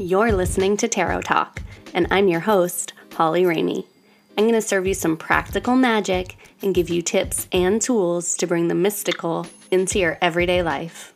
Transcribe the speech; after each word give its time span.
You're 0.00 0.30
listening 0.30 0.76
to 0.76 0.86
Tarot 0.86 1.22
Talk, 1.22 1.60
and 1.92 2.06
I'm 2.12 2.28
your 2.28 2.38
host, 2.38 2.92
Holly 3.14 3.42
Ramey. 3.42 3.84
I'm 4.36 4.44
going 4.44 4.52
to 4.52 4.62
serve 4.62 4.86
you 4.86 4.94
some 4.94 5.16
practical 5.16 5.74
magic 5.74 6.36
and 6.62 6.72
give 6.72 6.88
you 6.88 7.02
tips 7.02 7.48
and 7.50 7.82
tools 7.82 8.36
to 8.36 8.46
bring 8.46 8.68
the 8.68 8.76
mystical 8.76 9.48
into 9.72 9.98
your 9.98 10.16
everyday 10.22 10.62
life. 10.62 11.12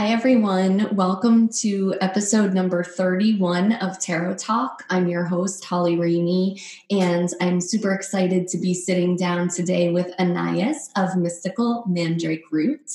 Hi, 0.00 0.12
everyone. 0.12 0.96
Welcome 0.96 1.50
to 1.58 1.94
episode 2.00 2.54
number 2.54 2.82
31 2.82 3.74
of 3.74 4.00
Tarot 4.00 4.36
Talk. 4.36 4.82
I'm 4.88 5.08
your 5.08 5.24
host, 5.24 5.62
Holly 5.62 5.94
Ramey, 5.94 6.58
and 6.90 7.28
I'm 7.42 7.60
super 7.60 7.92
excited 7.92 8.48
to 8.48 8.56
be 8.56 8.72
sitting 8.72 9.14
down 9.14 9.50
today 9.50 9.90
with 9.90 10.10
Anais 10.18 10.88
of 10.96 11.18
Mystical 11.18 11.84
Mandrake 11.86 12.50
Root. 12.50 12.92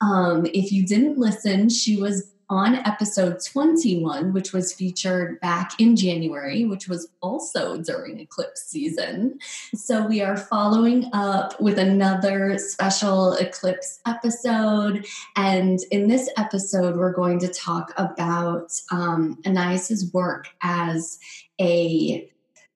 Um, 0.00 0.46
if 0.46 0.72
you 0.72 0.86
didn't 0.86 1.18
listen, 1.18 1.68
she 1.68 1.98
was 1.98 2.32
on 2.48 2.76
episode 2.76 3.38
21, 3.44 4.32
which 4.32 4.52
was 4.52 4.72
featured 4.72 5.40
back 5.40 5.72
in 5.80 5.96
January, 5.96 6.64
which 6.64 6.88
was 6.88 7.08
also 7.20 7.78
during 7.78 8.20
eclipse 8.20 8.62
season. 8.62 9.38
So 9.74 10.06
we 10.06 10.22
are 10.22 10.36
following 10.36 11.10
up 11.12 11.60
with 11.60 11.78
another 11.78 12.58
special 12.58 13.32
eclipse 13.34 14.00
episode. 14.06 15.06
And 15.34 15.80
in 15.90 16.08
this 16.08 16.30
episode, 16.36 16.96
we're 16.96 17.12
going 17.12 17.38
to 17.40 17.48
talk 17.48 17.92
about 17.96 18.72
um, 18.92 19.38
Anais's 19.44 20.12
work 20.12 20.48
as 20.62 21.18
a 21.60 22.30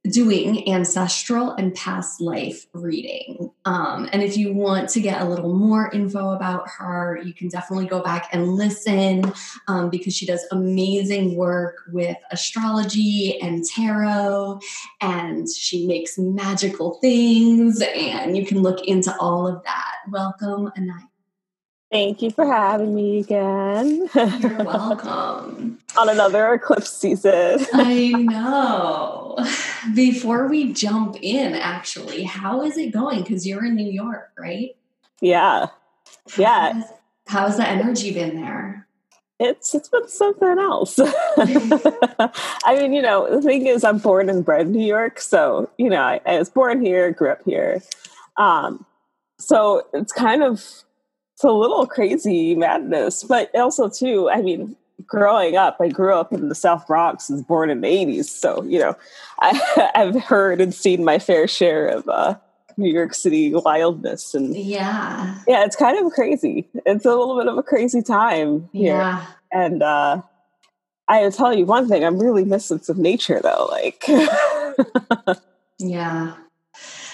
doing 0.08 0.66
ancestral 0.68 1.50
and 1.52 1.74
past 1.74 2.20
life 2.20 2.66
reading. 2.72 3.50
Um, 3.66 4.08
and 4.12 4.22
if 4.22 4.36
you 4.36 4.54
want 4.54 4.88
to 4.90 5.00
get 5.00 5.20
a 5.20 5.26
little 5.26 5.54
more 5.54 5.90
info 5.90 6.30
about 6.30 6.68
her, 6.78 7.20
you 7.22 7.34
can 7.34 7.48
definitely 7.48 7.86
go 7.86 8.02
back 8.02 8.28
and 8.32 8.54
listen 8.54 9.30
um, 9.68 9.90
because 9.90 10.16
she 10.16 10.24
does 10.24 10.44
amazing 10.52 11.36
work 11.36 11.82
with 11.92 12.16
astrology 12.30 13.38
and 13.42 13.62
tarot, 13.64 14.60
and 15.02 15.46
she 15.50 15.86
makes 15.86 16.16
magical 16.18 16.94
things, 17.00 17.82
and 17.82 18.36
you 18.36 18.46
can 18.46 18.62
look 18.62 18.82
into 18.86 19.14
all 19.18 19.46
of 19.46 19.62
that. 19.64 19.96
Welcome, 20.10 20.72
Anais. 20.76 21.10
Thank 21.90 22.22
you 22.22 22.30
for 22.30 22.46
having 22.46 22.94
me 22.94 23.18
again. 23.18 24.08
You're 24.14 24.56
welcome. 24.64 25.80
On 25.98 26.08
another 26.08 26.54
eclipse 26.54 26.92
season. 26.92 27.66
I 27.72 28.10
know. 28.16 29.19
Before 29.94 30.48
we 30.48 30.72
jump 30.72 31.16
in, 31.20 31.54
actually, 31.54 32.24
how 32.24 32.62
is 32.62 32.76
it 32.76 32.92
going? 32.92 33.22
Because 33.22 33.46
you're 33.46 33.64
in 33.64 33.74
New 33.74 33.90
York, 33.90 34.30
right? 34.38 34.76
Yeah. 35.20 35.66
Yeah. 36.36 36.72
How's, 36.72 36.84
how's 37.26 37.56
the 37.56 37.68
energy 37.68 38.12
been 38.12 38.36
there? 38.36 38.86
It's 39.38 39.74
it's 39.74 39.88
been 39.88 40.06
something 40.06 40.58
else. 40.58 41.00
I 41.38 42.76
mean, 42.78 42.92
you 42.92 43.00
know, 43.00 43.34
the 43.34 43.40
thing 43.40 43.66
is 43.66 43.84
I'm 43.84 43.96
born 43.96 44.28
and 44.28 44.44
bred 44.44 44.66
in 44.66 44.72
New 44.72 44.86
York, 44.86 45.18
so 45.18 45.70
you 45.78 45.88
know, 45.88 46.02
I, 46.02 46.20
I 46.26 46.38
was 46.38 46.50
born 46.50 46.82
here, 46.82 47.10
grew 47.10 47.30
up 47.30 47.40
here. 47.46 47.80
Um, 48.36 48.84
so 49.38 49.86
it's 49.94 50.12
kind 50.12 50.42
of 50.42 50.56
it's 51.40 51.44
a 51.44 51.50
little 51.50 51.86
crazy 51.86 52.54
madness, 52.54 53.24
but 53.24 53.50
also 53.54 53.88
too, 53.88 54.28
I 54.28 54.42
mean, 54.42 54.76
growing 55.06 55.56
up, 55.56 55.76
I 55.80 55.88
grew 55.88 56.14
up 56.14 56.32
in 56.32 56.48
the 56.48 56.54
South 56.54 56.86
Bronx, 56.86 57.28
was 57.28 57.42
born 57.42 57.70
in 57.70 57.80
the 57.80 57.88
80s. 57.88 58.26
So, 58.26 58.62
you 58.64 58.78
know, 58.78 58.96
I, 59.38 59.92
have 59.94 60.20
heard 60.22 60.60
and 60.60 60.74
seen 60.74 61.04
my 61.04 61.18
fair 61.18 61.48
share 61.48 61.86
of 61.88 62.08
uh, 62.08 62.36
New 62.76 62.90
York 62.90 63.14
City 63.14 63.52
wildness. 63.52 64.34
And 64.34 64.56
yeah. 64.56 65.38
Yeah, 65.46 65.64
it's 65.64 65.76
kind 65.76 66.04
of 66.04 66.12
crazy. 66.12 66.68
It's 66.86 67.04
a 67.04 67.10
little 67.10 67.38
bit 67.38 67.48
of 67.48 67.58
a 67.58 67.62
crazy 67.62 68.02
time 68.02 68.68
here. 68.72 68.96
Yeah. 68.96 69.26
And 69.52 69.82
uh, 69.82 70.22
I 71.08 71.22
will 71.22 71.32
tell 71.32 71.52
you 71.52 71.66
one 71.66 71.88
thing, 71.88 72.04
I'm 72.04 72.18
really 72.18 72.44
missing 72.44 72.80
some 72.80 73.02
nature 73.02 73.40
though. 73.42 73.68
Like, 73.70 74.04
yeah. 75.78 76.34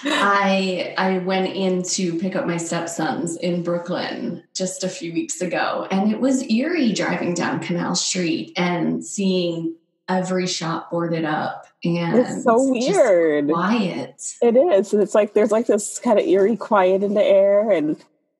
I 0.05 0.93
I 0.97 1.19
went 1.19 1.55
in 1.55 1.83
to 1.83 2.17
pick 2.19 2.35
up 2.35 2.45
my 2.45 2.57
stepsons 2.57 3.35
in 3.37 3.63
Brooklyn 3.63 4.43
just 4.53 4.83
a 4.83 4.89
few 4.89 5.13
weeks 5.13 5.41
ago, 5.41 5.87
and 5.91 6.11
it 6.11 6.19
was 6.19 6.43
eerie 6.49 6.93
driving 6.93 7.33
down 7.33 7.59
Canal 7.59 7.95
Street 7.95 8.53
and 8.57 9.03
seeing 9.05 9.75
every 10.09 10.47
shop 10.47 10.89
boarded 10.89 11.25
up 11.25 11.67
and 11.83 12.17
it's 12.17 12.43
so 12.43 12.69
weird. 12.69 13.49
quiet. 13.49 14.35
It 14.41 14.55
is 14.55 14.93
it's 14.93 15.13
like 15.13 15.33
there's 15.33 15.51
like 15.51 15.67
this 15.67 15.99
kind 15.99 16.19
of 16.19 16.25
eerie 16.25 16.55
quiet 16.55 17.03
in 17.03 17.13
the 17.13 17.23
air 17.23 17.69
and 17.71 17.97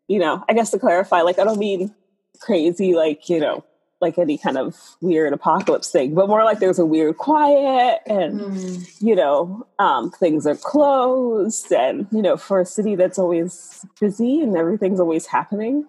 you 0.08 0.20
know 0.20 0.44
i 0.48 0.54
guess 0.54 0.72
to 0.72 0.80
clarify 0.80 1.22
like 1.22 1.38
i 1.38 1.44
don't 1.44 1.60
mean 1.60 1.94
crazy 2.40 2.94
like 2.96 3.30
you 3.30 3.40
know 3.40 3.64
like 4.00 4.18
any 4.18 4.38
kind 4.38 4.58
of 4.58 4.76
weird 5.02 5.34
apocalypse 5.34 5.90
thing, 5.92 6.14
but 6.14 6.28
more 6.28 6.44
like 6.44 6.60
there's 6.60 6.80
a 6.80 6.86
weird 6.86 7.18
quiet 7.18 8.00
and, 8.06 8.40
mm. 8.40 9.02
you 9.02 9.16
know, 9.16 9.66
um, 9.80 10.12
things 10.12 10.46
are 10.46 10.56
closed. 10.56 11.72
And, 11.72 12.08
you 12.12 12.22
know, 12.22 12.38
for 12.38 12.62
a 12.62 12.66
city 12.66 12.96
that's 12.96 13.18
always 13.18 13.86
busy 14.00 14.42
and 14.42 14.56
everything's 14.56 15.00
always 15.00 15.26
happening, 15.26 15.86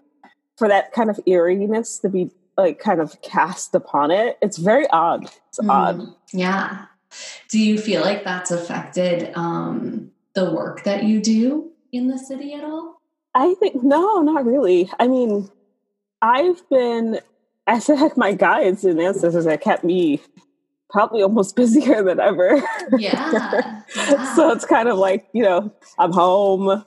for 0.57 0.69
that 0.69 0.93
kind 0.93 1.11
of 1.11 1.21
eeriness 1.27 1.99
to 2.01 2.09
be 2.09 2.31
like 2.57 2.79
kind 2.79 3.01
of 3.01 3.21
cast 3.23 3.75
upon 3.75 4.11
it, 4.11 4.39
it's 4.43 4.57
very 4.57 4.89
odd. 4.89 5.25
It's 5.49 5.61
mm. 5.61 5.71
odd. 5.71 6.15
Yeah. 6.33 6.87
Do 7.49 7.59
you 7.59 7.79
feel 7.79 8.01
like 8.03 8.25
that's 8.25 8.51
affected 8.51 9.33
um, 9.35 10.11
the 10.35 10.51
work 10.51 10.85
that 10.85 11.05
you 11.05 11.21
do 11.21 11.71
in 11.93 12.09
the 12.09 12.19
city 12.19 12.55
at 12.55 12.65
all? 12.65 13.01
I 13.35 13.55
think, 13.55 13.83
no, 13.83 14.21
not 14.23 14.45
really. 14.45 14.91
I 14.99 15.09
mean, 15.09 15.51
I've 16.21 16.69
been 16.69 17.21
I 17.69 17.81
feel 17.81 18.01
like 18.01 18.17
my 18.17 18.33
guides 18.33 18.85
and 18.85 18.99
ancestors 18.99 19.45
that 19.45 19.61
kept 19.61 19.85
me 19.85 20.21
probably 20.91 21.23
almost 21.23 21.55
busier 21.57 22.03
than 22.03 22.19
ever. 22.19 22.63
Yeah. 22.97 23.83
yeah. 23.95 24.35
so 24.35 24.51
it's 24.51 24.65
kind 24.65 24.89
of 24.89 24.99
like, 24.99 25.29
you 25.33 25.43
know, 25.43 25.73
I'm 25.99 26.13
home. 26.13 26.85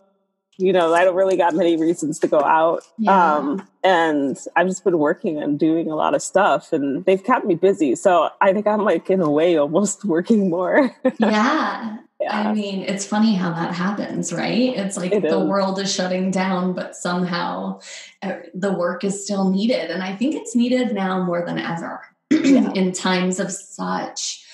You 0.58 0.74
know, 0.74 0.94
I 0.94 1.06
don't 1.06 1.16
really 1.16 1.38
got 1.38 1.56
many 1.56 1.78
reasons 1.78 2.20
to 2.20 2.28
go 2.28 2.40
out. 2.42 2.84
Yeah. 2.98 3.36
Um, 3.36 3.68
and 3.84 4.38
I've 4.56 4.68
just 4.68 4.84
been 4.84 5.00
working 5.00 5.42
and 5.42 5.58
doing 5.58 5.90
a 5.90 5.96
lot 5.96 6.14
of 6.14 6.22
stuff 6.22 6.72
and 6.74 7.04
they've 7.06 7.24
kept 7.24 7.46
me 7.46 7.56
busy. 7.56 7.96
So 7.96 8.30
I 8.42 8.54
think 8.54 8.68
I'm 8.68 8.84
like 8.84 9.10
in 9.10 9.22
a 9.22 9.30
way 9.30 9.58
almost 9.58 10.06
working 10.06 10.50
more. 10.50 10.96
yeah. 11.20 11.98
Yeah. 12.22 12.50
I 12.50 12.54
mean, 12.54 12.84
it's 12.84 13.04
funny 13.04 13.34
how 13.34 13.52
that 13.52 13.74
happens, 13.74 14.32
right? 14.32 14.78
It's 14.78 14.96
like 14.96 15.12
it 15.12 15.24
the 15.24 15.40
is. 15.40 15.48
world 15.48 15.80
is 15.80 15.92
shutting 15.92 16.30
down, 16.30 16.74
but 16.74 16.96
somehow 16.96 17.80
uh, 18.22 18.38
the 18.54 18.72
work 18.72 19.04
is 19.04 19.24
still 19.24 19.50
needed. 19.50 19.90
And 19.90 20.04
I 20.04 20.16
think 20.16 20.36
it's 20.36 20.56
needed 20.56 20.94
now 20.94 21.24
more 21.24 21.44
than 21.44 21.58
ever 21.58 22.02
yeah. 22.30 22.72
in 22.74 22.92
times 22.92 23.40
of 23.40 23.52
such 23.52 24.46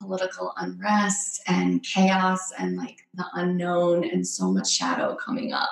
political 0.00 0.52
unrest 0.56 1.40
and 1.46 1.80
chaos 1.84 2.52
and 2.58 2.76
like 2.76 3.06
the 3.14 3.24
unknown 3.34 4.02
and 4.02 4.26
so 4.26 4.50
much 4.50 4.68
shadow 4.68 5.14
coming 5.14 5.52
up. 5.52 5.70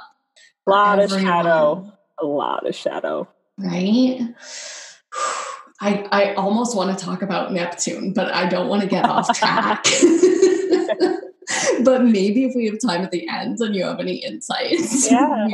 A 0.69 0.71
lot 0.71 1.01
of 1.01 1.11
shadow. 1.11 1.93
A 2.21 2.25
lot 2.25 2.65
of 2.65 2.77
shadow. 2.77 3.27
Right? 3.59 4.21
I, 5.83 6.07
I 6.13 6.35
almost 6.35 6.77
want 6.77 6.97
to 6.97 7.05
talk 7.05 7.23
about 7.23 7.53
Neptune, 7.53 8.13
but 8.13 8.33
I 8.33 8.47
don't 8.47 8.69
want 8.69 8.83
to 8.83 8.89
get 8.89 9.05
off 9.05 9.37
track. 9.37 9.85
but 11.85 12.05
maybe 12.05 12.45
if 12.45 12.55
we 12.55 12.67
have 12.67 12.79
time 12.81 13.03
at 13.03 13.11
the 13.11 13.29
end 13.29 13.59
and 13.61 13.75
you 13.75 13.85
have 13.85 14.01
any 14.01 14.17
insights. 14.17 15.11
Yeah. 15.21 15.49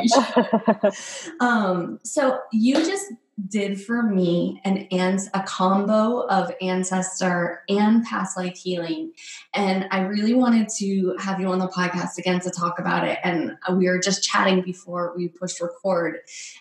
um, 1.40 1.98
so 2.02 2.38
you 2.52 2.74
just 2.74 3.12
did 3.48 3.80
for 3.80 4.02
me 4.02 4.60
an 4.64 4.78
ans 4.90 5.28
a 5.34 5.42
combo 5.42 6.26
of 6.28 6.50
ancestor 6.62 7.62
and 7.68 8.02
past 8.04 8.36
life 8.36 8.56
healing 8.56 9.12
and 9.52 9.86
i 9.90 10.00
really 10.00 10.32
wanted 10.32 10.68
to 10.68 11.14
have 11.18 11.38
you 11.38 11.46
on 11.48 11.58
the 11.58 11.68
podcast 11.68 12.16
again 12.16 12.40
to 12.40 12.50
talk 12.50 12.78
about 12.78 13.06
it 13.06 13.18
and 13.22 13.52
we 13.72 13.88
were 13.88 13.98
just 13.98 14.24
chatting 14.24 14.62
before 14.62 15.12
we 15.16 15.28
pushed 15.28 15.60
record 15.60 16.16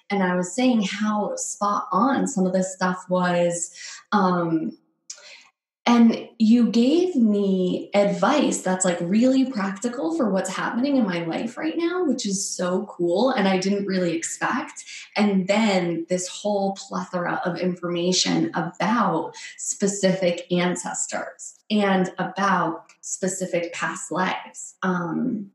and 0.09 0.21
i 0.21 0.35
was 0.35 0.53
saying 0.53 0.81
how 0.81 1.33
spot 1.37 1.87
on 1.93 2.27
some 2.27 2.45
of 2.45 2.51
this 2.51 2.73
stuff 2.73 3.05
was 3.09 3.73
um 4.11 4.77
and 5.87 6.27
you 6.39 6.71
gave 6.71 7.15
me 7.15 7.91
advice 7.93 8.61
that's 8.61 8.85
like 8.85 8.97
really 9.01 9.45
practical 9.45 10.17
for 10.17 10.31
what's 10.31 10.49
happening 10.49 10.97
in 10.97 11.05
my 11.05 11.23
life 11.25 11.57
right 11.57 11.77
now, 11.77 12.03
which 12.05 12.25
is 12.25 12.47
so 12.47 12.85
cool. 12.87 13.29
And 13.29 13.47
I 13.47 13.59
didn't 13.59 13.85
really 13.85 14.15
expect. 14.15 14.83
And 15.15 15.47
then 15.47 16.07
this 16.09 16.27
whole 16.27 16.73
plethora 16.73 17.39
of 17.45 17.59
information 17.59 18.49
about 18.55 19.35
specific 19.57 20.51
ancestors 20.51 21.59
and 21.69 22.11
about 22.17 22.91
specific 23.01 23.71
past 23.73 24.11
lives. 24.11 24.75
Um, 24.81 25.51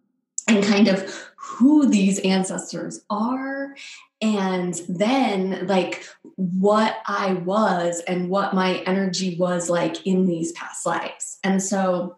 and 0.46 0.64
kind 0.64 0.88
of 0.88 1.30
who 1.36 1.86
these 1.86 2.18
ancestors 2.20 3.00
are 3.10 3.74
and 4.22 4.74
then 4.88 5.66
like 5.66 6.04
what 6.36 6.98
i 7.06 7.32
was 7.32 8.00
and 8.06 8.28
what 8.28 8.54
my 8.54 8.76
energy 8.86 9.36
was 9.36 9.70
like 9.70 10.06
in 10.06 10.26
these 10.26 10.52
past 10.52 10.86
lives. 10.86 11.38
And 11.42 11.62
so 11.62 12.16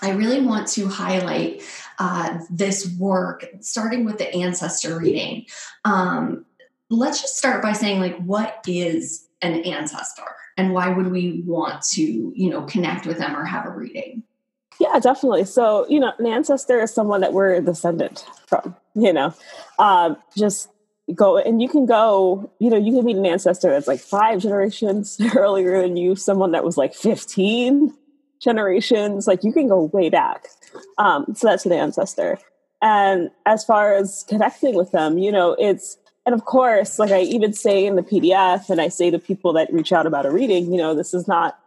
i 0.00 0.10
really 0.10 0.40
want 0.40 0.68
to 0.68 0.88
highlight 0.88 1.62
uh, 1.98 2.38
this 2.50 2.92
work 2.98 3.46
starting 3.60 4.04
with 4.04 4.18
the 4.18 4.34
ancestor 4.34 4.98
reading. 4.98 5.46
Um, 5.84 6.46
let's 6.90 7.20
just 7.20 7.36
start 7.36 7.62
by 7.62 7.72
saying 7.72 8.00
like 8.00 8.16
what 8.18 8.64
is 8.66 9.28
an 9.42 9.62
ancestor 9.64 10.22
and 10.56 10.72
why 10.72 10.88
would 10.88 11.10
we 11.10 11.42
want 11.46 11.82
to 11.82 12.32
you 12.34 12.50
know 12.50 12.62
connect 12.62 13.06
with 13.06 13.18
them 13.18 13.36
or 13.36 13.44
have 13.44 13.66
a 13.66 13.70
reading? 13.70 14.22
Yeah 14.80 14.98
definitely. 14.98 15.44
So 15.44 15.86
you 15.88 16.00
know 16.00 16.12
an 16.18 16.26
ancestor 16.26 16.80
is 16.80 16.92
someone 16.92 17.20
that 17.20 17.32
we're 17.32 17.54
a 17.54 17.60
descendant 17.60 18.26
from 18.46 18.74
you 18.94 19.12
know? 19.12 19.34
Um, 19.78 20.16
just 20.36 20.68
go 21.14 21.38
and 21.38 21.60
you 21.60 21.68
can 21.68 21.86
go 21.86 22.50
you 22.58 22.70
know 22.70 22.76
you 22.76 22.92
can 22.92 23.04
meet 23.04 23.16
an 23.16 23.26
ancestor 23.26 23.70
that's 23.70 23.88
like 23.88 24.00
five 24.00 24.40
generations 24.40 25.18
earlier 25.36 25.80
than 25.82 25.96
you 25.96 26.14
someone 26.16 26.52
that 26.52 26.64
was 26.64 26.76
like 26.76 26.94
15 26.94 27.94
generations 28.40 29.26
like 29.26 29.44
you 29.44 29.52
can 29.52 29.68
go 29.68 29.84
way 29.84 30.10
back 30.10 30.46
um, 30.98 31.26
so 31.34 31.46
that's 31.46 31.66
an 31.66 31.72
ancestor 31.72 32.38
and 32.80 33.30
as 33.46 33.64
far 33.64 33.94
as 33.94 34.24
connecting 34.28 34.74
with 34.74 34.90
them 34.92 35.18
you 35.18 35.30
know 35.30 35.56
it's 35.58 35.98
and 36.24 36.34
of 36.34 36.44
course, 36.44 36.98
like 36.98 37.10
I 37.10 37.22
even 37.22 37.52
say 37.52 37.84
in 37.84 37.96
the 37.96 38.02
PDF, 38.02 38.70
and 38.70 38.80
I 38.80 38.88
say 38.88 39.10
to 39.10 39.18
people 39.18 39.52
that 39.54 39.72
reach 39.72 39.92
out 39.92 40.06
about 40.06 40.24
a 40.24 40.30
reading, 40.30 40.70
you 40.72 40.78
know, 40.78 40.94
this 40.94 41.14
is 41.14 41.26
not 41.26 41.58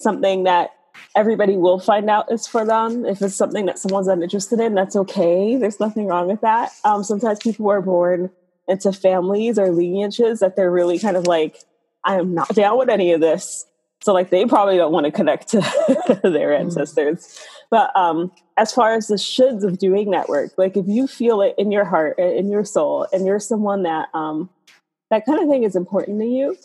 something 0.00 0.42
that 0.42 0.70
everybody 1.14 1.56
will 1.56 1.78
find 1.78 2.10
out 2.10 2.30
is 2.30 2.46
for 2.46 2.64
them. 2.64 3.04
If 3.04 3.22
it's 3.22 3.36
something 3.36 3.66
that 3.66 3.78
someone's 3.78 4.08
uninterested 4.08 4.60
in, 4.60 4.74
that's 4.74 4.96
okay. 4.96 5.56
There's 5.56 5.78
nothing 5.78 6.06
wrong 6.06 6.26
with 6.26 6.40
that. 6.40 6.72
Um, 6.84 7.04
sometimes 7.04 7.38
people 7.38 7.70
are 7.70 7.80
born 7.80 8.30
into 8.68 8.92
families 8.92 9.58
or 9.58 9.70
lineages 9.70 10.40
that 10.40 10.56
they're 10.56 10.70
really 10.70 10.98
kind 10.98 11.16
of 11.16 11.26
like, 11.26 11.58
I 12.04 12.16
am 12.16 12.34
not 12.34 12.54
down 12.54 12.78
with 12.78 12.88
any 12.88 13.12
of 13.12 13.20
this. 13.20 13.66
So 14.02 14.12
like 14.12 14.30
they 14.30 14.44
probably 14.46 14.76
don't 14.76 14.92
want 14.92 15.06
to 15.06 15.12
connect 15.12 15.48
to 15.48 15.60
their 16.22 16.50
mm. 16.50 16.60
ancestors. 16.60 17.40
But 17.70 17.94
um, 17.96 18.32
as 18.56 18.72
far 18.72 18.94
as 18.94 19.06
the 19.06 19.14
shoulds 19.14 19.62
of 19.62 19.78
doing 19.78 20.10
that 20.10 20.28
work, 20.28 20.52
like 20.58 20.76
if 20.76 20.86
you 20.88 21.06
feel 21.06 21.40
it 21.40 21.54
in 21.56 21.70
your 21.70 21.84
heart, 21.84 22.18
in 22.18 22.50
your 22.50 22.64
soul, 22.64 23.06
and 23.12 23.24
you're 23.24 23.40
someone 23.40 23.84
that 23.84 24.08
um, 24.12 24.50
that 25.10 25.24
kind 25.24 25.40
of 25.40 25.48
thing 25.48 25.62
is 25.62 25.76
important 25.76 26.20
to 26.20 26.26
you, 26.26 26.56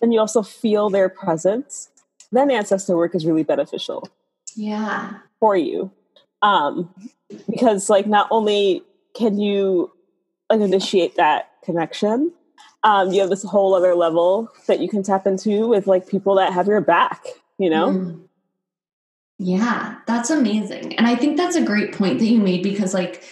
and 0.00 0.12
you 0.12 0.20
also 0.20 0.42
feel 0.42 0.90
their 0.90 1.08
presence, 1.08 1.90
then 2.32 2.50
ancestor 2.50 2.96
work 2.96 3.14
is 3.14 3.26
really 3.26 3.44
beneficial. 3.44 4.08
Yeah, 4.54 5.18
for 5.38 5.56
you, 5.56 5.92
um, 6.40 6.92
because 7.48 7.90
like 7.90 8.06
not 8.06 8.26
only 8.30 8.82
can 9.14 9.38
you 9.38 9.92
like 10.50 10.60
initiate 10.60 11.16
that 11.16 11.50
connection, 11.64 12.32
um, 12.82 13.12
you 13.12 13.20
have 13.20 13.30
this 13.30 13.42
whole 13.42 13.74
other 13.74 13.94
level 13.94 14.50
that 14.66 14.80
you 14.80 14.88
can 14.88 15.02
tap 15.02 15.26
into 15.26 15.68
with 15.68 15.86
like 15.86 16.08
people 16.08 16.36
that 16.36 16.52
have 16.52 16.66
your 16.66 16.80
back, 16.80 17.24
you 17.58 17.68
know? 17.68 17.90
Mm. 17.90 18.22
Yeah, 19.38 19.96
that's 20.06 20.30
amazing. 20.30 20.96
And 20.96 21.06
I 21.06 21.14
think 21.14 21.36
that's 21.36 21.56
a 21.56 21.64
great 21.64 21.92
point 21.92 22.18
that 22.20 22.26
you 22.26 22.40
made 22.40 22.62
because 22.62 22.94
like 22.94 23.22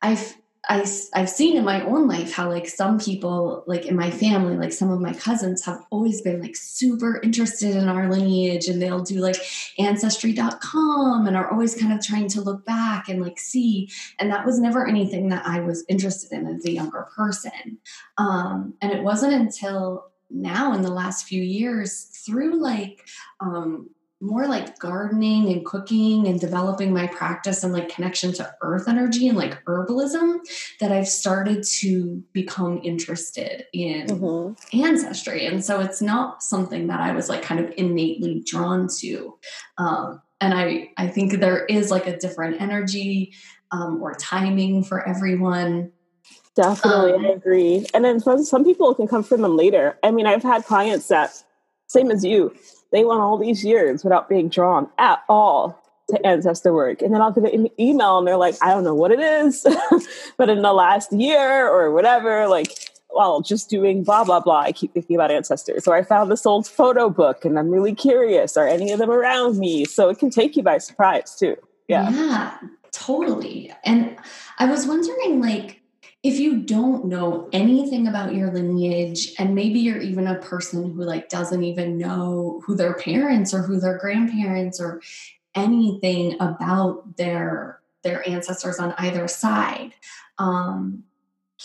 I've 0.00 0.34
I, 0.72 0.86
I've 1.12 1.28
seen 1.28 1.58
in 1.58 1.64
my 1.64 1.82
own 1.82 2.08
life 2.08 2.32
how 2.32 2.48
like 2.48 2.66
some 2.66 2.98
people 2.98 3.62
like 3.66 3.84
in 3.84 3.94
my 3.94 4.10
family 4.10 4.56
like 4.56 4.72
some 4.72 4.90
of 4.90 5.00
my 5.00 5.12
cousins 5.12 5.62
have 5.66 5.84
always 5.90 6.22
been 6.22 6.40
like 6.40 6.56
super 6.56 7.20
interested 7.20 7.76
in 7.76 7.90
our 7.90 8.10
lineage 8.10 8.68
and 8.68 8.80
they'll 8.80 9.02
do 9.02 9.16
like 9.16 9.36
ancestry.com 9.78 11.26
and 11.26 11.36
are 11.36 11.50
always 11.50 11.74
kind 11.74 11.92
of 11.92 12.02
trying 12.02 12.26
to 12.28 12.40
look 12.40 12.64
back 12.64 13.10
and 13.10 13.20
like 13.20 13.38
see. 13.38 13.90
And 14.18 14.30
that 14.30 14.46
was 14.46 14.58
never 14.58 14.86
anything 14.86 15.28
that 15.28 15.44
i 15.46 15.60
was 15.60 15.84
interested 15.88 16.32
in 16.32 16.46
as 16.46 16.64
a 16.64 16.72
younger 16.72 17.06
person. 17.14 17.76
Um, 18.16 18.72
and 18.80 18.92
it 18.92 19.02
wasn't 19.02 19.34
until 19.34 20.06
now 20.30 20.72
in 20.72 20.80
the 20.80 20.90
last 20.90 21.26
few 21.26 21.42
years 21.42 22.04
through 22.04 22.62
like 22.62 23.06
um, 23.40 23.90
more 24.22 24.46
like 24.46 24.78
gardening 24.78 25.50
and 25.52 25.66
cooking 25.66 26.28
and 26.28 26.38
developing 26.40 26.94
my 26.94 27.08
practice 27.08 27.64
and 27.64 27.72
like 27.72 27.88
connection 27.88 28.32
to 28.32 28.54
earth 28.62 28.88
energy 28.88 29.26
and 29.26 29.36
like 29.36 29.62
herbalism 29.64 30.38
that 30.78 30.92
I've 30.92 31.08
started 31.08 31.64
to 31.80 32.22
become 32.32 32.80
interested 32.84 33.66
in 33.72 34.06
mm-hmm. 34.06 34.80
ancestry. 34.80 35.46
And 35.46 35.64
so 35.64 35.80
it's 35.80 36.00
not 36.00 36.40
something 36.40 36.86
that 36.86 37.00
I 37.00 37.12
was 37.12 37.28
like 37.28 37.42
kind 37.42 37.60
of 37.64 37.74
innately 37.76 38.44
drawn 38.46 38.86
to. 39.00 39.36
Um, 39.76 40.22
and 40.40 40.54
I, 40.54 40.90
I 40.96 41.08
think 41.08 41.40
there 41.40 41.64
is 41.66 41.90
like 41.90 42.06
a 42.06 42.16
different 42.16 42.60
energy 42.60 43.32
um, 43.72 44.00
or 44.00 44.14
timing 44.14 44.84
for 44.84 45.06
everyone. 45.06 45.90
Definitely, 46.54 47.14
um, 47.14 47.26
I 47.26 47.28
agree. 47.30 47.86
And 47.92 48.04
then 48.04 48.20
some, 48.20 48.44
some 48.44 48.64
people 48.64 48.94
can 48.94 49.08
come 49.08 49.24
from 49.24 49.40
them 49.42 49.56
later. 49.56 49.98
I 50.04 50.12
mean, 50.12 50.26
I've 50.26 50.44
had 50.44 50.64
clients 50.64 51.08
that, 51.08 51.42
same 51.88 52.10
as 52.10 52.24
you, 52.24 52.54
they 52.92 53.04
went 53.04 53.20
all 53.20 53.38
these 53.38 53.64
years 53.64 54.04
without 54.04 54.28
being 54.28 54.48
drawn 54.48 54.88
at 54.98 55.22
all 55.28 55.82
to 56.08 56.26
ancestor 56.26 56.72
work. 56.72 57.02
And 57.02 57.12
then 57.14 57.20
I'll 57.20 57.32
get 57.32 57.52
an 57.52 57.68
email 57.80 58.18
and 58.18 58.26
they're 58.26 58.36
like, 58.36 58.56
I 58.62 58.70
don't 58.70 58.84
know 58.84 58.94
what 58.94 59.10
it 59.10 59.20
is, 59.20 59.66
but 60.36 60.48
in 60.48 60.62
the 60.62 60.72
last 60.72 61.12
year 61.12 61.68
or 61.68 61.90
whatever, 61.90 62.46
like, 62.48 62.90
well, 63.10 63.40
just 63.40 63.68
doing 63.68 64.04
blah, 64.04 64.24
blah, 64.24 64.40
blah, 64.40 64.60
I 64.60 64.72
keep 64.72 64.94
thinking 64.94 65.16
about 65.16 65.30
ancestors. 65.30 65.86
Or 65.86 65.94
I 65.94 66.02
found 66.02 66.30
this 66.30 66.46
old 66.46 66.66
photo 66.66 67.10
book 67.10 67.44
and 67.44 67.58
I'm 67.58 67.70
really 67.70 67.94
curious. 67.94 68.56
Are 68.56 68.66
any 68.66 68.92
of 68.92 68.98
them 68.98 69.10
around 69.10 69.58
me? 69.58 69.84
So 69.84 70.08
it 70.08 70.18
can 70.18 70.30
take 70.30 70.56
you 70.56 70.62
by 70.62 70.78
surprise 70.78 71.34
too. 71.34 71.56
Yeah. 71.88 72.10
Yeah, 72.10 72.58
totally. 72.92 73.72
And 73.84 74.16
I 74.58 74.66
was 74.66 74.86
wondering, 74.86 75.40
like, 75.40 75.81
if 76.22 76.38
you 76.38 76.60
don't 76.62 77.06
know 77.06 77.48
anything 77.52 78.06
about 78.06 78.34
your 78.34 78.50
lineage 78.52 79.32
and 79.38 79.54
maybe 79.54 79.80
you're 79.80 80.00
even 80.00 80.28
a 80.28 80.38
person 80.38 80.92
who 80.92 81.02
like 81.02 81.28
doesn't 81.28 81.64
even 81.64 81.98
know 81.98 82.62
who 82.64 82.76
their 82.76 82.94
parents 82.94 83.52
or 83.52 83.62
who 83.62 83.80
their 83.80 83.98
grandparents 83.98 84.80
or 84.80 85.02
anything 85.54 86.34
about 86.40 87.16
their 87.16 87.80
their 88.02 88.28
ancestors 88.28 88.78
on 88.78 88.94
either 88.98 89.28
side 89.28 89.94
um, 90.38 91.04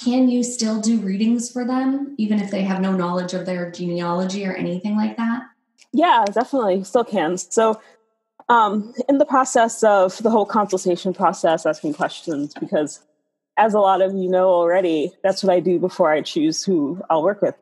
can 0.03 0.29
you 0.29 0.43
still 0.43 0.79
do 0.79 0.99
readings 0.99 1.51
for 1.51 1.65
them 1.65 2.15
even 2.17 2.39
if 2.39 2.51
they 2.51 2.61
have 2.61 2.81
no 2.81 2.91
knowledge 2.91 3.33
of 3.33 3.45
their 3.45 3.71
genealogy 3.71 4.45
or 4.45 4.53
anything 4.53 4.95
like 4.95 5.17
that? 5.17 5.43
Yeah 5.91 6.25
definitely 6.25 6.83
still 6.83 7.03
can. 7.03 7.37
So 7.37 7.81
um, 8.49 8.93
in 9.09 9.17
the 9.17 9.25
process 9.25 9.83
of 9.83 10.21
the 10.21 10.29
whole 10.29 10.45
consultation 10.45 11.13
process 11.13 11.65
asking 11.65 11.95
questions 11.95 12.53
because 12.59 12.99
as 13.57 13.73
a 13.73 13.79
lot 13.79 14.01
of 14.01 14.13
you 14.13 14.29
know 14.29 14.49
already, 14.49 15.11
that's 15.23 15.43
what 15.43 15.53
I 15.53 15.59
do 15.59 15.79
before 15.79 16.11
I 16.11 16.21
choose 16.21 16.63
who 16.63 17.01
I'll 17.09 17.23
work 17.23 17.41
with. 17.41 17.55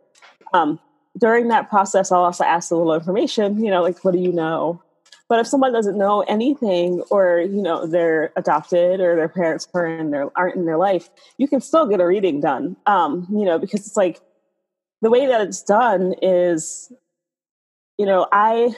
Um, 0.53 0.79
during 1.17 1.47
that 1.47 1.69
process, 1.69 2.11
I'll 2.11 2.25
also 2.25 2.43
ask 2.43 2.71
a 2.71 2.75
little 2.75 2.93
information, 2.93 3.63
you 3.63 3.71
know, 3.71 3.81
like, 3.81 4.03
what 4.03 4.13
do 4.13 4.19
you 4.19 4.33
know? 4.33 4.81
But 5.27 5.39
if 5.39 5.47
someone 5.47 5.73
doesn't 5.73 5.97
know 5.97 6.21
anything, 6.21 7.01
or 7.09 7.39
you 7.39 7.61
know, 7.61 7.87
they're 7.87 8.31
adopted, 8.35 8.99
or 8.99 9.15
their 9.15 9.29
parents 9.29 9.67
are 9.73 9.87
in 9.87 10.11
their 10.11 10.29
aren't 10.37 10.55
in 10.55 10.65
their 10.65 10.77
life, 10.77 11.09
you 11.37 11.47
can 11.47 11.61
still 11.61 11.87
get 11.87 11.99
a 11.99 12.05
reading 12.05 12.41
done. 12.41 12.75
Um, 12.85 13.25
you 13.31 13.45
know, 13.45 13.57
because 13.57 13.87
it's 13.87 13.97
like 13.97 14.21
the 15.01 15.09
way 15.09 15.25
that 15.25 15.41
it's 15.41 15.63
done 15.63 16.13
is, 16.21 16.91
you 17.97 18.05
know, 18.05 18.27
I 18.31 18.75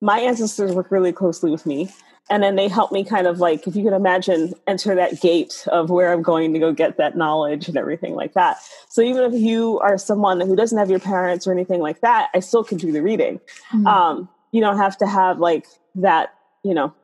my 0.00 0.20
ancestors 0.20 0.72
work 0.72 0.90
really 0.90 1.12
closely 1.12 1.50
with 1.50 1.66
me 1.66 1.90
and 2.30 2.42
then 2.42 2.56
they 2.56 2.68
help 2.68 2.92
me 2.92 3.04
kind 3.04 3.26
of 3.26 3.40
like 3.40 3.66
if 3.66 3.76
you 3.76 3.82
can 3.82 3.92
imagine 3.92 4.54
enter 4.66 4.94
that 4.94 5.20
gate 5.20 5.64
of 5.68 5.90
where 5.90 6.12
i'm 6.12 6.22
going 6.22 6.52
to 6.52 6.58
go 6.58 6.72
get 6.72 6.96
that 6.96 7.16
knowledge 7.16 7.68
and 7.68 7.76
everything 7.76 8.14
like 8.14 8.34
that 8.34 8.58
so 8.88 9.02
even 9.02 9.32
if 9.32 9.40
you 9.40 9.78
are 9.80 9.98
someone 9.98 10.40
who 10.40 10.56
doesn't 10.56 10.78
have 10.78 10.90
your 10.90 11.00
parents 11.00 11.46
or 11.46 11.52
anything 11.52 11.80
like 11.80 12.00
that 12.00 12.28
i 12.34 12.40
still 12.40 12.64
can 12.64 12.78
do 12.78 12.92
the 12.92 13.02
reading 13.02 13.40
mm-hmm. 13.72 13.86
um, 13.86 14.28
you 14.52 14.60
don't 14.60 14.78
have 14.78 14.96
to 14.96 15.06
have 15.06 15.38
like 15.38 15.66
that 15.94 16.34
you 16.64 16.74
know 16.74 16.94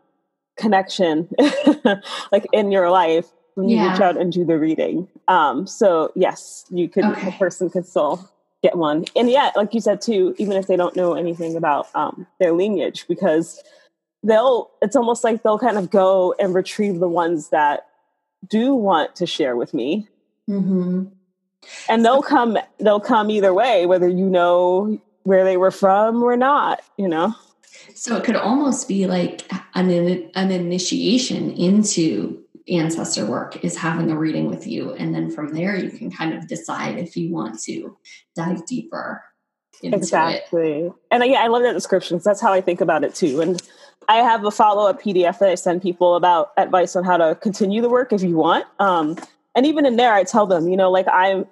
connection 0.56 1.28
like 2.32 2.46
in 2.52 2.72
your 2.72 2.90
life 2.90 3.26
when 3.54 3.68
you 3.68 3.76
yeah. 3.76 3.92
reach 3.92 4.00
out 4.00 4.16
and 4.16 4.32
do 4.32 4.44
the 4.44 4.58
reading 4.58 5.08
um, 5.28 5.66
so 5.66 6.12
yes 6.14 6.64
you 6.70 6.88
could 6.88 7.04
okay. 7.04 7.28
a 7.28 7.32
person 7.32 7.68
could 7.70 7.86
still 7.86 8.28
get 8.62 8.76
one 8.76 9.04
and 9.14 9.30
yeah 9.30 9.50
like 9.54 9.72
you 9.72 9.80
said 9.80 10.00
too 10.00 10.34
even 10.38 10.56
if 10.56 10.66
they 10.66 10.76
don't 10.76 10.96
know 10.96 11.14
anything 11.14 11.56
about 11.56 11.88
um, 11.94 12.26
their 12.40 12.52
lineage 12.52 13.06
because 13.08 13.62
they'll 14.22 14.70
it's 14.82 14.96
almost 14.96 15.24
like 15.24 15.42
they'll 15.42 15.58
kind 15.58 15.78
of 15.78 15.90
go 15.90 16.34
and 16.38 16.54
retrieve 16.54 16.98
the 16.98 17.08
ones 17.08 17.50
that 17.50 17.86
do 18.48 18.74
want 18.74 19.16
to 19.16 19.26
share 19.26 19.56
with 19.56 19.74
me. 19.74 20.08
Mm-hmm. 20.48 21.04
and 21.90 22.04
they'll 22.04 22.22
come 22.22 22.56
they'll 22.80 23.00
come 23.00 23.30
either 23.30 23.52
way 23.52 23.84
whether 23.84 24.08
you 24.08 24.24
know 24.30 24.98
where 25.24 25.44
they 25.44 25.58
were 25.58 25.70
from 25.70 26.22
or 26.22 26.38
not 26.38 26.80
you 26.96 27.06
know? 27.06 27.34
So 27.94 28.16
it 28.16 28.24
could 28.24 28.36
almost 28.36 28.88
be 28.88 29.06
like 29.06 29.50
an, 29.74 29.90
an 29.90 30.50
initiation 30.50 31.50
into 31.52 32.42
ancestor 32.68 33.26
work 33.26 33.64
is 33.64 33.76
having 33.76 34.10
a 34.10 34.18
reading 34.18 34.48
with 34.48 34.66
you. 34.66 34.92
And 34.94 35.14
then 35.14 35.30
from 35.30 35.54
there 35.54 35.76
you 35.76 35.90
can 35.90 36.10
kind 36.10 36.34
of 36.34 36.46
decide 36.46 36.98
if 36.98 37.16
you 37.16 37.32
want 37.32 37.60
to 37.62 37.96
dive 38.36 38.66
deeper 38.66 39.24
exactly 39.80 40.86
it. 40.86 40.92
and 41.12 41.24
yeah 41.24 41.40
i 41.40 41.46
love 41.46 41.62
that 41.62 41.72
description. 41.72 42.20
That's 42.24 42.40
how 42.40 42.52
i 42.52 42.60
think 42.60 42.80
about 42.80 43.04
it 43.04 43.14
too. 43.14 43.40
And 43.40 43.62
I 44.08 44.16
have 44.16 44.44
a 44.44 44.50
follow 44.50 44.88
up 44.88 45.02
PDF 45.02 45.38
that 45.38 45.50
I 45.50 45.54
send 45.54 45.82
people 45.82 46.14
about 46.14 46.52
advice 46.56 46.96
on 46.96 47.04
how 47.04 47.16
to 47.16 47.34
continue 47.34 47.82
the 47.82 47.88
work 47.88 48.12
if 48.12 48.22
you 48.22 48.36
want. 48.36 48.66
Um, 48.78 49.16
and 49.54 49.66
even 49.66 49.84
in 49.84 49.96
there, 49.96 50.14
I 50.14 50.24
tell 50.24 50.46
them, 50.46 50.68
you 50.68 50.76
know, 50.76 50.90
like 50.90 51.06
I'm, 51.12 51.46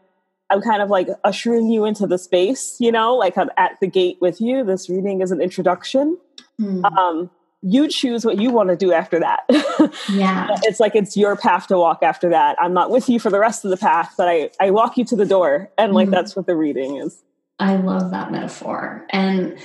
I'm 0.48 0.62
kind 0.62 0.80
of 0.80 0.88
like 0.88 1.08
ushering 1.24 1.68
you 1.70 1.84
into 1.84 2.06
the 2.06 2.18
space, 2.18 2.76
you 2.78 2.92
know, 2.92 3.14
like 3.14 3.36
I'm 3.36 3.50
at 3.56 3.78
the 3.80 3.86
gate 3.88 4.18
with 4.20 4.40
you. 4.40 4.64
This 4.64 4.88
reading 4.88 5.20
is 5.20 5.32
an 5.32 5.40
introduction. 5.40 6.16
Mm. 6.60 6.84
Um, 6.96 7.30
you 7.62 7.88
choose 7.88 8.24
what 8.24 8.38
you 8.38 8.50
want 8.50 8.68
to 8.68 8.76
do 8.76 8.92
after 8.92 9.20
that. 9.20 9.40
Yeah. 10.12 10.48
it's 10.62 10.80
like 10.80 10.94
it's 10.94 11.16
your 11.16 11.36
path 11.36 11.66
to 11.68 11.78
walk 11.78 12.02
after 12.02 12.30
that. 12.30 12.56
I'm 12.60 12.72
not 12.72 12.90
with 12.90 13.08
you 13.08 13.18
for 13.20 13.30
the 13.30 13.38
rest 13.38 13.64
of 13.64 13.70
the 13.70 13.76
path, 13.76 14.14
but 14.16 14.28
I, 14.28 14.50
I 14.60 14.70
walk 14.70 14.96
you 14.96 15.04
to 15.06 15.16
the 15.16 15.26
door. 15.26 15.70
And 15.76 15.92
like, 15.92 16.06
mm-hmm. 16.06 16.14
that's 16.14 16.34
what 16.34 16.46
the 16.46 16.56
reading 16.56 16.96
is. 16.96 17.22
I 17.58 17.76
love 17.76 18.10
that 18.10 18.30
metaphor. 18.30 19.06
And 19.10 19.58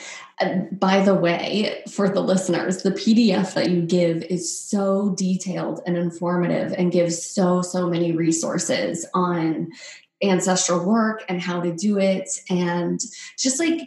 by 0.72 1.02
the 1.04 1.16
way, 1.16 1.84
for 1.90 2.10
the 2.10 2.22
listeners, 2.22 2.84
the 2.84 2.92
PDF 2.92 3.54
that 3.54 3.70
you 3.70 3.82
give 3.82 4.24
is 4.24 4.58
so 4.58 5.14
detailed 5.16 5.82
and 5.86 5.98
informative 5.98 6.74
and 6.74 6.92
gives 6.92 7.24
so, 7.24 7.62
so 7.62 7.90
many 7.90 8.12
resources 8.12 9.06
on 9.14 9.72
ancestral 10.24 10.86
work 10.86 11.24
and 11.28 11.42
how 11.42 11.62
to 11.62 11.76
do 11.76 11.98
it. 11.98 12.30
And 12.50 13.00
just 13.38 13.60
like 13.60 13.82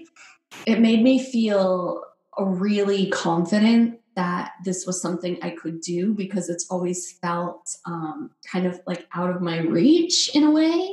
it 0.67 0.81
made 0.81 1.03
me 1.03 1.23
feel 1.23 2.03
really 2.39 3.11
confident 3.11 4.01
that 4.17 4.53
this 4.65 4.87
was 4.87 5.01
something 5.01 5.39
I 5.43 5.51
could 5.51 5.81
do 5.81 6.15
because 6.15 6.49
it's 6.49 6.67
always 6.71 7.13
felt 7.13 7.77
um, 7.85 8.31
kind 8.51 8.67
of 8.67 8.81
like 8.87 9.07
out 9.15 9.31
of 9.31 9.43
my 9.43 9.59
reach 9.59 10.35
in 10.35 10.45
a 10.45 10.51
way. 10.51 10.89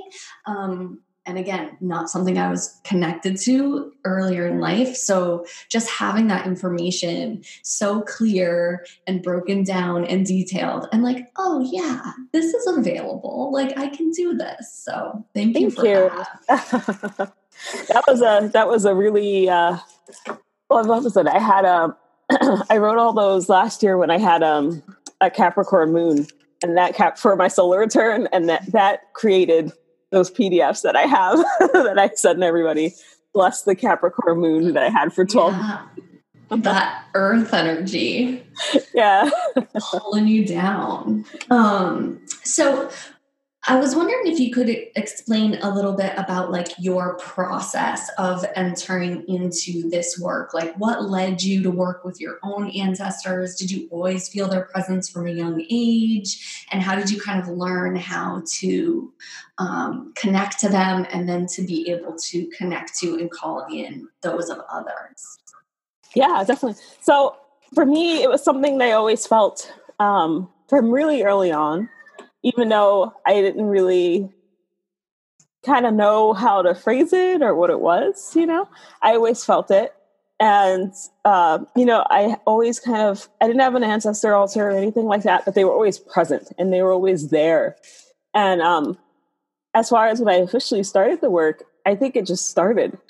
Um, 0.45 1.01
and 1.25 1.37
again, 1.37 1.77
not 1.81 2.09
something 2.09 2.37
I 2.37 2.49
was 2.49 2.79
connected 2.83 3.37
to 3.41 3.93
earlier 4.05 4.47
in 4.47 4.59
life. 4.59 4.95
So 4.95 5.45
just 5.69 5.89
having 5.89 6.27
that 6.27 6.47
information 6.47 7.43
so 7.61 8.01
clear 8.01 8.85
and 9.05 9.21
broken 9.21 9.63
down 9.63 10.05
and 10.05 10.25
detailed, 10.25 10.87
and 10.91 11.03
like, 11.03 11.27
oh 11.37 11.67
yeah, 11.71 12.11
this 12.33 12.53
is 12.53 12.67
available. 12.67 13.51
Like 13.53 13.77
I 13.77 13.87
can 13.87 14.11
do 14.11 14.35
this. 14.35 14.73
So 14.73 15.25
thank, 15.35 15.53
thank 15.53 15.63
you 15.65 15.71
for 15.71 15.85
you. 15.85 16.11
that. 16.47 17.17
that 17.87 18.03
was 18.07 18.21
a 18.21 18.49
that 18.53 18.67
was 18.67 18.85
a 18.85 18.95
really 18.95 19.47
uh, 19.47 19.77
well, 20.69 20.85
what 20.85 21.03
was 21.03 21.15
it? 21.17 21.27
I 21.27 21.39
had 21.39 21.65
a 21.65 21.95
I 22.69 22.77
wrote 22.77 22.97
all 22.97 23.13
those 23.13 23.49
last 23.49 23.83
year 23.83 23.97
when 23.97 24.09
I 24.09 24.17
had 24.17 24.41
um, 24.41 24.81
a 25.19 25.29
Capricorn 25.29 25.91
moon, 25.91 26.25
and 26.63 26.77
that 26.77 26.95
cap 26.95 27.17
for 27.17 27.35
my 27.35 27.47
solar 27.47 27.79
return, 27.79 28.27
and 28.31 28.49
that 28.49 28.71
that 28.71 29.13
created 29.13 29.71
those 30.11 30.29
PDFs 30.29 30.81
that 30.83 30.95
I 30.95 31.01
have 31.01 31.37
that 31.73 31.97
I 31.97 32.09
send 32.15 32.43
everybody. 32.43 32.93
Bless 33.33 33.63
the 33.63 33.75
Capricorn 33.75 34.39
moon 34.39 34.73
that 34.73 34.83
I 34.83 34.89
had 34.89 35.13
for 35.13 35.25
12 35.25 35.53
yeah. 35.53 35.85
that 36.57 37.05
earth 37.13 37.53
energy. 37.53 38.43
Yeah. 38.93 39.29
pulling 39.91 40.27
you 40.27 40.45
down. 40.45 41.25
Um, 41.49 42.19
so 42.43 42.91
I 43.67 43.75
was 43.75 43.95
wondering 43.95 44.25
if 44.25 44.39
you 44.39 44.51
could 44.51 44.69
explain 44.95 45.59
a 45.61 45.73
little 45.73 45.93
bit 45.93 46.13
about 46.17 46.51
like 46.51 46.69
your 46.79 47.15
process 47.17 48.09
of 48.17 48.43
entering 48.55 49.23
into 49.27 49.87
this 49.87 50.19
work. 50.19 50.55
Like 50.55 50.73
what 50.77 51.03
led 51.03 51.43
you 51.43 51.61
to 51.61 51.69
work 51.69 52.03
with 52.03 52.19
your 52.19 52.39
own 52.41 52.71
ancestors? 52.71 53.55
Did 53.55 53.69
you 53.69 53.87
always 53.91 54.27
feel 54.27 54.47
their 54.47 54.63
presence 54.63 55.09
from 55.09 55.27
a 55.27 55.31
young 55.31 55.63
age? 55.69 56.65
And 56.71 56.81
how 56.81 56.95
did 56.95 57.11
you 57.11 57.21
kind 57.21 57.39
of 57.39 57.49
learn 57.49 57.95
how 57.95 58.41
to 58.53 59.13
um, 59.59 60.11
connect 60.15 60.59
to 60.61 60.69
them 60.69 61.05
and 61.11 61.29
then 61.29 61.45
to 61.47 61.61
be 61.61 61.87
able 61.91 62.15
to 62.15 62.47
connect 62.57 62.97
to 62.99 63.19
and 63.19 63.29
call 63.29 63.67
in 63.71 64.07
those 64.21 64.49
of 64.49 64.57
others? 64.71 65.37
Yeah, 66.15 66.43
definitely. 66.47 66.81
So 67.01 67.35
for 67.75 67.85
me, 67.85 68.23
it 68.23 68.29
was 68.29 68.43
something 68.43 68.79
that 68.79 68.87
I 68.87 68.93
always 68.93 69.27
felt 69.27 69.71
um, 69.99 70.49
from 70.67 70.89
really 70.89 71.21
early 71.21 71.51
on 71.51 71.89
even 72.43 72.69
though 72.69 73.13
I 73.25 73.33
didn't 73.41 73.65
really 73.65 74.29
kind 75.65 75.85
of 75.85 75.93
know 75.93 76.33
how 76.33 76.61
to 76.61 76.73
phrase 76.73 77.13
it 77.13 77.41
or 77.41 77.55
what 77.55 77.69
it 77.69 77.79
was, 77.79 78.35
you 78.35 78.45
know, 78.45 78.67
I 79.01 79.13
always 79.13 79.43
felt 79.43 79.69
it. 79.71 79.93
And, 80.39 80.91
uh, 81.23 81.59
you 81.75 81.85
know, 81.85 82.03
I 82.09 82.37
always 82.47 82.79
kind 82.79 83.03
of, 83.03 83.29
I 83.39 83.45
didn't 83.45 83.61
have 83.61 83.75
an 83.75 83.83
ancestor 83.83 84.33
altar 84.33 84.69
or 84.69 84.71
anything 84.71 85.05
like 85.05 85.21
that, 85.23 85.45
but 85.45 85.53
they 85.53 85.63
were 85.63 85.71
always 85.71 85.99
present 85.99 86.51
and 86.57 86.73
they 86.73 86.81
were 86.81 86.91
always 86.91 87.29
there. 87.29 87.75
And 88.33 88.59
um, 88.59 88.97
as 89.75 89.89
far 89.89 90.07
as 90.07 90.19
when 90.19 90.33
I 90.33 90.39
officially 90.39 90.81
started 90.83 91.21
the 91.21 91.29
work, 91.29 91.63
I 91.85 91.95
think 91.95 92.15
it 92.15 92.25
just 92.25 92.49
started. 92.49 92.97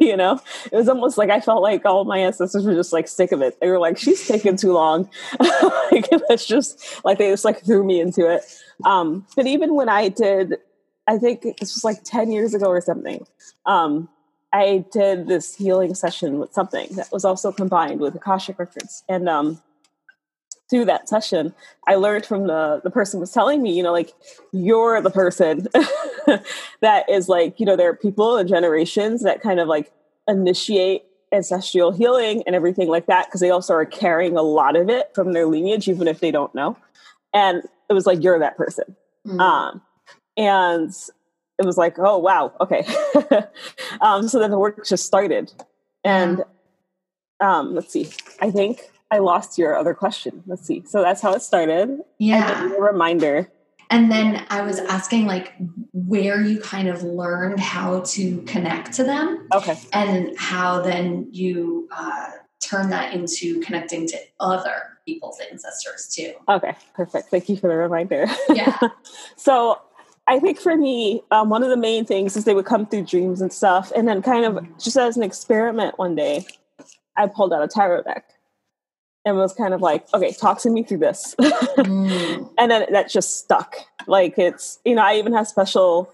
you 0.00 0.16
know, 0.16 0.40
it 0.70 0.76
was 0.76 0.88
almost 0.88 1.18
like 1.18 1.30
I 1.30 1.40
felt 1.40 1.62
like 1.62 1.84
all 1.84 2.04
my 2.04 2.18
ancestors 2.18 2.64
were 2.64 2.74
just 2.74 2.92
like 2.92 3.08
sick 3.08 3.32
of 3.32 3.42
it. 3.42 3.58
They 3.60 3.68
were 3.68 3.78
like, 3.78 3.98
"She's 3.98 4.26
taking 4.26 4.56
too 4.56 4.72
long." 4.72 5.08
like, 5.40 6.08
it's 6.10 6.46
just 6.46 7.04
like 7.04 7.18
they 7.18 7.30
just 7.30 7.44
like 7.44 7.64
threw 7.64 7.84
me 7.84 8.00
into 8.00 8.30
it. 8.30 8.42
Um, 8.84 9.26
but 9.36 9.46
even 9.46 9.74
when 9.74 9.88
I 9.88 10.08
did, 10.08 10.58
I 11.06 11.18
think 11.18 11.42
this 11.42 11.74
was 11.74 11.84
like 11.84 12.04
ten 12.04 12.30
years 12.30 12.54
ago 12.54 12.66
or 12.66 12.80
something. 12.80 13.26
Um, 13.66 14.08
I 14.52 14.84
did 14.92 15.26
this 15.26 15.56
healing 15.56 15.94
session 15.94 16.38
with 16.38 16.52
something 16.52 16.88
that 16.92 17.10
was 17.10 17.24
also 17.24 17.50
combined 17.50 18.00
with 18.00 18.14
Akashic 18.14 18.58
records, 18.58 19.02
and 19.08 19.28
um, 19.28 19.60
through 20.70 20.84
that 20.86 21.08
session, 21.08 21.54
I 21.86 21.96
learned 21.96 22.26
from 22.26 22.46
the 22.46 22.80
the 22.82 22.90
person 22.90 23.20
was 23.20 23.32
telling 23.32 23.62
me, 23.62 23.76
you 23.76 23.82
know, 23.82 23.92
like 23.92 24.12
you're 24.52 25.00
the 25.00 25.10
person 25.10 25.66
that 26.80 27.08
is 27.08 27.28
like, 27.28 27.58
you 27.60 27.66
know, 27.66 27.76
there 27.76 27.88
are 27.90 27.96
people 27.96 28.36
and 28.36 28.48
generations 28.48 29.22
that 29.22 29.40
kind 29.40 29.60
of 29.60 29.68
like 29.68 29.92
initiate 30.28 31.04
ancestral 31.32 31.92
healing 31.92 32.42
and 32.46 32.54
everything 32.54 32.88
like 32.88 33.06
that 33.06 33.26
because 33.26 33.40
they 33.40 33.50
also 33.50 33.74
are 33.74 33.84
carrying 33.84 34.36
a 34.36 34.42
lot 34.42 34.76
of 34.76 34.88
it 34.88 35.10
from 35.14 35.32
their 35.32 35.46
lineage, 35.46 35.88
even 35.88 36.08
if 36.08 36.20
they 36.20 36.30
don't 36.30 36.54
know. 36.54 36.76
And 37.32 37.62
it 37.88 37.92
was 37.92 38.06
like 38.06 38.22
you're 38.22 38.38
that 38.38 38.56
person. 38.56 38.96
Mm-hmm. 39.26 39.40
Um, 39.40 39.82
and 40.36 40.94
it 41.58 41.66
was 41.66 41.76
like, 41.76 41.98
oh 41.98 42.18
wow, 42.18 42.52
okay. 42.60 42.86
um, 44.00 44.28
so 44.28 44.38
then 44.38 44.50
the 44.50 44.58
work 44.58 44.84
just 44.84 45.06
started, 45.06 45.52
and 46.02 46.42
um, 47.40 47.74
let's 47.74 47.92
see, 47.92 48.10
I 48.40 48.50
think 48.50 48.90
I 49.10 49.18
lost 49.18 49.58
your 49.58 49.76
other 49.76 49.94
question. 49.94 50.42
Let's 50.46 50.66
see. 50.66 50.82
So 50.86 51.02
that's 51.02 51.22
how 51.22 51.32
it 51.34 51.42
started. 51.42 52.00
Yeah. 52.18 52.72
a 52.72 52.80
reminder. 52.80 53.48
And 53.90 54.10
then 54.10 54.46
I 54.50 54.62
was 54.62 54.78
asking 54.78 55.26
like 55.26 55.54
where 55.92 56.40
you 56.40 56.60
kind 56.60 56.88
of 56.88 57.02
learned 57.02 57.60
how 57.60 58.00
to 58.00 58.42
connect 58.42 58.92
to 58.94 59.04
them. 59.04 59.46
Okay. 59.54 59.78
And 59.92 60.36
how 60.38 60.80
then 60.80 61.28
you 61.30 61.88
uh, 61.92 62.30
turn 62.60 62.90
that 62.90 63.14
into 63.14 63.60
connecting 63.60 64.06
to 64.08 64.18
other 64.40 64.98
people's 65.06 65.38
ancestors 65.50 66.08
too. 66.14 66.32
Okay, 66.48 66.74
perfect. 66.94 67.28
Thank 67.28 67.48
you 67.48 67.56
for 67.56 67.68
the 67.68 67.76
reminder. 67.76 68.26
Yeah. 68.48 68.78
so 69.36 69.80
I 70.26 70.38
think 70.38 70.58
for 70.58 70.76
me, 70.76 71.22
um, 71.30 71.50
one 71.50 71.62
of 71.62 71.68
the 71.68 71.76
main 71.76 72.04
things 72.04 72.36
is 72.36 72.44
they 72.44 72.54
would 72.54 72.64
come 72.64 72.86
through 72.86 73.04
dreams 73.04 73.40
and 73.40 73.52
stuff. 73.52 73.92
And 73.94 74.08
then, 74.08 74.22
kind 74.22 74.44
of 74.44 74.78
just 74.78 74.96
as 74.96 75.16
an 75.16 75.22
experiment 75.22 75.98
one 75.98 76.14
day, 76.14 76.46
I 77.16 77.26
pulled 77.26 77.52
out 77.52 77.62
a 77.62 77.68
tarot 77.68 78.02
deck 78.04 78.33
and 79.24 79.36
was 79.36 79.54
kind 79.54 79.72
of 79.72 79.80
like, 79.80 80.06
okay, 80.12 80.32
talk 80.32 80.60
to 80.60 80.70
me 80.70 80.82
through 80.82 80.98
this. 80.98 81.34
mm. 81.40 82.50
And 82.58 82.70
then 82.70 82.86
that 82.92 83.08
just 83.08 83.38
stuck. 83.38 83.76
Like 84.06 84.38
it's, 84.38 84.80
you 84.84 84.94
know, 84.94 85.02
I 85.02 85.14
even 85.16 85.32
have 85.32 85.48
special, 85.48 86.12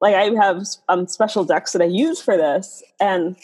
like 0.00 0.14
I 0.14 0.30
have 0.42 0.64
um, 0.88 1.06
special 1.06 1.44
decks 1.44 1.72
that 1.72 1.82
I 1.82 1.86
use 1.86 2.20
for 2.20 2.36
this. 2.36 2.82
And 2.98 3.36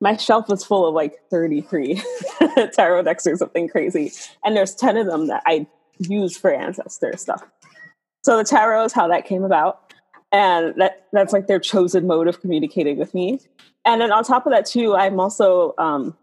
my 0.00 0.16
shelf 0.16 0.48
was 0.48 0.64
full 0.64 0.86
of 0.86 0.94
like 0.94 1.18
33 1.30 2.02
tarot 2.72 3.02
decks 3.02 3.26
or 3.26 3.36
something 3.36 3.68
crazy. 3.68 4.12
And 4.44 4.56
there's 4.56 4.74
10 4.74 4.96
of 4.96 5.06
them 5.06 5.26
that 5.26 5.42
I 5.46 5.66
use 5.98 6.36
for 6.36 6.52
ancestor 6.52 7.16
stuff. 7.16 7.42
So 8.22 8.36
the 8.36 8.44
tarot 8.44 8.84
is 8.84 8.92
how 8.92 9.08
that 9.08 9.26
came 9.26 9.44
about. 9.44 9.94
And 10.32 10.74
that 10.76 11.08
that's 11.12 11.32
like 11.32 11.48
their 11.48 11.58
chosen 11.58 12.06
mode 12.06 12.28
of 12.28 12.40
communicating 12.40 12.98
with 12.98 13.14
me. 13.14 13.40
And 13.84 14.00
then 14.00 14.12
on 14.12 14.22
top 14.22 14.46
of 14.46 14.52
that 14.52 14.64
too, 14.64 14.94
I'm 14.94 15.18
also 15.18 15.74
um, 15.76 16.16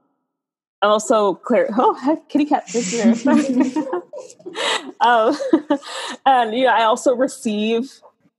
also 0.81 1.35
clear. 1.35 1.69
Oh, 1.77 2.21
kitty 2.29 2.45
cat 2.45 2.63
is 2.73 2.91
here. 2.91 3.13
um, 5.01 5.35
and 6.25 6.55
yeah, 6.55 6.73
I 6.73 6.83
also 6.83 7.15
receive 7.15 7.91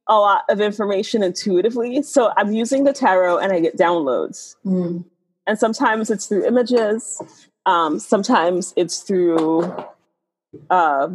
a 0.07 0.14
lot 0.14 0.45
of 0.49 0.61
information 0.61 1.23
intuitively. 1.23 2.02
So 2.02 2.33
I'm 2.37 2.52
using 2.52 2.85
the 2.85 2.92
tarot 2.92 3.38
and 3.38 3.52
I 3.52 3.61
get 3.61 3.76
downloads. 3.76 4.57
Mm. 4.64 5.04
And 5.47 5.59
sometimes 5.59 6.11
it's 6.11 6.26
through 6.26 6.47
images. 6.47 7.21
Um, 7.66 7.99
sometimes 7.99 8.73
it's 8.76 9.00
through 9.00 9.75
uh, 10.71 11.09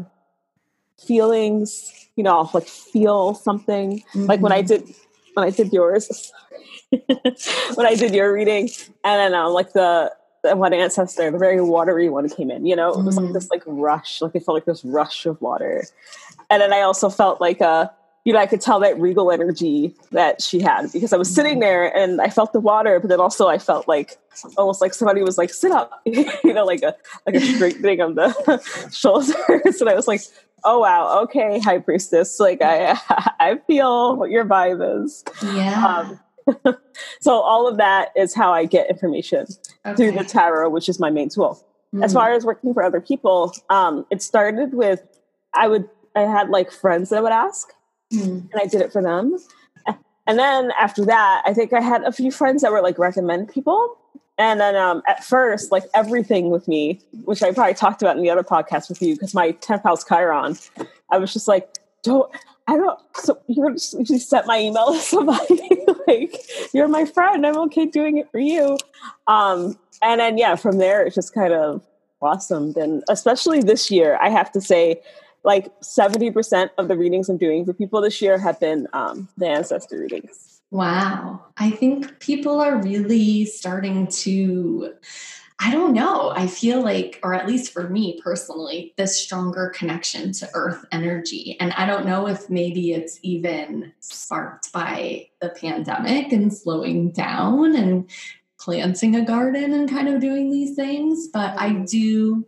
feelings. 1.05 2.09
You 2.15 2.23
know, 2.23 2.37
I'll 2.37 2.51
like 2.53 2.67
feel 2.67 3.33
something. 3.33 3.99
Mm-hmm. 3.99 4.25
Like 4.25 4.41
when 4.41 4.51
I 4.51 4.61
mm-hmm. 4.61 4.85
did 4.85 4.95
when 5.33 5.47
I 5.47 5.49
did 5.49 5.73
yours. 5.73 6.31
when 7.73 7.87
I 7.87 7.95
did 7.95 8.13
your 8.13 8.31
reading, 8.31 8.69
and 9.03 9.19
then 9.19 9.33
um, 9.33 9.51
like 9.51 9.73
the 9.73 10.13
one 10.43 10.73
ancestor, 10.73 11.31
the 11.31 11.37
very 11.37 11.61
watery 11.61 12.09
one 12.09 12.29
came 12.29 12.51
in, 12.51 12.65
you 12.65 12.75
know, 12.75 12.93
it 12.93 13.03
was 13.03 13.17
mm. 13.17 13.23
like 13.23 13.33
this 13.33 13.49
like 13.49 13.63
rush, 13.65 14.21
like 14.21 14.35
it 14.35 14.43
felt 14.43 14.55
like 14.55 14.65
this 14.65 14.83
rush 14.83 15.25
of 15.25 15.41
water. 15.41 15.85
And 16.49 16.61
then 16.61 16.73
I 16.73 16.81
also 16.81 17.09
felt 17.09 17.41
like 17.41 17.61
uh 17.61 17.87
you 18.25 18.31
know, 18.31 18.39
I 18.39 18.45
could 18.45 18.61
tell 18.61 18.79
that 18.79 18.97
regal 18.99 19.31
energy 19.31 19.93
that 20.11 20.41
she 20.41 20.61
had 20.61 20.91
because 20.93 21.11
I 21.11 21.17
was 21.17 21.33
sitting 21.33 21.59
there 21.59 21.93
and 21.95 22.21
I 22.21 22.29
felt 22.29 22.53
the 22.53 22.59
water, 22.61 22.99
but 22.99 23.09
then 23.09 23.19
also 23.19 23.47
I 23.47 23.57
felt 23.57 23.87
like 23.87 24.17
almost 24.57 24.79
like 24.79 24.93
somebody 24.93 25.21
was 25.21 25.37
like, 25.37 25.49
sit 25.49 25.71
up, 25.71 26.01
you 26.05 26.53
know, 26.53 26.63
like 26.63 26.83
a 26.83 26.95
like 27.25 27.35
a 27.35 27.41
straightening 27.41 27.99
of 27.99 28.15
the 28.15 28.89
shoulders. 28.93 29.81
and 29.81 29.89
I 29.89 29.93
was 29.93 30.07
like, 30.07 30.21
oh 30.63 30.79
wow, 30.79 31.21
okay, 31.23 31.59
high 31.59 31.79
priestess. 31.79 32.39
Like 32.39 32.61
I 32.61 32.97
I 33.39 33.59
feel 33.67 34.15
what 34.15 34.29
your 34.29 34.45
vibe 34.45 35.03
is. 35.03 35.25
Yeah. 35.43 35.85
Um, 35.85 36.19
so 37.21 37.39
all 37.39 37.67
of 37.67 37.77
that 37.77 38.09
is 38.15 38.33
how 38.33 38.51
I 38.53 38.65
get 38.65 38.89
information 38.89 39.47
okay. 39.85 39.95
through 39.95 40.11
the 40.13 40.23
tarot, 40.23 40.69
which 40.69 40.89
is 40.89 40.99
my 40.99 41.09
main 41.09 41.29
tool. 41.29 41.65
mm. 41.93 42.03
as 42.03 42.13
far 42.13 42.31
as 42.31 42.45
working 42.45 42.73
for 42.73 42.83
other 42.83 43.01
people, 43.01 43.53
um, 43.69 44.05
it 44.11 44.21
started 44.21 44.73
with 44.73 45.01
I 45.53 45.67
would 45.67 45.89
I 46.15 46.21
had 46.21 46.49
like 46.49 46.71
friends 46.71 47.09
that 47.09 47.23
would 47.23 47.31
ask, 47.31 47.73
mm. 48.11 48.23
and 48.23 48.55
I 48.55 48.65
did 48.65 48.81
it 48.81 48.91
for 48.91 49.01
them. 49.01 49.37
And 50.25 50.39
then 50.39 50.71
after 50.79 51.05
that, 51.05 51.43
I 51.45 51.53
think 51.53 51.73
I 51.73 51.81
had 51.81 52.03
a 52.03 52.11
few 52.11 52.31
friends 52.31 52.61
that 52.61 52.71
were 52.71 52.81
like 52.81 52.97
recommend 52.97 53.49
people. 53.49 53.97
And 54.37 54.59
then 54.59 54.75
um, 54.75 55.03
at 55.07 55.23
first, 55.23 55.71
like 55.71 55.83
everything 55.93 56.49
with 56.49 56.67
me, 56.67 57.01
which 57.25 57.43
I 57.43 57.51
probably 57.51 57.73
talked 57.73 58.01
about 58.01 58.15
in 58.15 58.23
the 58.23 58.29
other 58.29 58.43
podcast 58.43 58.89
with 58.89 59.01
you, 59.01 59.15
because 59.15 59.33
my 59.33 59.51
10th 59.51 59.83
house 59.83 60.03
Chiron, 60.03 60.57
I 61.11 61.17
was 61.17 61.33
just 61.33 61.47
like, 61.47 61.69
don't, 62.03 62.31
I 62.67 62.77
don't, 62.77 62.99
so 63.15 63.39
you're 63.47 63.71
just, 63.71 64.09
you 64.09 64.17
sent 64.19 64.47
my 64.47 64.59
email 64.59 64.87
to 64.93 64.99
somebody, 64.99 65.69
like, 66.07 66.35
you're 66.73 66.87
my 66.87 67.05
friend. 67.05 67.45
I'm 67.45 67.57
okay 67.57 67.85
doing 67.85 68.17
it 68.17 68.29
for 68.31 68.39
you. 68.39 68.77
Um, 69.27 69.77
and 70.01 70.19
then, 70.19 70.37
yeah, 70.37 70.55
from 70.55 70.77
there, 70.77 71.05
it 71.05 71.13
just 71.13 71.33
kind 71.33 71.53
of 71.53 71.81
blossomed. 72.19 72.77
And 72.77 73.03
especially 73.09 73.61
this 73.61 73.91
year, 73.91 74.17
I 74.21 74.29
have 74.29 74.51
to 74.53 74.61
say, 74.61 75.01
like 75.43 75.77
70% 75.81 76.69
of 76.77 76.87
the 76.87 76.97
readings 76.97 77.27
I'm 77.27 77.37
doing 77.37 77.65
for 77.65 77.73
people 77.73 78.01
this 78.01 78.21
year 78.21 78.37
have 78.37 78.59
been 78.59 78.87
um, 78.93 79.27
the 79.37 79.47
ancestor 79.47 79.99
readings. 79.99 80.61
Wow. 80.71 81.43
I 81.57 81.69
think 81.69 82.19
people 82.19 82.59
are 82.59 82.81
really 82.81 83.45
starting 83.45 84.07
to, 84.07 84.93
I 85.63 85.71
don't 85.71 85.93
know, 85.93 86.31
I 86.35 86.47
feel 86.47 86.81
like, 86.81 87.21
or 87.23 87.33
at 87.33 87.47
least 87.47 87.71
for 87.71 87.87
me 87.87 88.19
personally, 88.21 88.93
this 88.97 89.17
stronger 89.17 89.69
connection 89.73 90.33
to 90.33 90.49
earth 90.53 90.83
energy. 90.91 91.55
And 91.59 91.71
I 91.73 91.85
don't 91.85 92.05
know 92.05 92.27
if 92.27 92.49
maybe 92.49 92.91
it's 92.91 93.17
even 93.21 93.93
sparked 94.01 94.73
by 94.73 95.29
the 95.39 95.49
pandemic 95.49 96.33
and 96.33 96.53
slowing 96.53 97.11
down 97.11 97.77
and 97.77 98.09
planting 98.59 99.15
a 99.15 99.23
garden 99.23 99.71
and 99.71 99.89
kind 99.89 100.09
of 100.09 100.19
doing 100.19 100.51
these 100.51 100.75
things. 100.75 101.29
But 101.29 101.57
I 101.57 101.69
mm-hmm. 101.69 101.85
do 101.85 102.45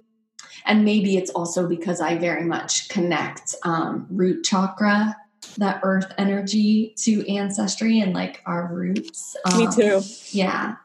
and 0.65 0.83
maybe 0.83 1.15
it's 1.15 1.31
also 1.31 1.67
because 1.67 2.01
I 2.01 2.17
very 2.17 2.43
much 2.43 2.89
connect 2.89 3.55
um, 3.63 4.07
root 4.09 4.43
chakra, 4.43 5.15
that 5.57 5.79
earth 5.83 6.11
energy 6.17 6.95
to 6.97 7.25
ancestry 7.31 7.99
and 7.99 8.13
like 8.13 8.41
our 8.45 8.67
roots. 8.73 9.37
Um, 9.45 9.59
Me 9.59 9.67
too. 9.71 10.01
Yeah. 10.31 10.75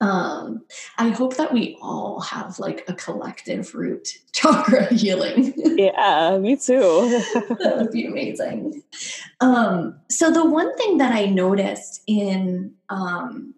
Um, 0.00 0.64
I 0.96 1.08
hope 1.08 1.36
that 1.36 1.52
we 1.52 1.76
all 1.82 2.20
have 2.20 2.58
like 2.58 2.84
a 2.88 2.94
collective 2.94 3.74
root 3.74 4.08
chakra 4.32 4.86
healing. 4.94 5.52
yeah, 5.56 6.38
me 6.38 6.56
too. 6.56 7.22
that 7.58 7.74
would 7.78 7.90
be 7.90 8.06
amazing. 8.06 8.82
Um, 9.40 9.98
so 10.08 10.30
the 10.30 10.44
one 10.44 10.76
thing 10.76 10.98
that 10.98 11.12
I 11.12 11.26
noticed 11.26 12.02
in 12.06 12.74
um, 12.88 13.54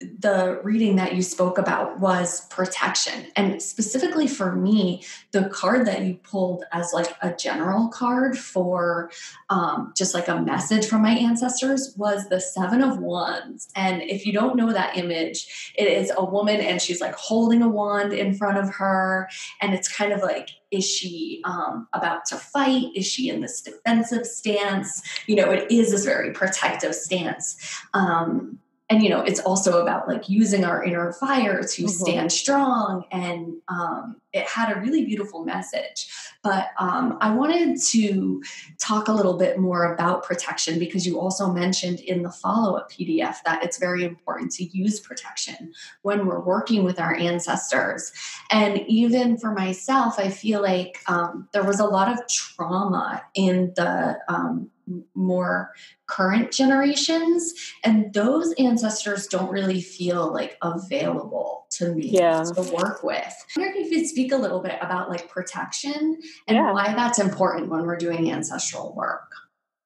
the 0.00 0.60
reading 0.62 0.94
that 0.94 1.16
you 1.16 1.22
spoke 1.22 1.58
about 1.58 1.98
was 1.98 2.46
protection. 2.46 3.26
And 3.34 3.60
specifically 3.60 4.28
for 4.28 4.54
me 4.54 5.02
the 5.32 5.46
card 5.46 5.86
that 5.88 6.02
you 6.02 6.14
pulled 6.22 6.64
as 6.70 6.92
like 6.92 7.16
a 7.20 7.34
general 7.34 7.88
card 7.88 8.38
for 8.38 9.10
um, 9.50 9.92
just 9.96 10.14
like 10.14 10.28
a 10.28 10.40
message 10.40 10.86
from 10.86 11.02
my 11.02 11.10
ancestors 11.10 11.94
was 11.96 12.28
the 12.28 12.40
seven 12.40 12.80
of 12.80 12.98
wands. 12.98 13.70
And 13.74 14.02
if 14.02 14.24
you 14.24 14.32
don't 14.32 14.56
know 14.56 14.72
that 14.72 14.96
image 14.96 15.72
it 15.76 15.88
is 15.88 16.12
a 16.16 16.24
woman 16.24 16.60
and 16.60 16.80
she's 16.80 17.00
like 17.00 17.14
holding 17.14 17.62
a 17.62 17.68
wand 17.68 18.12
in 18.12 18.34
front 18.34 18.58
of 18.58 18.72
her. 18.74 19.28
And 19.60 19.74
it's 19.74 19.88
kind 19.88 20.12
of 20.12 20.22
like 20.22 20.50
is 20.70 20.84
she 20.84 21.40
um, 21.44 21.88
about 21.94 22.26
to 22.26 22.36
fight? 22.36 22.84
Is 22.94 23.06
she 23.06 23.30
in 23.30 23.40
this 23.40 23.62
defensive 23.62 24.26
stance? 24.26 25.02
You 25.26 25.34
know 25.36 25.50
it 25.50 25.72
is 25.72 25.90
this 25.90 26.04
very 26.04 26.32
protective 26.32 26.94
stance. 26.94 27.56
Um, 27.94 28.60
and 28.90 29.02
you 29.02 29.10
know 29.10 29.20
it's 29.20 29.40
also 29.40 29.82
about 29.82 30.08
like 30.08 30.28
using 30.28 30.64
our 30.64 30.82
inner 30.82 31.12
fire 31.12 31.62
to 31.62 31.82
mm-hmm. 31.82 31.88
stand 31.88 32.32
strong. 32.32 33.04
And 33.10 33.56
um, 33.68 34.16
it 34.32 34.46
had 34.46 34.76
a 34.76 34.80
really 34.80 35.04
beautiful 35.04 35.44
message. 35.44 36.08
But 36.42 36.68
um, 36.78 37.18
i 37.20 37.30
wanted 37.34 37.80
to 37.90 38.42
talk 38.78 39.08
a 39.08 39.12
little 39.12 39.36
bit 39.36 39.58
more 39.58 39.92
about 39.92 40.22
protection 40.22 40.78
because 40.78 41.06
you 41.06 41.18
also 41.18 41.52
mentioned 41.52 42.00
in 42.00 42.22
the 42.22 42.30
follow-up 42.30 42.90
pdf 42.90 43.36
that 43.44 43.62
it's 43.64 43.78
very 43.78 44.04
important 44.04 44.52
to 44.52 44.64
use 44.64 45.00
protection 45.00 45.72
when 46.02 46.26
we're 46.26 46.40
working 46.40 46.84
with 46.84 47.00
our 47.00 47.14
ancestors. 47.14 48.12
And 48.50 48.80
even 48.86 49.36
for 49.36 49.52
myself 49.52 50.18
i 50.18 50.28
feel 50.28 50.62
like 50.62 50.98
um, 51.06 51.48
there 51.52 51.64
was 51.64 51.80
a 51.80 51.86
lot 51.86 52.08
of 52.12 52.26
trauma 52.28 53.22
in 53.34 53.72
the 53.76 54.18
um, 54.28 54.70
more 55.14 55.72
current 56.06 56.52
generations 56.52 57.52
and 57.84 58.12
those 58.14 58.52
ancestors 58.54 59.26
don't 59.26 59.50
really 59.50 59.80
feel 59.80 60.32
like 60.32 60.56
available 60.62 61.66
to 61.70 61.94
me 61.94 62.08
yeah. 62.08 62.42
to 62.42 62.62
work 62.72 63.02
with. 63.02 63.34
I 63.56 63.60
wonder 63.60 63.78
if 63.78 63.90
you 63.90 63.98
could 63.98 64.08
speak 64.08 64.32
a 64.32 64.36
little 64.36 64.60
bit 64.60 64.78
about 64.80 65.10
like 65.10 65.28
protection 65.28 66.18
and 66.46 66.56
yeah. 66.56 66.72
why 66.72 66.94
that's 66.94 67.18
important 67.18 67.68
when 67.68 67.82
we're 67.82 67.96
doing 67.96 68.30
ancestral 68.30 68.94
work. 68.94 69.30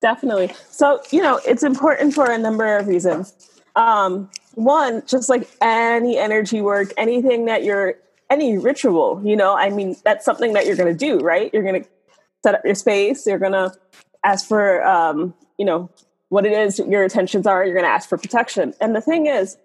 Definitely. 0.01 0.53
So, 0.69 1.01
you 1.11 1.23
know, 1.23 1.41
it's 1.47 1.63
important 1.63 2.15
for 2.15 2.31
a 2.31 2.39
number 2.39 2.77
of 2.77 2.89
reasons. 2.89 3.35
Um, 3.77 4.31
one, 4.55 5.03
just 5.07 5.29
like 5.29 5.49
any 5.61 6.19
energy 6.19 6.61
work, 6.61 6.93
anything 6.97 7.47
that 7.47 7.65
you're 7.65 7.95
any 8.29 8.59
ritual, 8.59 9.21
you 9.25 9.37
know, 9.37 9.55
I 9.57 9.71
mean, 9.71 9.97
that's 10.05 10.25
something 10.25 10.55
that 10.55 10.67
you're 10.67 10.77
going 10.77 10.93
to 10.93 10.99
do, 10.99 11.19
right? 11.19 11.51
You're 11.53 11.63
going 11.63 11.83
to 11.83 11.89
set 12.43 12.55
up 12.55 12.63
your 12.65 12.75
space, 12.75 13.27
you're 13.27 13.39
going 13.39 13.53
to 13.53 13.73
ask 14.25 14.47
for 14.47 14.85
um, 14.87 15.35
you 15.59 15.65
know 15.65 15.91
what 16.29 16.47
it 16.47 16.53
is 16.53 16.79
your 16.79 17.03
intentions 17.03 17.47
are 17.47 17.65
you're 17.65 17.75
going 17.75 17.85
to 17.85 17.91
ask 17.91 18.09
for 18.09 18.19
protection. 18.19 18.75
And 18.81 18.95
the 18.95 19.01
thing 19.01 19.27
is 19.27 19.57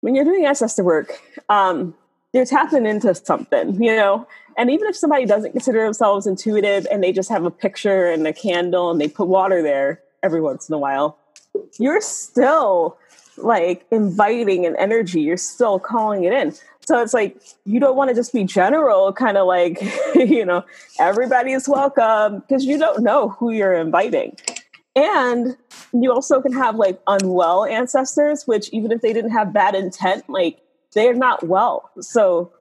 when 0.00 0.14
you're 0.14 0.24
doing 0.24 0.46
ancestor 0.46 0.84
work 0.84 1.20
um, 1.48 1.94
you're 2.32 2.46
tapping 2.46 2.86
into 2.86 3.14
something 3.14 3.82
you 3.82 3.94
know? 3.94 4.26
And 4.56 4.70
even 4.70 4.86
if 4.86 4.96
somebody 4.96 5.26
doesn't 5.26 5.50
consider 5.50 5.82
themselves 5.82 6.28
intuitive 6.28 6.86
and 6.90 7.02
they 7.02 7.12
just 7.12 7.28
have 7.28 7.44
a 7.44 7.50
picture 7.50 8.06
and 8.06 8.24
a 8.26 8.32
candle 8.32 8.90
and 8.90 9.00
they 9.00 9.08
put 9.08 9.26
water 9.26 9.62
there 9.62 10.00
every 10.22 10.40
once 10.40 10.68
in 10.68 10.74
a 10.74 10.78
while 10.78 11.18
you're 11.78 12.00
still 12.00 12.98
like 13.36 13.86
inviting 13.90 14.66
an 14.66 14.76
energy. 14.76 15.20
You're 15.20 15.36
still 15.36 15.78
calling 15.78 16.24
it 16.24 16.32
in 16.32 16.54
so 16.86 17.00
it's 17.00 17.14
like 17.14 17.40
you 17.64 17.80
don't 17.80 17.96
want 17.96 18.10
to 18.10 18.14
just 18.14 18.32
be 18.32 18.44
general, 18.44 19.12
kind 19.12 19.36
of 19.36 19.46
like, 19.46 19.80
you 20.14 20.44
know, 20.44 20.64
everybody 20.98 21.52
is 21.52 21.68
welcome 21.68 22.40
because 22.40 22.64
you 22.64 22.78
don't 22.78 23.02
know 23.02 23.30
who 23.30 23.50
you're 23.50 23.74
inviting. 23.74 24.36
And 24.96 25.56
you 25.92 26.12
also 26.12 26.40
can 26.40 26.52
have 26.52 26.76
like 26.76 27.00
unwell 27.06 27.64
ancestors, 27.64 28.46
which 28.46 28.68
even 28.70 28.92
if 28.92 29.00
they 29.00 29.12
didn't 29.12 29.32
have 29.32 29.52
bad 29.52 29.74
intent, 29.74 30.28
like 30.28 30.60
they're 30.94 31.14
not 31.14 31.46
well. 31.46 31.90
So 32.00 32.52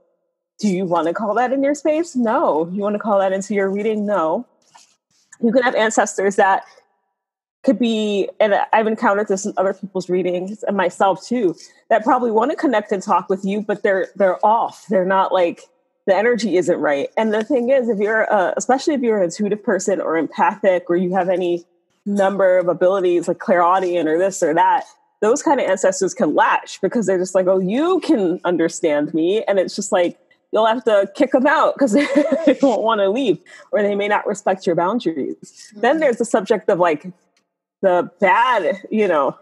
do 0.59 0.69
you 0.69 0.85
want 0.85 1.07
to 1.07 1.13
call 1.13 1.35
that 1.35 1.51
in 1.51 1.61
your 1.61 1.75
space? 1.75 2.15
No. 2.15 2.69
You 2.71 2.81
want 2.81 2.95
to 2.95 2.99
call 2.99 3.19
that 3.19 3.33
into 3.33 3.53
your 3.53 3.69
reading? 3.69 4.05
No. 4.05 4.47
You 5.41 5.51
can 5.51 5.61
have 5.63 5.75
ancestors 5.75 6.37
that 6.37 6.63
could 7.63 7.79
be, 7.79 8.29
and 8.39 8.55
I've 8.73 8.87
encountered 8.87 9.29
this 9.29 9.45
in 9.45 9.53
other 9.57 9.73
people's 9.73 10.09
readings 10.09 10.63
and 10.63 10.75
myself 10.75 11.25
too, 11.25 11.55
that 11.89 12.03
probably 12.03 12.31
want 12.31 12.51
to 12.51 12.57
connect 12.57 12.91
and 12.91 13.01
talk 13.01 13.29
with 13.29 13.45
you, 13.45 13.61
but 13.61 13.83
they're 13.83 14.09
they're 14.15 14.43
off. 14.45 14.85
They're 14.89 15.05
not 15.05 15.31
like 15.31 15.61
the 16.05 16.15
energy 16.15 16.57
isn't 16.57 16.77
right. 16.77 17.09
And 17.17 17.33
the 17.33 17.43
thing 17.43 17.69
is, 17.69 17.87
if 17.87 17.99
you're, 17.99 18.31
uh, 18.31 18.53
especially 18.57 18.93
if 18.95 19.01
you're 19.01 19.19
an 19.19 19.25
intuitive 19.25 19.63
person 19.63 20.01
or 20.01 20.17
empathic, 20.17 20.89
or 20.89 20.97
you 20.97 21.13
have 21.15 21.29
any 21.29 21.63
number 22.05 22.57
of 22.57 22.67
abilities 22.67 23.29
like 23.29 23.39
clairaudient 23.39 24.09
or 24.09 24.17
this 24.17 24.43
or 24.43 24.53
that, 24.53 24.83
those 25.21 25.41
kind 25.41 25.61
of 25.61 25.69
ancestors 25.69 26.13
can 26.13 26.35
latch 26.35 26.81
because 26.81 27.05
they're 27.05 27.17
just 27.17 27.33
like, 27.33 27.47
oh, 27.47 27.59
you 27.59 28.01
can 28.01 28.41
understand 28.43 29.13
me, 29.13 29.41
and 29.47 29.57
it's 29.57 29.75
just 29.75 29.93
like 29.93 30.19
you'll 30.51 30.67
have 30.67 30.83
to 30.83 31.09
kick 31.15 31.31
them 31.31 31.47
out 31.47 31.73
because 31.73 31.93
they 32.45 32.57
won't 32.61 32.83
want 32.83 32.99
to 32.99 33.09
leave 33.09 33.39
or 33.71 33.81
they 33.81 33.95
may 33.95 34.07
not 34.07 34.27
respect 34.27 34.67
your 34.67 34.75
boundaries. 34.75 35.35
Mm-hmm. 35.41 35.79
Then 35.81 35.99
there's 35.99 36.17
the 36.17 36.25
subject 36.25 36.69
of 36.69 36.77
like 36.77 37.07
the 37.83 38.09
bad, 38.19 38.81
you 38.89 39.07
know, 39.07 39.37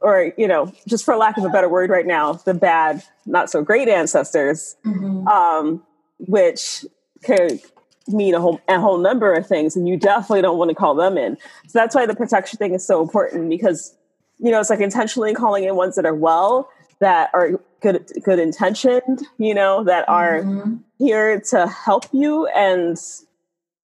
or 0.00 0.32
you 0.36 0.46
know, 0.46 0.72
just 0.86 1.04
for 1.04 1.16
lack 1.16 1.36
of 1.38 1.44
a 1.44 1.48
better 1.48 1.68
word 1.68 1.90
right 1.90 2.06
now, 2.06 2.34
the 2.34 2.54
bad, 2.54 3.02
not 3.26 3.50
so 3.50 3.64
great 3.64 3.88
ancestors, 3.88 4.76
mm-hmm. 4.84 5.26
um, 5.26 5.82
which 6.20 6.84
could 7.24 7.60
mean 8.06 8.34
a 8.34 8.40
whole 8.40 8.60
a 8.68 8.78
whole 8.78 8.98
number 8.98 9.32
of 9.32 9.46
things, 9.46 9.74
and 9.74 9.88
you 9.88 9.96
definitely 9.96 10.42
don't 10.42 10.58
want 10.58 10.68
to 10.68 10.74
call 10.74 10.94
them 10.94 11.18
in. 11.18 11.36
So 11.66 11.78
that's 11.78 11.94
why 11.94 12.06
the 12.06 12.14
protection 12.14 12.58
thing 12.58 12.74
is 12.74 12.86
so 12.86 13.02
important 13.02 13.48
because 13.48 13.96
you 14.38 14.52
know 14.52 14.60
it's 14.60 14.70
like 14.70 14.80
intentionally 14.80 15.34
calling 15.34 15.64
in 15.64 15.74
ones 15.74 15.96
that 15.96 16.04
are 16.04 16.14
well, 16.14 16.68
that 17.00 17.30
are 17.32 17.60
good 17.80 18.06
good 18.22 18.38
intentioned, 18.38 19.22
you 19.38 19.54
know, 19.54 19.82
that 19.84 20.06
are 20.08 20.42
mm-hmm. 20.42 20.76
here 20.98 21.40
to 21.40 21.66
help 21.66 22.04
you 22.12 22.46
and 22.48 22.98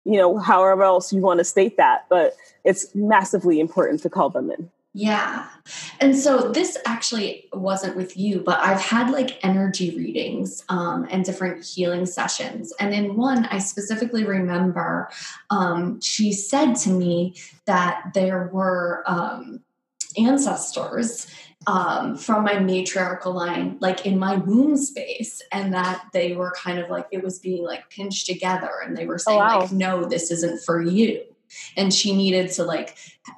you 0.04 0.18
know, 0.18 0.38
however 0.38 0.82
else 0.82 1.12
you 1.12 1.20
want 1.20 1.38
to 1.38 1.44
state 1.44 1.76
that, 1.76 2.06
but 2.08 2.34
it's 2.64 2.94
massively 2.94 3.60
important 3.60 4.00
to 4.02 4.10
call 4.10 4.30
them 4.30 4.50
in. 4.50 4.70
Yeah. 4.94 5.48
And 6.00 6.14
so 6.14 6.52
this 6.52 6.76
actually 6.84 7.48
wasn't 7.54 7.96
with 7.96 8.14
you, 8.14 8.40
but 8.40 8.60
I've 8.60 8.80
had 8.80 9.10
like 9.10 9.42
energy 9.42 9.96
readings 9.96 10.64
um, 10.68 11.06
and 11.10 11.24
different 11.24 11.64
healing 11.64 12.04
sessions. 12.04 12.74
And 12.78 12.92
in 12.92 13.16
one, 13.16 13.46
I 13.46 13.58
specifically 13.58 14.24
remember 14.24 15.08
um, 15.48 15.98
she 16.02 16.32
said 16.32 16.74
to 16.74 16.90
me 16.90 17.36
that 17.64 18.10
there 18.12 18.50
were 18.52 19.02
um, 19.06 19.60
ancestors 20.18 21.26
um, 21.66 22.16
from 22.16 22.44
my 22.44 22.58
matriarchal 22.58 23.32
line, 23.32 23.78
like 23.80 24.04
in 24.04 24.18
my 24.18 24.36
womb 24.36 24.76
space, 24.76 25.40
and 25.52 25.72
that 25.72 26.04
they 26.12 26.34
were 26.34 26.52
kind 26.56 26.78
of 26.78 26.90
like 26.90 27.06
it 27.12 27.22
was 27.22 27.38
being 27.38 27.64
like 27.64 27.88
pinched 27.88 28.26
together, 28.26 28.70
and 28.84 28.96
they 28.96 29.06
were 29.06 29.18
saying 29.18 29.38
oh, 29.38 29.44
wow. 29.44 29.60
like, 29.60 29.72
"No, 29.72 30.04
this 30.04 30.32
isn't 30.32 30.62
for 30.62 30.82
you." 30.82 31.22
And 31.76 31.92
she 31.92 32.14
needed 32.14 32.50
to 32.52 32.64
like 32.64 32.96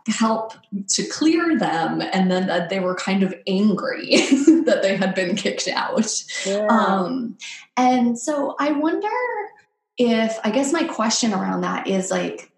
help 0.09 0.53
to 0.89 1.07
clear 1.09 1.59
them, 1.59 2.01
and 2.01 2.31
then 2.31 2.47
that 2.47 2.71
they 2.71 2.81
were 2.81 2.95
kind 2.95 3.23
of 3.23 3.35
angry 3.47 4.11
that 4.65 4.81
they 4.83 4.97
had 4.97 5.15
been 5.15 5.37
kicked 5.37 5.69
out. 5.69 6.25
Yeah. 6.47 6.67
Um, 6.69 7.37
and 7.77 8.19
so 8.19 8.57
I 8.59 8.73
wonder 8.73 9.09
if 9.99 10.39
I 10.45 10.51
guess 10.51 10.73
my 10.73 10.85
question 10.85 11.33
around 11.33 11.61
that 11.63 11.87
is 11.87 12.11
like 12.11 12.51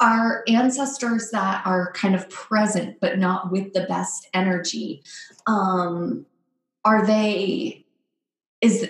our 0.00 0.44
ancestors 0.46 1.30
that 1.30 1.66
are 1.66 1.92
kind 1.92 2.14
of 2.14 2.28
present 2.30 3.00
but 3.00 3.18
not 3.18 3.50
with 3.50 3.72
the 3.72 3.84
best 3.88 4.28
energy 4.32 5.02
um 5.46 6.24
are 6.84 7.04
they 7.04 7.84
is 8.60 8.88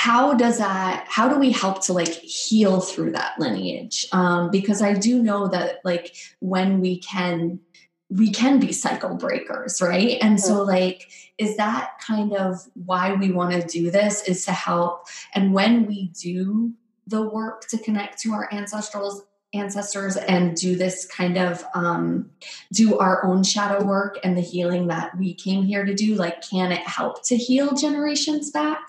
how 0.00 0.32
does 0.32 0.56
that 0.56 1.06
how 1.10 1.28
do 1.28 1.38
we 1.38 1.52
help 1.52 1.84
to 1.84 1.92
like 1.92 2.08
heal 2.08 2.80
through 2.80 3.12
that 3.12 3.38
lineage? 3.38 4.06
Um 4.12 4.50
because 4.50 4.80
i 4.80 4.94
do 4.94 5.22
know 5.22 5.46
that 5.48 5.80
like 5.84 6.16
when 6.38 6.80
we 6.80 7.00
can 7.00 7.60
we 8.08 8.30
can 8.30 8.58
be 8.58 8.72
cycle 8.72 9.14
breakers 9.14 9.82
right? 9.82 10.16
And 10.22 10.40
so 10.40 10.54
mm-hmm. 10.54 10.70
like 10.70 11.10
is 11.36 11.58
that 11.58 12.00
kind 12.06 12.32
of 12.32 12.66
why 12.72 13.12
we 13.12 13.30
want 13.30 13.52
to 13.52 13.66
do 13.66 13.90
this 13.90 14.26
is 14.26 14.46
to 14.46 14.52
help? 14.52 15.06
And 15.34 15.52
when 15.52 15.86
we 15.86 16.08
do 16.18 16.72
the 17.06 17.22
work 17.28 17.68
to 17.68 17.76
connect 17.76 18.20
to 18.20 18.32
our 18.32 18.48
ancestrals 18.48 19.20
ancestors 19.52 20.16
and 20.16 20.56
do 20.56 20.76
this 20.76 21.04
kind 21.06 21.36
of 21.36 21.62
um, 21.74 22.30
do 22.72 22.96
our 22.98 23.22
own 23.24 23.42
shadow 23.42 23.84
work 23.84 24.18
and 24.24 24.34
the 24.34 24.40
healing 24.40 24.86
that 24.86 25.18
we 25.18 25.34
came 25.34 25.64
here 25.64 25.84
to 25.84 25.92
do 25.92 26.14
like 26.14 26.40
can 26.40 26.72
it 26.72 26.86
help 26.86 27.22
to 27.24 27.36
heal 27.36 27.74
generations 27.74 28.50
back 28.50 28.80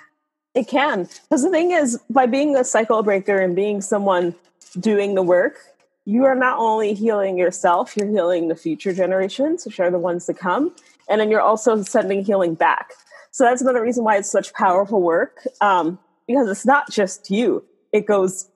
it 0.53 0.67
can. 0.67 1.03
Because 1.03 1.43
the 1.43 1.49
thing 1.49 1.71
is 1.71 1.99
by 2.09 2.25
being 2.25 2.55
a 2.55 2.63
cycle 2.63 3.03
breaker 3.03 3.37
and 3.37 3.55
being 3.55 3.81
someone 3.81 4.35
doing 4.79 5.15
the 5.15 5.23
work 5.23 5.57
you 6.05 6.25
are 6.25 6.35
not 6.35 6.57
only 6.57 6.93
healing 6.93 7.37
yourself 7.37 7.95
you're 7.95 8.07
healing 8.07 8.47
the 8.47 8.55
future 8.55 8.93
generations 8.93 9.65
which 9.65 9.79
are 9.79 9.91
the 9.91 9.99
ones 9.99 10.25
to 10.25 10.33
come 10.33 10.73
and 11.09 11.19
then 11.19 11.29
you're 11.29 11.41
also 11.41 11.81
sending 11.83 12.23
healing 12.23 12.55
back. 12.55 12.93
So 13.31 13.43
that's 13.43 13.61
another 13.61 13.81
reason 13.81 14.03
why 14.03 14.17
it's 14.17 14.31
such 14.31 14.53
powerful 14.53 15.01
work 15.01 15.45
um, 15.59 15.99
because 16.27 16.49
it's 16.49 16.65
not 16.65 16.89
just 16.89 17.29
you. 17.29 17.63
It 17.91 18.05
goes 18.05 18.47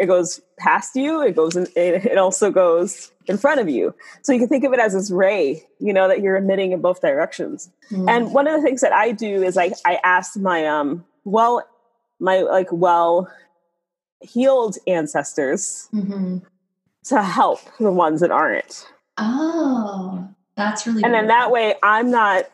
it 0.00 0.06
goes 0.06 0.40
past 0.58 0.96
you 0.96 1.22
it 1.22 1.36
goes 1.36 1.54
in, 1.54 1.68
it 1.76 2.18
also 2.18 2.50
goes 2.50 3.12
in 3.26 3.38
front 3.38 3.60
of 3.60 3.68
you. 3.68 3.94
So 4.22 4.32
you 4.32 4.40
can 4.40 4.48
think 4.48 4.64
of 4.64 4.72
it 4.72 4.80
as 4.80 4.94
this 4.94 5.10
ray 5.12 5.64
you 5.78 5.92
know 5.92 6.08
that 6.08 6.22
you're 6.22 6.36
emitting 6.36 6.72
in 6.72 6.80
both 6.80 7.00
directions. 7.00 7.70
Mm. 7.90 8.10
and 8.10 8.32
one 8.32 8.48
of 8.48 8.54
the 8.54 8.62
things 8.62 8.80
that 8.80 8.92
i 8.92 9.10
do 9.10 9.42
is 9.42 9.56
i 9.56 9.72
i 9.84 9.98
ask 10.04 10.36
my 10.36 10.66
um 10.66 11.04
well 11.24 11.66
my 12.18 12.40
like 12.40 12.68
well 12.70 13.30
healed 14.20 14.76
ancestors 14.86 15.88
mm-hmm. 15.92 16.38
to 17.04 17.22
help 17.22 17.60
the 17.78 17.92
ones 17.92 18.20
that 18.20 18.30
aren't 18.30 18.86
oh 19.18 20.28
that's 20.56 20.86
really 20.86 21.02
and 21.02 21.14
then 21.14 21.26
that 21.26 21.50
way 21.50 21.74
i'm 21.82 22.10
not 22.10 22.44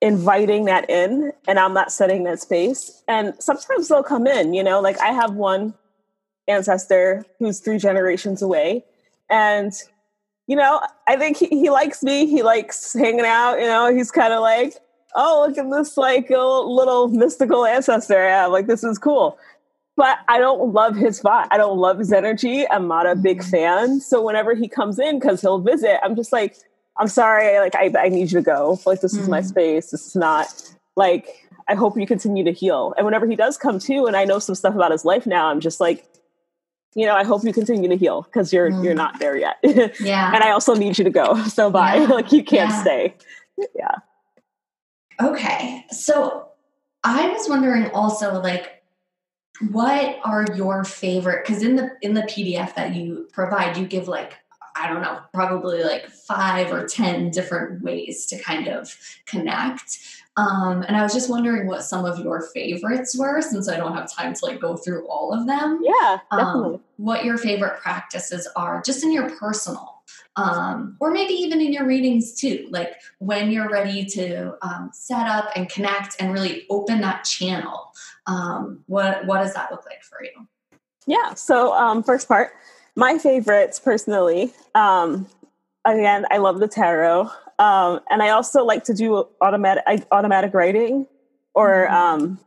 inviting 0.00 0.64
that 0.64 0.88
in 0.90 1.32
and 1.46 1.58
i'm 1.58 1.74
not 1.74 1.92
setting 1.92 2.24
that 2.24 2.40
space 2.40 3.02
and 3.08 3.34
sometimes 3.38 3.88
they'll 3.88 4.02
come 4.02 4.26
in 4.26 4.52
you 4.54 4.62
know 4.62 4.80
like 4.80 4.98
i 5.00 5.08
have 5.12 5.34
one 5.34 5.74
ancestor 6.48 7.24
who's 7.38 7.60
three 7.60 7.78
generations 7.78 8.42
away. 8.42 8.84
And, 9.30 9.72
you 10.46 10.56
know, 10.56 10.80
I 11.08 11.16
think 11.16 11.36
he, 11.36 11.46
he 11.46 11.70
likes 11.70 12.02
me. 12.02 12.26
He 12.26 12.42
likes 12.42 12.92
hanging 12.92 13.24
out. 13.24 13.56
You 13.56 13.66
know, 13.66 13.94
he's 13.94 14.10
kind 14.10 14.32
of 14.32 14.40
like, 14.40 14.74
oh, 15.14 15.46
look 15.46 15.58
at 15.58 15.70
this 15.70 15.96
like 15.96 16.30
little 16.30 17.08
mystical 17.08 17.64
ancestor 17.64 18.24
I 18.24 18.30
have. 18.30 18.52
Like, 18.52 18.66
this 18.66 18.84
is 18.84 18.98
cool. 18.98 19.38
But 19.96 20.18
I 20.28 20.38
don't 20.38 20.72
love 20.72 20.96
his 20.96 21.20
vibe. 21.20 21.48
I 21.50 21.58
don't 21.58 21.78
love 21.78 21.98
his 21.98 22.12
energy. 22.12 22.68
I'm 22.70 22.88
not 22.88 23.06
a 23.06 23.14
big 23.14 23.40
mm-hmm. 23.40 23.50
fan. 23.50 24.00
So 24.00 24.22
whenever 24.22 24.54
he 24.54 24.68
comes 24.68 24.98
in, 24.98 25.18
because 25.18 25.40
he'll 25.42 25.60
visit, 25.60 25.98
I'm 26.02 26.16
just 26.16 26.32
like, 26.32 26.56
I'm 26.96 27.08
sorry. 27.08 27.58
Like, 27.58 27.74
I, 27.74 27.92
I 27.98 28.08
need 28.08 28.32
you 28.32 28.38
to 28.38 28.42
go. 28.42 28.80
Like, 28.86 29.00
this 29.00 29.12
mm-hmm. 29.12 29.22
is 29.22 29.28
my 29.28 29.40
mm-hmm. 29.40 29.48
space. 29.48 29.90
This 29.90 30.06
is 30.06 30.16
not 30.16 30.48
like, 30.96 31.46
I 31.68 31.74
hope 31.74 31.98
you 31.98 32.06
continue 32.06 32.44
to 32.44 32.52
heal. 32.52 32.94
And 32.96 33.04
whenever 33.04 33.26
he 33.26 33.36
does 33.36 33.58
come 33.58 33.78
to, 33.80 34.06
and 34.06 34.16
I 34.16 34.24
know 34.24 34.38
some 34.38 34.54
stuff 34.54 34.74
about 34.74 34.92
his 34.92 35.04
life 35.04 35.26
now, 35.26 35.48
I'm 35.48 35.60
just 35.60 35.78
like, 35.78 36.06
you 36.94 37.06
know, 37.06 37.14
I 37.14 37.24
hope 37.24 37.44
you 37.44 37.52
continue 37.52 37.88
to 37.88 37.96
heal 37.96 38.22
because 38.22 38.52
you're 38.52 38.70
mm. 38.70 38.84
you're 38.84 38.94
not 38.94 39.18
there 39.18 39.36
yet. 39.36 39.56
yeah. 40.00 40.34
and 40.34 40.44
I 40.44 40.50
also 40.50 40.74
need 40.74 40.98
you 40.98 41.04
to 41.04 41.10
go. 41.10 41.42
So 41.52 41.70
bye. 41.70 41.96
Yeah. 41.96 42.06
like 42.08 42.32
you 42.32 42.44
can't 42.44 42.70
yeah. 42.70 42.82
stay. 42.82 43.14
Yeah. 43.74 43.94
Okay. 45.22 45.84
So 45.90 46.48
I 47.04 47.28
was 47.28 47.48
wondering 47.48 47.90
also 47.90 48.40
like 48.40 48.82
what 49.70 50.18
are 50.24 50.46
your 50.54 50.82
favorite 50.82 51.44
because 51.44 51.62
in 51.62 51.76
the 51.76 51.90
in 52.00 52.14
the 52.14 52.22
PDF 52.22 52.74
that 52.74 52.94
you 52.94 53.28
provide 53.32 53.76
you 53.76 53.86
give 53.86 54.08
like 54.08 54.34
I 54.74 54.88
don't 54.88 55.02
know, 55.02 55.20
probably 55.34 55.82
like 55.82 56.08
five 56.08 56.72
or 56.72 56.86
10 56.86 57.30
different 57.30 57.82
ways 57.82 58.26
to 58.26 58.38
kind 58.38 58.68
of 58.68 58.96
connect. 59.26 59.98
Um, 60.36 60.82
and 60.82 60.96
I 60.96 61.02
was 61.02 61.12
just 61.12 61.28
wondering 61.28 61.66
what 61.66 61.84
some 61.84 62.06
of 62.06 62.18
your 62.18 62.40
favorites 62.40 63.16
were, 63.18 63.42
since 63.42 63.68
I 63.68 63.76
don't 63.76 63.94
have 63.94 64.10
time 64.10 64.32
to 64.32 64.44
like 64.46 64.60
go 64.60 64.76
through 64.76 65.06
all 65.08 65.34
of 65.38 65.46
them. 65.46 65.80
Yeah, 65.82 66.18
um, 66.30 66.38
definitely. 66.38 66.74
Um, 66.76 66.80
what 66.96 67.24
your 67.24 67.36
favorite 67.36 67.80
practices 67.80 68.48
are, 68.56 68.80
just 68.82 69.04
in 69.04 69.12
your 69.12 69.28
personal, 69.36 69.91
um, 70.36 70.96
or 71.00 71.10
maybe 71.10 71.34
even 71.34 71.60
in 71.60 71.72
your 71.72 71.86
readings 71.86 72.34
too. 72.34 72.66
Like 72.70 72.94
when 73.18 73.50
you're 73.50 73.68
ready 73.68 74.04
to 74.06 74.56
um, 74.62 74.90
set 74.92 75.26
up 75.26 75.50
and 75.54 75.68
connect 75.68 76.16
and 76.20 76.32
really 76.32 76.66
open 76.70 77.00
that 77.00 77.24
channel. 77.24 77.92
Um, 78.26 78.84
what 78.86 79.26
what 79.26 79.38
does 79.38 79.54
that 79.54 79.70
look 79.70 79.84
like 79.86 80.02
for 80.02 80.22
you? 80.22 80.46
Yeah. 81.06 81.34
So 81.34 81.72
um, 81.74 82.02
first 82.02 82.28
part, 82.28 82.52
my 82.94 83.18
favorites 83.18 83.80
personally. 83.80 84.52
Um, 84.74 85.26
again, 85.84 86.26
I 86.30 86.38
love 86.38 86.60
the 86.60 86.68
tarot. 86.68 87.30
Um, 87.58 88.00
and 88.10 88.22
I 88.22 88.30
also 88.30 88.64
like 88.64 88.84
to 88.84 88.94
do 88.94 89.28
automatic 89.40 90.06
automatic 90.10 90.54
writing, 90.54 91.06
or 91.54 91.86
mm-hmm. 91.86 91.94
um, 91.94 92.40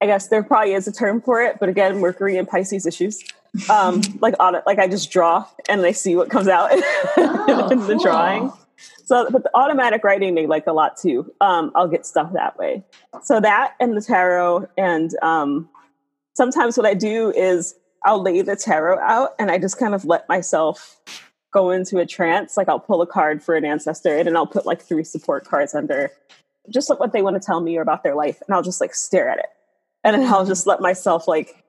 I 0.00 0.06
guess 0.06 0.28
there 0.28 0.42
probably 0.42 0.74
is 0.74 0.88
a 0.88 0.92
term 0.92 1.20
for 1.20 1.42
it, 1.42 1.58
but 1.60 1.68
again, 1.68 1.98
Mercury 1.98 2.36
and 2.36 2.48
Pisces 2.48 2.86
issues. 2.86 3.22
Um, 3.70 4.02
like 4.20 4.34
on 4.38 4.54
it, 4.54 4.62
like 4.66 4.78
I 4.78 4.88
just 4.88 5.10
draw 5.10 5.46
and 5.68 5.80
I 5.82 5.92
see 5.92 6.16
what 6.16 6.30
comes 6.30 6.48
out 6.48 6.70
oh, 7.16 7.68
in 7.70 7.80
the 7.80 7.86
cool. 7.86 8.02
drawing. 8.02 8.52
So, 9.04 9.28
but 9.30 9.42
the 9.42 9.50
automatic 9.54 10.04
writing 10.04 10.34
they 10.34 10.46
like 10.46 10.66
a 10.66 10.72
lot 10.72 10.96
too. 10.96 11.32
Um, 11.40 11.72
I'll 11.74 11.88
get 11.88 12.06
stuff 12.06 12.32
that 12.34 12.58
way. 12.58 12.84
So 13.22 13.40
that 13.40 13.74
and 13.80 13.96
the 13.96 14.02
tarot, 14.02 14.68
and 14.76 15.10
um, 15.22 15.68
sometimes 16.34 16.76
what 16.76 16.86
I 16.86 16.94
do 16.94 17.32
is 17.32 17.74
I'll 18.04 18.22
lay 18.22 18.42
the 18.42 18.56
tarot 18.56 18.98
out 19.00 19.30
and 19.38 19.50
I 19.50 19.58
just 19.58 19.78
kind 19.78 19.94
of 19.94 20.04
let 20.04 20.28
myself 20.28 21.00
go 21.52 21.70
into 21.70 21.98
a 21.98 22.06
trance. 22.06 22.56
Like 22.56 22.68
I'll 22.68 22.78
pull 22.78 23.02
a 23.02 23.06
card 23.06 23.42
for 23.42 23.54
an 23.54 23.64
ancestor 23.64 24.16
and 24.16 24.26
then 24.26 24.36
I'll 24.36 24.46
put 24.46 24.66
like 24.66 24.82
three 24.82 25.04
support 25.04 25.46
cards 25.46 25.74
under 25.74 26.10
just 26.70 26.90
like 26.90 27.00
what 27.00 27.12
they 27.12 27.22
want 27.22 27.40
to 27.40 27.44
tell 27.44 27.60
me 27.60 27.76
or 27.76 27.82
about 27.82 28.02
their 28.02 28.14
life. 28.14 28.40
And 28.46 28.54
I'll 28.54 28.62
just 28.62 28.80
like 28.80 28.94
stare 28.94 29.28
at 29.28 29.38
it. 29.38 29.46
And 30.04 30.14
then 30.14 30.32
I'll 30.32 30.46
just 30.46 30.66
let 30.66 30.80
myself 30.80 31.26
like 31.26 31.64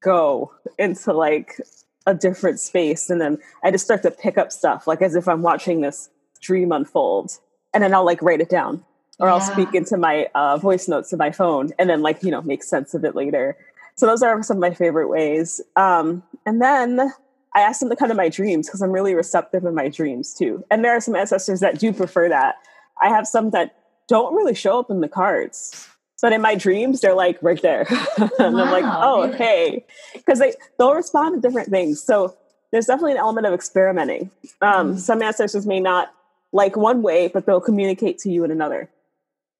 go 0.00 0.52
into 0.78 1.12
like 1.12 1.60
a 2.06 2.14
different 2.14 2.60
space. 2.60 3.10
And 3.10 3.20
then 3.20 3.38
I 3.62 3.70
just 3.70 3.84
start 3.84 4.02
to 4.02 4.10
pick 4.10 4.38
up 4.38 4.52
stuff 4.52 4.86
like 4.86 5.02
as 5.02 5.14
if 5.14 5.28
I'm 5.28 5.42
watching 5.42 5.80
this 5.80 6.10
dream 6.40 6.72
unfold. 6.72 7.38
And 7.72 7.82
then 7.82 7.94
I'll 7.94 8.04
like 8.04 8.22
write 8.22 8.40
it 8.40 8.48
down 8.48 8.84
or 9.18 9.28
yeah. 9.28 9.34
I'll 9.34 9.40
speak 9.40 9.74
into 9.74 9.96
my 9.96 10.28
uh, 10.34 10.56
voice 10.56 10.88
notes 10.88 11.10
to 11.10 11.16
my 11.16 11.30
phone 11.30 11.70
and 11.78 11.88
then 11.88 12.02
like, 12.02 12.22
you 12.22 12.30
know, 12.30 12.42
make 12.42 12.62
sense 12.62 12.94
of 12.94 13.04
it 13.04 13.14
later. 13.14 13.56
So 13.96 14.06
those 14.06 14.22
are 14.22 14.42
some 14.42 14.56
of 14.56 14.60
my 14.60 14.74
favorite 14.74 15.08
ways. 15.08 15.60
Um, 15.76 16.22
and 16.46 16.60
then 16.60 17.12
I 17.54 17.60
ask 17.60 17.80
them 17.80 17.90
to 17.90 17.96
come 17.96 18.08
to 18.08 18.14
my 18.14 18.28
dreams 18.28 18.66
because 18.66 18.80
I'm 18.80 18.92
really 18.92 19.14
receptive 19.14 19.64
in 19.64 19.74
my 19.74 19.88
dreams 19.88 20.34
too. 20.34 20.64
And 20.70 20.84
there 20.84 20.96
are 20.96 21.00
some 21.00 21.14
ancestors 21.14 21.60
that 21.60 21.78
do 21.78 21.92
prefer 21.92 22.28
that. 22.28 22.56
I 23.02 23.08
have 23.08 23.26
some 23.26 23.50
that 23.50 23.76
don't 24.08 24.34
really 24.34 24.54
show 24.54 24.78
up 24.78 24.90
in 24.90 25.00
the 25.00 25.08
cards. 25.08 25.88
But 26.20 26.32
in 26.32 26.40
my 26.40 26.54
dreams, 26.54 27.00
they're 27.00 27.14
like 27.14 27.38
right 27.42 27.60
there. 27.62 27.86
and 28.18 28.54
wow, 28.54 28.64
I'm 28.64 28.70
like, 28.70 28.84
oh, 28.84 29.22
really? 29.22 29.34
okay. 29.34 29.84
Because 30.14 30.38
they, 30.38 30.54
they'll 30.78 30.94
respond 30.94 31.34
to 31.34 31.46
different 31.46 31.70
things. 31.70 32.02
So 32.02 32.36
there's 32.72 32.86
definitely 32.86 33.12
an 33.12 33.18
element 33.18 33.46
of 33.46 33.54
experimenting. 33.54 34.30
Um, 34.60 34.94
mm. 34.94 34.98
Some 34.98 35.22
ancestors 35.22 35.66
may 35.66 35.80
not 35.80 36.12
like 36.52 36.76
one 36.76 37.02
way, 37.02 37.28
but 37.28 37.46
they'll 37.46 37.60
communicate 37.60 38.18
to 38.18 38.30
you 38.30 38.44
in 38.44 38.50
another. 38.50 38.90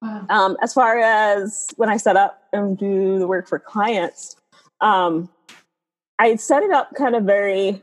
Wow. 0.02 0.26
Um, 0.28 0.56
as 0.62 0.72
far 0.72 0.98
as 0.98 1.68
when 1.76 1.88
I 1.88 1.96
set 1.96 2.16
up 2.16 2.42
and 2.52 2.76
do 2.76 3.18
the 3.18 3.26
work 3.26 3.48
for 3.48 3.58
clients, 3.58 4.36
um, 4.80 5.28
I 6.18 6.36
set 6.36 6.62
it 6.62 6.70
up 6.70 6.94
kind 6.94 7.14
of 7.14 7.24
very 7.24 7.82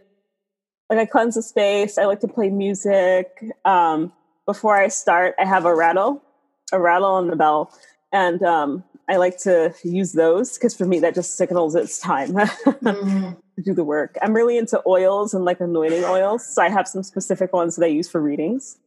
like 0.89 0.99
I 0.99 1.05
cleanse 1.05 1.35
the 1.35 1.41
space. 1.41 1.97
I 1.97 2.05
like 2.05 2.21
to 2.21 2.27
play 2.27 2.49
music. 2.49 3.43
Um, 3.65 4.13
before 4.45 4.77
I 4.77 4.87
start, 4.87 5.35
I 5.37 5.45
have 5.45 5.65
a 5.65 5.75
rattle, 5.75 6.23
a 6.71 6.79
rattle 6.79 7.11
on 7.11 7.27
the 7.27 7.35
bell, 7.35 7.71
and 8.11 8.41
um, 8.43 8.83
I 9.09 9.17
like 9.17 9.37
to 9.39 9.73
use 9.83 10.13
those 10.13 10.57
because 10.57 10.75
for 10.75 10.85
me 10.85 10.99
that 10.99 11.15
just 11.15 11.37
signals 11.37 11.75
it's 11.75 11.99
time 11.99 12.33
mm-hmm. 12.33 13.31
to 13.55 13.61
do 13.63 13.73
the 13.73 13.83
work. 13.83 14.17
I'm 14.21 14.33
really 14.33 14.57
into 14.57 14.81
oils 14.85 15.33
and 15.33 15.45
like 15.45 15.61
anointing 15.61 16.03
oils, 16.03 16.45
so 16.45 16.61
I 16.61 16.69
have 16.69 16.87
some 16.87 17.03
specific 17.03 17.53
ones 17.53 17.75
that 17.75 17.85
I 17.85 17.89
use 17.89 18.09
for 18.09 18.21
readings. 18.21 18.77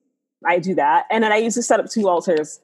I 0.46 0.59
do 0.59 0.74
that. 0.74 1.06
And 1.11 1.24
then 1.24 1.33
I 1.33 1.37
usually 1.37 1.62
set 1.62 1.80
up 1.80 1.90
two 1.90 2.09
altars. 2.09 2.61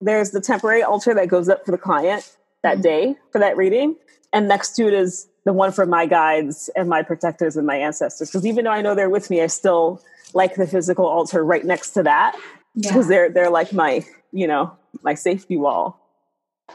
There's 0.00 0.30
the 0.30 0.40
temporary 0.40 0.82
altar 0.82 1.14
that 1.14 1.28
goes 1.28 1.48
up 1.48 1.64
for 1.64 1.72
the 1.72 1.78
client 1.78 2.36
that 2.62 2.74
mm-hmm. 2.74 2.82
day 2.82 3.16
for 3.32 3.38
that 3.38 3.56
reading. 3.56 3.96
And 4.32 4.48
next 4.48 4.70
to 4.76 4.86
it 4.86 4.94
is 4.94 5.28
the 5.44 5.52
one 5.52 5.70
for 5.72 5.86
my 5.86 6.06
guides 6.06 6.70
and 6.74 6.88
my 6.88 7.02
protectors 7.02 7.56
and 7.56 7.66
my 7.66 7.76
ancestors. 7.76 8.30
Because 8.30 8.46
even 8.46 8.64
though 8.64 8.72
I 8.72 8.82
know 8.82 8.94
they're 8.94 9.10
with 9.10 9.30
me, 9.30 9.42
I 9.42 9.46
still 9.46 10.02
like 10.32 10.56
the 10.56 10.66
physical 10.66 11.06
altar 11.06 11.44
right 11.44 11.64
next 11.64 11.90
to 11.90 12.02
that. 12.02 12.36
Because 12.74 13.06
yeah. 13.06 13.08
they're 13.08 13.30
they're 13.30 13.50
like 13.50 13.72
my, 13.72 14.04
you 14.32 14.48
know, 14.48 14.76
my 15.02 15.14
safety 15.14 15.56
wall. 15.56 16.00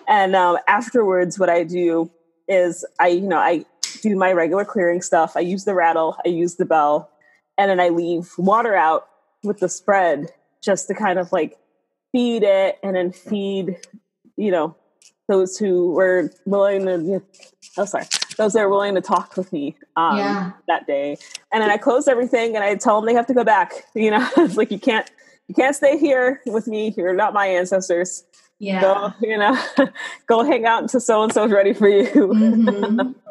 And 0.08 0.36
um, 0.36 0.58
afterwards, 0.67 1.39
what 1.39 1.49
I 1.49 1.63
do 1.63 2.12
is 2.47 2.86
I, 2.99 3.08
you 3.10 3.27
know, 3.27 3.38
I 3.38 3.65
do 4.01 4.15
my 4.15 4.32
regular 4.32 4.65
clearing 4.65 5.01
stuff. 5.01 5.36
I 5.36 5.41
use 5.41 5.65
the 5.65 5.73
rattle, 5.73 6.17
I 6.25 6.29
use 6.29 6.55
the 6.55 6.65
bell, 6.65 7.10
and 7.58 7.69
then 7.69 7.79
I 7.79 7.89
leave 7.89 8.32
water 8.38 8.75
out 8.75 9.08
with 9.43 9.60
the 9.60 9.69
spread 9.69 10.32
just 10.63 10.88
to 10.88 10.93
kind 10.93 11.19
of 11.19 11.32
like 11.32 11.58
feed 12.12 12.43
it 12.43 12.77
and 12.84 12.95
then 12.95 13.12
feed, 13.12 13.77
you 14.36 14.51
know, 14.51 14.75
those 15.29 15.58
who 15.58 15.93
were 15.93 16.32
willing 16.45 16.86
to 16.86 17.21
oh 17.77 17.86
sorry 17.86 18.05
those 18.38 18.53
that 18.53 18.62
are 18.62 18.69
willing 18.69 18.95
to 18.95 19.01
talk 19.01 19.38
with 19.38 19.53
me 19.53 19.75
um, 19.95 20.17
yeah. 20.17 20.51
that 20.67 20.88
day 20.88 21.15
and 21.53 21.62
then 21.62 21.69
i 21.69 21.77
close 21.77 22.08
everything 22.08 22.55
and 22.55 22.65
i 22.65 22.75
tell 22.75 22.99
them 22.99 23.05
they 23.05 23.13
have 23.13 23.27
to 23.27 23.34
go 23.34 23.43
back 23.43 23.86
you 23.93 24.10
know 24.12 24.27
it's 24.38 24.58
like 24.58 24.71
you 24.71 24.79
can't 24.79 25.12
you 25.50 25.56
can't 25.56 25.76
stay 25.76 25.98
here 25.98 26.42
with 26.46 26.68
me 26.68 26.94
you're 26.96 27.14
not 27.14 27.34
my 27.34 27.46
ancestors 27.46 28.24
yeah 28.60 28.82
go 28.82 29.14
you 29.22 29.38
know 29.38 29.58
go 30.28 30.44
hang 30.44 30.66
out 30.66 30.84
until 30.84 31.02
so 31.02 31.22
and 31.24 31.34
so's 31.34 31.52
ready 31.52 31.74
for 31.74 31.90
you 31.90 32.06
mm-hmm. 32.06 33.12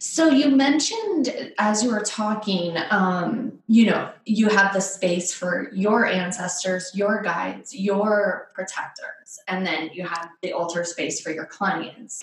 So 0.00 0.30
you 0.30 0.50
mentioned 0.50 1.52
as 1.58 1.82
you 1.82 1.90
were 1.90 2.02
talking, 2.02 2.76
um, 2.90 3.58
you 3.66 3.86
know, 3.86 4.10
you 4.26 4.48
have 4.48 4.72
the 4.72 4.80
space 4.80 5.32
for 5.32 5.70
your 5.72 6.06
ancestors, 6.06 6.90
your 6.94 7.20
guides, 7.22 7.74
your 7.74 8.48
protectors, 8.54 9.38
and 9.48 9.66
then 9.66 9.90
you 9.92 10.04
have 10.04 10.28
the 10.42 10.52
altar 10.52 10.84
space 10.84 11.20
for 11.20 11.30
your 11.30 11.46
clients. 11.46 12.22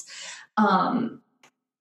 Um, 0.57 1.21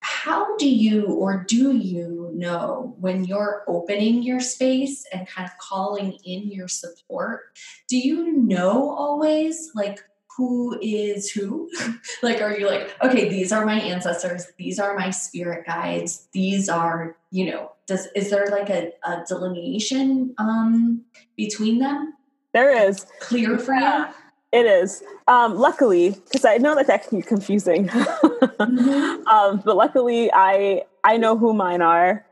how 0.04 0.54
do 0.58 0.68
you 0.68 1.06
or 1.06 1.46
do 1.48 1.74
you 1.74 2.30
know 2.34 2.94
when 3.00 3.24
you're 3.24 3.64
opening 3.66 4.22
your 4.22 4.38
space 4.38 5.06
and 5.10 5.26
kind 5.26 5.48
of 5.48 5.56
calling 5.56 6.18
in 6.26 6.52
your 6.52 6.68
support? 6.68 7.40
Do 7.88 7.96
you 7.96 8.36
know 8.36 8.90
always 8.90 9.70
like 9.74 10.00
who 10.36 10.78
is 10.82 11.30
who? 11.30 11.70
like, 12.22 12.42
are 12.42 12.54
you 12.58 12.66
like, 12.66 12.94
okay, 13.02 13.30
these 13.30 13.50
are 13.50 13.64
my 13.64 13.80
ancestors, 13.80 14.46
these 14.58 14.78
are 14.78 14.94
my 14.94 15.08
spirit 15.08 15.64
guides, 15.64 16.28
these 16.34 16.68
are, 16.68 17.16
you 17.30 17.50
know, 17.50 17.72
does 17.86 18.08
is 18.14 18.28
there 18.28 18.48
like 18.48 18.68
a, 18.68 18.92
a 19.04 19.24
delineation 19.26 20.34
um 20.36 21.02
between 21.34 21.78
them? 21.78 22.12
There 22.52 22.88
is. 22.88 23.06
Clear 23.20 23.58
for 23.58 23.72
yeah. 23.72 24.08
you? 24.08 24.14
It 24.54 24.66
is. 24.66 25.02
Um, 25.26 25.56
luckily, 25.56 26.10
because 26.10 26.44
I 26.44 26.58
know 26.58 26.76
that 26.76 26.86
that 26.86 27.08
can 27.08 27.18
be 27.18 27.26
confusing. 27.26 27.88
mm-hmm. 27.88 29.26
um, 29.26 29.60
but 29.64 29.76
luckily, 29.76 30.30
I 30.32 30.84
I 31.02 31.16
know 31.16 31.36
who 31.36 31.52
mine 31.52 31.82
are. 31.82 32.24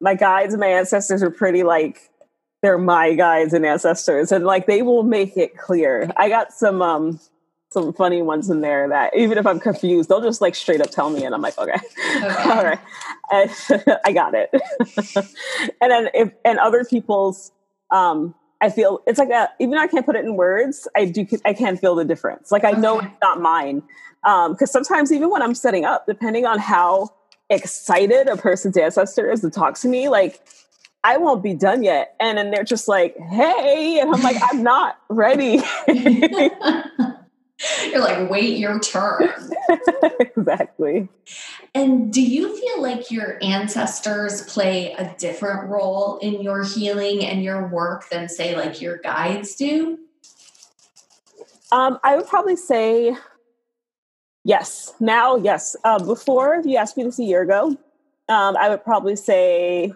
My 0.00 0.16
guides 0.16 0.52
and 0.52 0.60
my 0.60 0.66
ancestors 0.66 1.22
are 1.22 1.30
pretty 1.30 1.62
like 1.62 2.10
they're 2.60 2.76
my 2.76 3.14
guides 3.14 3.52
and 3.52 3.64
ancestors, 3.64 4.32
and 4.32 4.44
like 4.44 4.66
they 4.66 4.82
will 4.82 5.04
make 5.04 5.36
it 5.36 5.56
clear. 5.56 6.10
I 6.16 6.28
got 6.28 6.52
some 6.52 6.82
um 6.82 7.20
some 7.68 7.92
funny 7.92 8.20
ones 8.20 8.50
in 8.50 8.62
there 8.62 8.88
that 8.88 9.16
even 9.16 9.38
if 9.38 9.46
I'm 9.46 9.60
confused, 9.60 10.08
they'll 10.08 10.20
just 10.20 10.40
like 10.40 10.56
straight 10.56 10.80
up 10.80 10.90
tell 10.90 11.08
me, 11.08 11.24
and 11.24 11.32
I'm 11.32 11.40
like, 11.40 11.56
okay, 11.56 11.78
okay. 12.16 12.26
all 12.50 12.64
right, 12.64 12.80
I 14.04 14.12
got 14.12 14.34
it. 14.34 14.50
and 15.80 15.90
then 15.92 16.08
if 16.14 16.32
and 16.44 16.58
other 16.58 16.84
people's, 16.84 17.52
um, 17.92 18.34
I 18.60 18.70
feel 18.70 19.00
it's 19.06 19.18
like 19.18 19.30
a, 19.30 19.48
even 19.58 19.72
though 19.72 19.80
I 19.80 19.86
can't 19.86 20.04
put 20.04 20.16
it 20.16 20.24
in 20.24 20.36
words, 20.36 20.86
I 20.96 21.06
do 21.06 21.26
I 21.44 21.54
can 21.54 21.76
feel 21.76 21.94
the 21.94 22.04
difference. 22.04 22.52
Like 22.52 22.64
I 22.64 22.72
okay. 22.72 22.80
know 22.80 23.00
it's 23.00 23.08
not 23.22 23.40
mine, 23.40 23.82
because 24.22 24.74
um, 24.74 24.84
sometimes 24.84 25.12
even 25.12 25.30
when 25.30 25.42
I'm 25.42 25.54
setting 25.54 25.84
up, 25.84 26.06
depending 26.06 26.46
on 26.46 26.58
how 26.58 27.10
excited 27.48 28.28
a 28.28 28.36
person's 28.36 28.76
ancestor 28.76 29.30
is 29.30 29.40
to 29.40 29.50
talk 29.50 29.78
to 29.80 29.88
me, 29.88 30.08
like 30.08 30.40
I 31.02 31.16
won't 31.16 31.42
be 31.42 31.54
done 31.54 31.82
yet. 31.82 32.14
And 32.20 32.38
then 32.38 32.50
they're 32.50 32.64
just 32.64 32.88
like, 32.88 33.16
hey. 33.18 33.98
And 34.00 34.14
I'm 34.14 34.22
like, 34.22 34.36
I'm 34.50 34.62
not 34.62 34.98
ready. 35.08 35.62
You're 37.84 38.00
like, 38.00 38.30
wait 38.30 38.58
your 38.58 38.80
turn. 38.80 39.30
exactly. 40.20 41.08
And 41.74 42.12
do 42.12 42.22
you 42.22 42.56
feel 42.56 42.82
like 42.82 43.10
your 43.10 43.38
ancestors 43.42 44.42
play 44.42 44.92
a 44.94 45.14
different 45.18 45.68
role 45.68 46.18
in 46.18 46.40
your 46.40 46.64
healing 46.64 47.24
and 47.24 47.42
your 47.42 47.68
work 47.68 48.08
than, 48.08 48.28
say, 48.28 48.56
like 48.56 48.80
your 48.80 48.98
guides 48.98 49.54
do? 49.54 49.98
Um, 51.72 51.98
I 52.02 52.16
would 52.16 52.26
probably 52.26 52.56
say 52.56 53.16
yes. 54.44 54.92
Now, 54.98 55.36
yes. 55.36 55.76
Uh, 55.84 56.02
before, 56.02 56.54
if 56.54 56.66
you 56.66 56.76
asked 56.76 56.96
me 56.96 57.04
this 57.04 57.18
a 57.18 57.24
year 57.24 57.42
ago, 57.42 57.76
um, 58.28 58.56
I 58.56 58.68
would 58.68 58.84
probably 58.84 59.16
say 59.16 59.92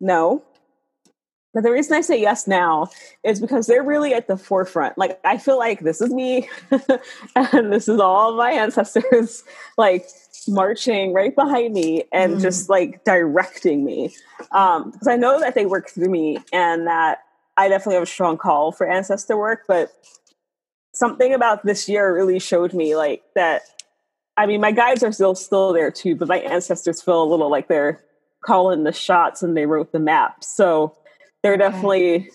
no. 0.00 0.44
But 1.54 1.64
the 1.64 1.70
reason 1.70 1.96
I 1.96 2.00
say 2.00 2.20
yes 2.20 2.46
now 2.46 2.88
is 3.24 3.40
because 3.40 3.66
they're 3.66 3.82
really 3.82 4.14
at 4.14 4.26
the 4.26 4.36
forefront. 4.36 4.96
Like 4.96 5.20
I 5.24 5.36
feel 5.36 5.58
like 5.58 5.80
this 5.80 6.00
is 6.00 6.10
me 6.10 6.48
and 7.36 7.72
this 7.72 7.88
is 7.88 8.00
all 8.00 8.36
my 8.36 8.52
ancestors 8.52 9.44
like 9.78 10.06
marching 10.48 11.12
right 11.12 11.34
behind 11.34 11.74
me 11.74 12.04
and 12.12 12.36
mm. 12.36 12.40
just 12.40 12.70
like 12.70 13.04
directing 13.04 13.84
me. 13.84 14.14
Um 14.52 14.90
because 14.90 15.08
I 15.08 15.16
know 15.16 15.40
that 15.40 15.54
they 15.54 15.66
work 15.66 15.90
through 15.90 16.08
me 16.08 16.38
and 16.52 16.86
that 16.86 17.18
I 17.56 17.68
definitely 17.68 17.94
have 17.94 18.04
a 18.04 18.06
strong 18.06 18.38
call 18.38 18.72
for 18.72 18.88
ancestor 18.88 19.36
work, 19.36 19.64
but 19.68 19.92
something 20.94 21.34
about 21.34 21.64
this 21.64 21.88
year 21.88 22.14
really 22.14 22.38
showed 22.38 22.72
me 22.72 22.96
like 22.96 23.22
that 23.34 23.62
I 24.38 24.46
mean 24.46 24.62
my 24.62 24.72
guides 24.72 25.02
are 25.02 25.12
still 25.12 25.34
still 25.34 25.74
there 25.74 25.90
too, 25.90 26.16
but 26.16 26.28
my 26.28 26.38
ancestors 26.38 27.02
feel 27.02 27.22
a 27.22 27.28
little 27.28 27.50
like 27.50 27.68
they're 27.68 28.00
calling 28.42 28.84
the 28.84 28.92
shots 28.92 29.42
and 29.42 29.54
they 29.54 29.66
wrote 29.66 29.92
the 29.92 30.00
map. 30.00 30.42
So 30.42 30.96
they're 31.42 31.56
definitely 31.56 32.30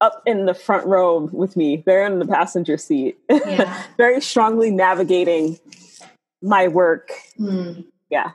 up 0.00 0.22
in 0.26 0.46
the 0.46 0.54
front 0.54 0.86
row 0.86 1.28
with 1.32 1.56
me. 1.56 1.82
They're 1.86 2.06
in 2.06 2.18
the 2.18 2.26
passenger 2.26 2.76
seat, 2.76 3.18
yeah. 3.30 3.82
very 3.96 4.20
strongly 4.20 4.70
navigating 4.70 5.58
my 6.42 6.68
work. 6.68 7.10
Mm. 7.38 7.86
Yeah. 8.10 8.32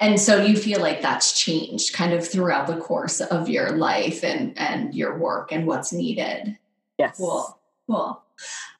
And 0.00 0.18
so 0.20 0.42
you 0.42 0.56
feel 0.56 0.80
like 0.80 1.02
that's 1.02 1.38
changed 1.38 1.92
kind 1.92 2.12
of 2.12 2.26
throughout 2.26 2.66
the 2.66 2.76
course 2.76 3.20
of 3.20 3.48
your 3.48 3.72
life 3.72 4.24
and 4.24 4.56
and 4.58 4.94
your 4.94 5.18
work 5.18 5.52
and 5.52 5.66
what's 5.66 5.92
needed. 5.92 6.56
Yes. 6.98 7.18
Cool. 7.18 7.58
Cool. 7.86 8.22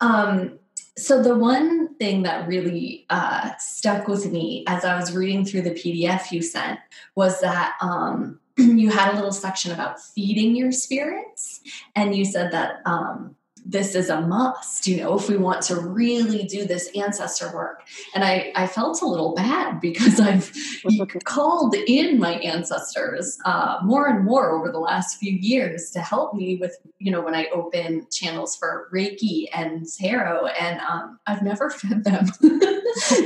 Um, 0.01 0.59
so 0.97 1.23
the 1.23 1.37
one 1.37 1.95
thing 1.95 2.23
that 2.23 2.49
really 2.49 3.07
uh, 3.09 3.51
stuck 3.59 4.09
with 4.09 4.31
me 4.31 4.65
as 4.67 4.85
I 4.85 4.99
was 4.99 5.15
reading 5.15 5.45
through 5.45 5.63
the 5.63 5.71
PDF 5.71 6.33
you 6.33 6.43
sent 6.43 6.81
was 7.15 7.41
that 7.41 7.77
um, 7.81 8.41
you 8.79 8.91
had 8.91 9.13
a 9.13 9.17
little 9.17 9.33
section 9.33 9.73
about 9.73 10.01
feeding 10.01 10.57
your 10.57 10.73
spirits, 10.73 11.61
and 11.95 12.15
you 12.15 12.25
said 12.25 12.53
that 12.53 12.81
um, 12.85 13.37
this 13.69 13.95
is 13.95 14.09
a 14.09 14.21
must, 14.23 14.87
you 14.87 14.97
know, 14.97 15.15
if 15.15 15.29
we 15.29 15.37
want 15.37 15.61
to 15.61 15.77
really 15.77 16.45
do 16.45 16.65
this 16.65 16.91
ancestor 16.97 17.53
work. 17.55 17.83
And 18.15 18.25
I, 18.25 18.51
I 18.57 18.67
felt 18.67 19.03
a 19.03 19.07
little 19.07 19.35
bad 19.35 19.79
because 19.79 20.19
I've 20.21 20.51
called 21.25 21.75
in 21.75 22.19
my 22.19 22.35
ancestors 22.37 23.39
uh, 23.45 23.79
more 23.83 24.09
and 24.09 24.25
more 24.25 24.59
over 24.59 24.73
the 24.73 24.79
last 24.79 25.19
few 25.19 25.33
years 25.33 25.91
to 25.91 26.01
help 26.01 26.35
me 26.35 26.57
with, 26.57 26.79
you 26.99 27.13
know, 27.13 27.21
when 27.21 27.35
I 27.35 27.49
open 27.53 28.07
channels 28.11 28.57
for 28.57 28.89
Reiki 28.93 29.49
and 29.53 29.87
Tarot, 29.87 30.47
and 30.47 30.81
um, 30.81 31.19
I've 31.27 31.43
never 31.43 31.69
fed 31.71 32.05
them. 32.05 32.27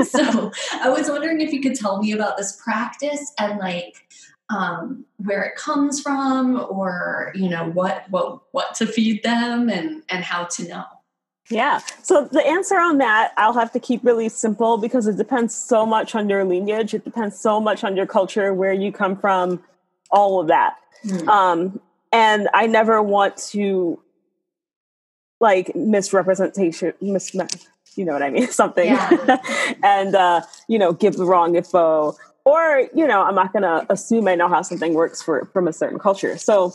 so 0.05 0.51
I 0.73 0.89
was 0.89 1.09
wondering 1.09 1.41
if 1.41 1.53
you 1.53 1.61
could 1.61 1.77
tell 1.77 2.03
me 2.03 2.11
about 2.11 2.37
this 2.37 2.61
practice 2.61 3.33
and 3.39 3.61
like, 3.61 3.95
um, 4.53 5.05
where 5.17 5.43
it 5.43 5.57
comes 5.57 6.01
from 6.01 6.67
or 6.69 7.33
you 7.35 7.49
know 7.49 7.71
what 7.71 8.05
what 8.11 8.43
what 8.53 8.75
to 8.77 8.87
feed 8.87 9.23
them 9.23 9.69
and 9.69 10.03
and 10.09 10.25
how 10.25 10.45
to 10.45 10.69
know. 10.69 10.85
Yeah. 11.51 11.81
So 12.03 12.27
the 12.27 12.45
answer 12.47 12.77
on 12.77 12.99
that 12.99 13.33
i'll 13.37 13.53
have 13.53 13.73
to 13.73 13.81
keep 13.81 14.05
really 14.05 14.29
simple 14.29 14.79
because 14.79 15.07
it 15.07 15.17
depends 15.17 15.55
so 15.55 15.85
much 15.85 16.15
on 16.15 16.29
your 16.29 16.45
lineage. 16.45 16.95
It 16.95 17.05
depends 17.05 17.39
so 17.39 17.61
much 17.61 17.85
on 17.85 17.97
your 17.97 18.07
culture 18.07 18.55
where 18.55 18.73
you 18.73 18.93
come 18.93 19.17
from 19.17 19.63
all 20.11 20.41
of 20.41 20.49
that. 20.49 20.77
Mm. 21.05 21.27
um, 21.27 21.81
and 22.13 22.49
i 22.55 22.69
never 22.69 23.03
want 23.03 23.37
to 23.37 24.01
like 25.41 25.75
misrepresentation 25.75 26.93
mis 27.01 27.35
you 27.97 28.05
know 28.05 28.13
what 28.13 28.23
i 28.23 28.31
mean? 28.31 28.47
Something. 28.63 28.87
Yeah. 28.87 29.39
and 29.83 30.15
uh, 30.15 30.43
you 30.69 30.79
know 30.79 30.93
give 30.93 31.17
the 31.17 31.25
wrong 31.25 31.57
info 31.57 32.17
or 32.45 32.89
you 32.95 33.07
know 33.07 33.23
i'm 33.23 33.35
not 33.35 33.53
going 33.53 33.63
to 33.63 33.87
assume 33.91 34.27
i 34.29 34.35
know 34.35 34.49
how 34.49 34.63
something 34.63 34.95
works 34.95 35.23
for 35.23 35.47
from 35.53 35.69
a 35.69 35.73
certain 35.73 35.99
culture 35.99 36.37
so 36.37 36.75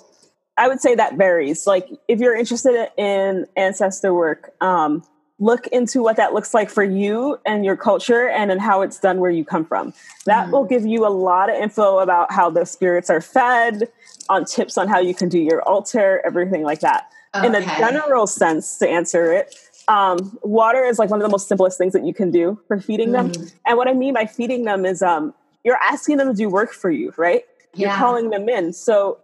i 0.58 0.68
would 0.68 0.80
say 0.80 0.96
that 0.96 1.16
varies 1.16 1.68
like 1.68 1.88
if 2.08 2.20
you're 2.20 2.36
interested 2.36 2.90
in 2.98 3.46
ancestor 3.56 4.14
work 4.14 4.54
um, 4.62 5.04
look 5.40 5.68
into 5.68 6.02
what 6.02 6.16
that 6.16 6.34
looks 6.34 6.54
like 6.54 6.70
for 6.70 6.84
you 6.84 7.38
and 7.46 7.64
your 7.64 7.78
culture 7.78 8.28
and 8.28 8.50
then 8.50 8.58
how 8.58 8.82
it's 8.82 9.00
done 9.00 9.20
where 9.20 9.30
you 9.30 9.46
come 9.46 9.64
from 9.64 9.94
that 10.26 10.48
mm. 10.48 10.52
will 10.52 10.64
give 10.64 10.86
you 10.86 11.06
a 11.06 11.10
lot 11.10 11.50
of 11.50 11.56
info 11.56 12.00
about 12.00 12.32
how 12.32 12.50
the 12.50 12.66
spirits 12.66 13.10
are 13.10 13.22
fed 13.22 13.88
on 14.30 14.46
tips 14.46 14.78
on 14.78 14.88
how 14.88 15.00
you 15.00 15.14
can 15.14 15.30
do 15.30 15.40
your 15.40 15.62
altar 15.64 16.22
everything 16.26 16.64
like 16.64 16.80
that 16.80 17.10
okay. 17.36 17.46
in 17.46 17.56
a 17.56 17.62
general 17.62 18.26
sense 18.26 18.78
to 18.80 18.88
answer 18.88 19.32
it 19.32 19.56
um, 19.90 20.38
water 20.42 20.84
is 20.84 21.00
like 21.00 21.10
one 21.10 21.22
of 21.22 21.24
the 21.24 21.32
most 21.32 21.48
simplest 21.48 21.78
things 21.78 21.94
that 21.94 22.06
you 22.06 22.14
can 22.14 22.30
do 22.30 22.60
for 22.68 22.80
feeding 22.80 23.12
them 23.12 23.32
mm. 23.32 23.54
and 23.66 23.78
what 23.78 23.88
i 23.88 23.94
mean 23.94 24.14
by 24.14 24.26
feeding 24.26 24.66
them 24.66 24.86
is 24.86 25.04
um, 25.04 25.34
you're 25.68 25.84
asking 25.84 26.16
them 26.16 26.30
to 26.30 26.34
do 26.34 26.48
work 26.48 26.72
for 26.72 26.90
you 26.90 27.14
right? 27.18 27.44
Yeah. 27.74 27.90
you're 27.90 27.98
calling 27.98 28.30
them 28.30 28.48
in. 28.48 28.72
So 28.72 29.20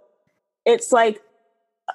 it's 0.65 0.91
like 0.91 1.21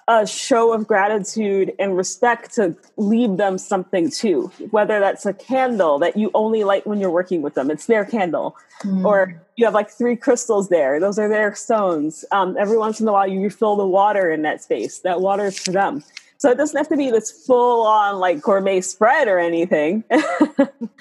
a 0.07 0.27
show 0.27 0.73
of 0.73 0.87
gratitude 0.87 1.75
and 1.79 1.97
respect 1.97 2.55
to 2.55 2.75
leave 2.97 3.37
them 3.37 3.59
something 3.59 4.11
too 4.11 4.51
whether 4.71 5.01
that's 5.01 5.25
a 5.27 5.33
candle 5.33 5.99
that 5.99 6.17
you 6.17 6.31
only 6.35 6.65
light 6.65 6.87
when 6.87 6.99
you're 6.99 7.11
working 7.11 7.43
with 7.43 7.55
them. 7.55 7.71
It's 7.71 7.87
their 7.87 8.05
candle. 8.05 8.57
Mm. 8.85 9.05
or 9.05 9.43
you 9.57 9.65
have 9.65 9.75
like 9.75 9.91
three 9.91 10.15
crystals 10.15 10.69
there. 10.69 11.01
Those 11.01 11.19
are 11.19 11.29
their 11.29 11.53
stones. 11.53 12.25
Um, 12.31 12.57
every 12.57 12.79
once 12.79 13.01
in 13.01 13.09
a 13.09 13.13
while 13.13 13.27
you 13.27 13.43
refill 13.43 13.75
the 13.75 13.87
water 13.87 14.31
in 14.31 14.43
that 14.43 14.63
space. 14.63 15.01
That 15.01 15.21
water 15.21 15.47
is 15.47 15.59
for 15.59 15.73
them 15.73 16.05
so 16.39 16.51
it 16.51 16.57
doesn't 16.57 16.77
have 16.77 16.89
to 16.89 16.97
be 16.97 17.11
this 17.11 17.33
full 17.33 17.85
on 17.85 18.21
like 18.21 18.41
gourmet 18.41 18.81
spread 18.81 19.27
or 19.27 19.41
anything. 19.41 20.05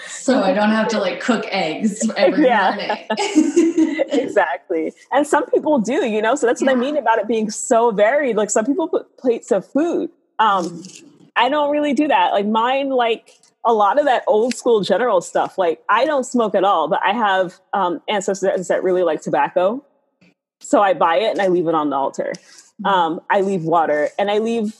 so 0.07 0.41
I 0.41 0.51
don't 0.51 0.71
have 0.71 0.87
to 0.89 0.99
like 0.99 1.21
cook 1.21 1.45
eggs 1.49 2.09
every 2.17 2.45
yeah. 2.45 3.05
morning. 3.17 4.05
exactly. 4.09 4.93
And 5.11 5.27
some 5.27 5.45
people 5.45 5.77
do, 5.77 6.07
you 6.07 6.23
know, 6.23 6.33
so 6.33 6.47
that's 6.47 6.61
yeah. 6.61 6.71
what 6.71 6.77
I 6.77 6.79
mean 6.79 6.97
about 6.97 7.19
it 7.19 7.27
being 7.27 7.51
so 7.51 7.91
varied. 7.91 8.35
Like 8.35 8.49
some 8.49 8.65
people 8.65 8.87
put 8.87 9.15
plates 9.17 9.51
of 9.51 9.63
food. 9.65 10.09
Um, 10.39 10.83
I 11.35 11.49
don't 11.49 11.71
really 11.71 11.93
do 11.93 12.07
that. 12.07 12.31
Like 12.31 12.47
mine, 12.47 12.89
like 12.89 13.35
a 13.63 13.73
lot 13.73 13.99
of 13.99 14.05
that 14.05 14.23
old 14.25 14.55
school 14.55 14.81
general 14.81 15.21
stuff. 15.21 15.59
Like 15.59 15.83
I 15.87 16.05
don't 16.05 16.23
smoke 16.23 16.55
at 16.55 16.63
all, 16.63 16.87
but 16.87 16.99
I 17.05 17.13
have 17.13 17.59
um, 17.73 18.01
ancestors 18.09 18.69
that 18.69 18.81
really 18.81 19.03
like 19.03 19.21
tobacco. 19.21 19.85
So 20.61 20.81
I 20.81 20.95
buy 20.95 21.17
it 21.17 21.29
and 21.29 21.41
I 21.41 21.47
leave 21.47 21.67
it 21.67 21.75
on 21.75 21.91
the 21.91 21.95
altar. 21.95 22.33
Mm-hmm. 22.81 22.85
Um, 22.87 23.21
I 23.29 23.41
leave 23.41 23.65
water 23.65 24.09
and 24.17 24.31
I 24.31 24.39
leave 24.39 24.73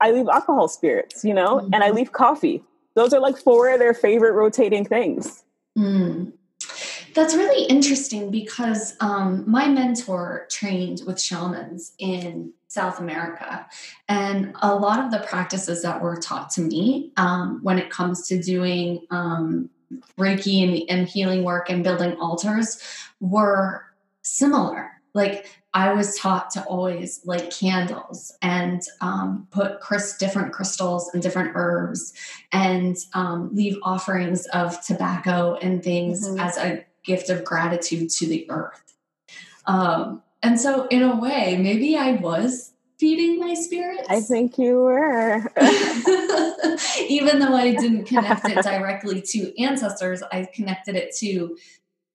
I 0.00 0.10
leave 0.10 0.28
alcohol 0.28 0.68
spirits, 0.68 1.24
you 1.24 1.34
know, 1.34 1.56
mm-hmm. 1.56 1.74
and 1.74 1.82
I 1.82 1.88
mm-hmm. 1.88 1.96
leave 1.96 2.12
coffee. 2.12 2.62
Those 2.94 3.12
are 3.12 3.20
like 3.20 3.36
four 3.36 3.70
of 3.72 3.78
their 3.78 3.94
favorite 3.94 4.32
rotating 4.32 4.84
things. 4.84 5.44
Mm. 5.78 6.32
That's 7.14 7.34
really 7.34 7.64
interesting 7.66 8.30
because 8.30 8.96
um, 9.00 9.44
my 9.46 9.68
mentor 9.68 10.46
trained 10.50 11.02
with 11.06 11.20
shamans 11.20 11.92
in 11.98 12.52
South 12.68 13.00
America. 13.00 13.66
And 14.08 14.54
a 14.62 14.74
lot 14.74 15.04
of 15.04 15.10
the 15.10 15.26
practices 15.26 15.82
that 15.82 16.00
were 16.00 16.16
taught 16.16 16.50
to 16.50 16.60
me 16.60 17.12
um, 17.16 17.58
when 17.62 17.78
it 17.78 17.90
comes 17.90 18.28
to 18.28 18.40
doing 18.40 19.06
um, 19.10 19.70
Reiki 20.18 20.62
and, 20.62 20.88
and 20.88 21.08
healing 21.08 21.42
work 21.42 21.68
and 21.68 21.82
building 21.82 22.12
altars 22.20 22.80
were 23.18 23.84
similar. 24.22 24.92
Like 25.14 25.59
I 25.72 25.92
was 25.92 26.18
taught 26.18 26.50
to 26.50 26.64
always 26.64 27.20
light 27.24 27.54
candles 27.56 28.34
and 28.42 28.82
um, 29.00 29.46
put 29.50 29.80
different 30.18 30.52
crystals 30.52 31.10
and 31.12 31.22
different 31.22 31.52
herbs 31.54 32.12
and 32.50 32.96
um, 33.14 33.50
leave 33.54 33.76
offerings 33.82 34.46
of 34.46 34.84
tobacco 34.84 35.54
and 35.62 35.82
things 35.82 36.26
mm-hmm. 36.26 36.40
as 36.40 36.56
a 36.56 36.84
gift 37.04 37.30
of 37.30 37.44
gratitude 37.44 38.10
to 38.10 38.26
the 38.26 38.50
earth. 38.50 38.96
Um, 39.66 40.22
and 40.42 40.58
so, 40.58 40.86
in 40.88 41.02
a 41.02 41.16
way, 41.16 41.56
maybe 41.56 41.96
I 41.96 42.12
was 42.12 42.72
feeding 42.98 43.38
my 43.38 43.54
spirits. 43.54 44.06
I 44.08 44.20
think 44.20 44.58
you 44.58 44.80
were. 44.80 45.38
Even 47.08 47.38
though 47.38 47.54
I 47.54 47.74
didn't 47.78 48.06
connect 48.06 48.48
it 48.48 48.56
directly 48.64 49.22
to 49.22 49.62
ancestors, 49.62 50.22
I 50.32 50.48
connected 50.52 50.96
it 50.96 51.14
to 51.16 51.56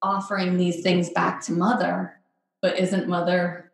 offering 0.02 0.58
these 0.58 0.82
things 0.82 1.10
back 1.10 1.41
to 1.46 1.54
mother 1.54 2.20
but 2.65 2.80
isn't 2.80 3.08
mother 3.08 3.71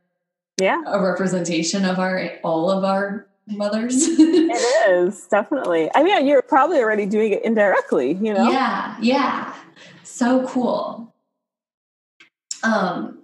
yeah. 0.59 0.81
a 0.85 1.01
representation 1.01 1.85
of 1.85 1.97
our 1.97 2.29
all 2.43 2.69
of 2.69 2.83
our 2.83 3.25
mothers? 3.47 3.95
It 4.05 4.89
is 4.89 5.27
definitely. 5.27 5.89
I 5.95 6.03
mean 6.03 6.27
you're 6.27 6.41
probably 6.41 6.79
already 6.79 7.05
doing 7.05 7.31
it 7.31 7.41
indirectly 7.45 8.17
you 8.21 8.33
know? 8.33 8.51
Yeah 8.51 8.97
yeah. 8.99 9.55
So 10.03 10.45
cool. 10.45 11.15
Um 12.63 13.19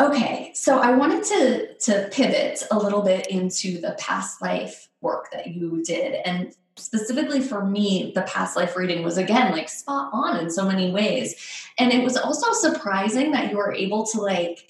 okay 0.00 0.50
so 0.54 0.80
i 0.80 0.90
wanted 0.90 1.22
to 1.22 1.72
to 1.76 2.08
pivot 2.10 2.64
a 2.72 2.76
little 2.76 3.00
bit 3.00 3.28
into 3.28 3.80
the 3.80 3.92
past 3.96 4.42
life 4.42 4.88
work 5.00 5.30
that 5.30 5.46
you 5.46 5.84
did 5.84 6.14
and 6.24 6.52
specifically 6.76 7.40
for 7.40 7.64
me, 7.64 8.12
the 8.14 8.22
past 8.22 8.56
life 8.56 8.76
reading 8.76 9.04
was 9.04 9.18
again 9.18 9.52
like 9.52 9.68
spot 9.68 10.10
on 10.12 10.40
in 10.40 10.50
so 10.50 10.66
many 10.66 10.90
ways. 10.90 11.34
And 11.78 11.92
it 11.92 12.02
was 12.02 12.16
also 12.16 12.52
surprising 12.52 13.32
that 13.32 13.50
you 13.50 13.56
were 13.56 13.72
able 13.72 14.06
to 14.06 14.20
like 14.20 14.68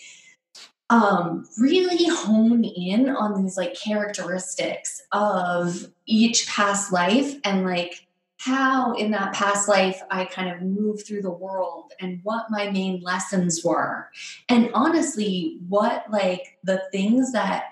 um 0.91 1.49
really 1.59 2.07
hone 2.09 2.63
in 2.63 3.09
on 3.09 3.43
these 3.43 3.57
like 3.57 3.75
characteristics 3.75 5.01
of 5.13 5.91
each 6.05 6.47
past 6.47 6.93
life 6.93 7.35
and 7.45 7.65
like 7.65 8.07
how 8.37 8.93
in 8.93 9.11
that 9.11 9.33
past 9.33 9.69
life 9.69 9.99
I 10.11 10.27
kind 10.27 10.51
of 10.51 10.61
moved 10.61 11.07
through 11.07 11.23
the 11.23 11.31
world 11.31 11.93
and 11.99 12.21
what 12.25 12.51
my 12.51 12.71
main 12.71 13.01
lessons 13.01 13.65
were. 13.65 14.11
And 14.51 14.71
honestly, 14.75 15.59
what 15.69 16.05
like 16.11 16.59
the 16.63 16.83
things 16.93 17.33
that 17.33 17.65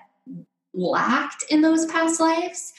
lacked 0.73 1.45
in 1.51 1.61
those 1.61 1.85
past 1.85 2.19
lives 2.19 2.73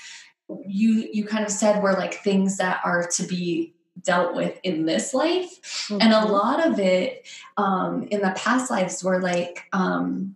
you 0.66 1.08
you 1.12 1.24
kind 1.24 1.44
of 1.44 1.50
said 1.50 1.82
were 1.82 1.92
like 1.92 2.14
things 2.14 2.56
that 2.58 2.80
are 2.84 3.06
to 3.06 3.24
be 3.24 3.74
dealt 4.02 4.34
with 4.34 4.58
in 4.64 4.86
this 4.86 5.14
life 5.14 5.60
mm-hmm. 5.88 6.00
and 6.00 6.12
a 6.12 6.16
mm-hmm. 6.16 6.32
lot 6.32 6.66
of 6.66 6.78
it 6.78 7.26
um, 7.56 8.06
in 8.10 8.20
the 8.20 8.32
past 8.36 8.70
lives 8.70 9.02
were 9.04 9.20
like 9.20 9.64
um, 9.72 10.34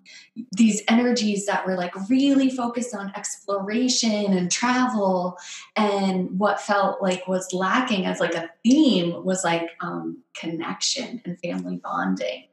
these 0.53 0.83
energies 0.88 1.44
that 1.47 1.66
were 1.66 1.77
like 1.77 1.92
really 2.09 2.49
focused 2.49 2.94
on 2.94 3.12
exploration 3.16 4.33
and 4.33 4.51
travel 4.51 5.37
and 5.77 6.38
what 6.38 6.61
felt 6.61 7.03
like 7.03 7.27
was 7.27 7.53
lacking 7.53 8.07
as 8.07 8.21
like 8.21 8.35
a 8.35 8.49
theme 8.64 9.25
was 9.25 9.42
like 9.44 9.68
um, 9.81 10.23
connection 10.35 11.21
and 11.25 11.38
family 11.40 11.77
bonding 11.77 12.44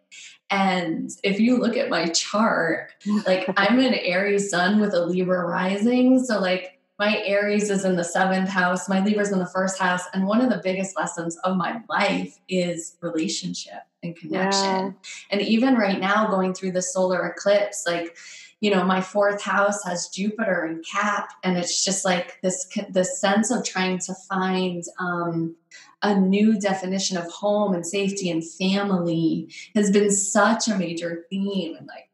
and 0.50 1.10
if 1.24 1.40
you 1.40 1.58
look 1.58 1.76
at 1.76 1.90
my 1.90 2.08
chart, 2.10 2.92
like 3.26 3.52
I'm 3.58 3.80
an 3.80 3.96
Aries 3.96 4.52
sun 4.52 4.80
with 4.80 4.94
a 4.94 5.04
Libra 5.06 5.46
rising. 5.46 6.24
So, 6.24 6.40
like, 6.40 6.75
my 6.98 7.22
Aries 7.26 7.70
is 7.70 7.84
in 7.84 7.96
the 7.96 8.04
seventh 8.04 8.50
house, 8.50 8.88
my 8.88 9.04
Libra's 9.04 9.32
in 9.32 9.40
the 9.40 9.46
first 9.46 9.80
house. 9.80 10.04
And 10.14 10.28
one 10.28 10.42
of 10.42 10.50
the 10.50 10.62
biggest 10.64 10.96
lessons 10.96 11.38
of 11.44 11.58
my 11.58 11.82
life 11.90 12.40
is 12.48 12.96
relationship 13.02 13.82
and 14.02 14.16
connection. 14.16 14.64
Yeah. 14.64 14.92
And 15.32 15.42
even 15.42 15.76
right 15.76 16.00
now, 16.00 16.28
going 16.28 16.54
through 16.54 16.72
the 16.72 16.82
solar 16.82 17.26
eclipse, 17.28 17.84
like, 17.86 18.16
you 18.62 18.72
know, 18.72 18.84
my 18.86 19.02
fourth 19.02 19.42
house 19.42 19.84
has 19.84 20.08
Jupiter 20.08 20.64
and 20.64 20.84
Cap, 20.86 21.30
and 21.44 21.58
it's 21.58 21.84
just 21.84 22.06
like 22.06 22.42
this 22.42 22.66
this 22.90 23.20
sense 23.20 23.52
of 23.52 23.66
trying 23.66 24.00
to 24.00 24.16
find 24.30 24.84
um, 24.98 25.56
a 26.02 26.18
new 26.18 26.60
definition 26.60 27.18
of 27.18 27.30
home 27.30 27.74
and 27.74 27.86
safety 27.86 28.30
and 28.30 28.44
family 28.48 29.50
has 29.76 29.92
been 29.92 30.10
such 30.10 30.68
a 30.68 30.78
major 30.78 31.26
theme. 31.30 31.76
And 31.76 31.88
like 31.88 32.10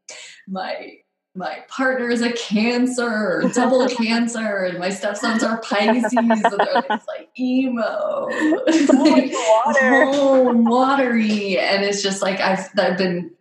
my 0.47 0.97
my 1.33 1.63
partner 1.69 2.09
is 2.09 2.21
a 2.21 2.33
cancer, 2.33 3.43
double 3.53 3.87
cancer, 3.89 4.65
and 4.65 4.79
my 4.79 4.89
stepsons 4.89 5.43
are 5.43 5.61
Pisces, 5.61 6.11
and 6.13 6.29
they're 6.29 6.83
like 6.89 7.29
emo, 7.39 8.27
water. 8.29 10.03
oh, 10.07 10.53
watery, 10.55 11.57
and 11.57 11.83
it's 11.83 12.03
just 12.03 12.21
like 12.21 12.39
I've 12.39 12.67
I've 12.77 12.97
been 12.97 13.31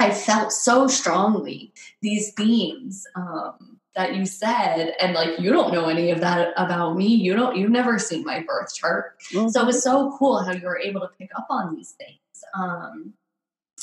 I 0.00 0.10
felt 0.10 0.52
so 0.52 0.88
strongly 0.88 1.72
these 2.02 2.32
themes 2.32 3.06
um, 3.14 3.78
that 3.94 4.16
you 4.16 4.26
said, 4.26 4.94
and 5.00 5.14
like 5.14 5.38
you 5.38 5.52
don't 5.52 5.72
know 5.72 5.88
any 5.88 6.10
of 6.10 6.20
that 6.20 6.52
about 6.56 6.96
me. 6.96 7.06
You 7.06 7.36
don't. 7.36 7.56
You've 7.56 7.70
never 7.70 8.00
seen 8.00 8.24
my 8.24 8.42
birth 8.42 8.74
chart, 8.74 9.20
mm-hmm. 9.32 9.48
so 9.48 9.62
it 9.62 9.66
was 9.66 9.84
so 9.84 10.16
cool 10.18 10.42
how 10.42 10.52
you 10.52 10.66
were 10.66 10.78
able 10.78 11.00
to 11.02 11.10
pick 11.16 11.30
up 11.36 11.46
on 11.48 11.76
these 11.76 11.92
things. 11.92 12.18
Um, 12.58 13.14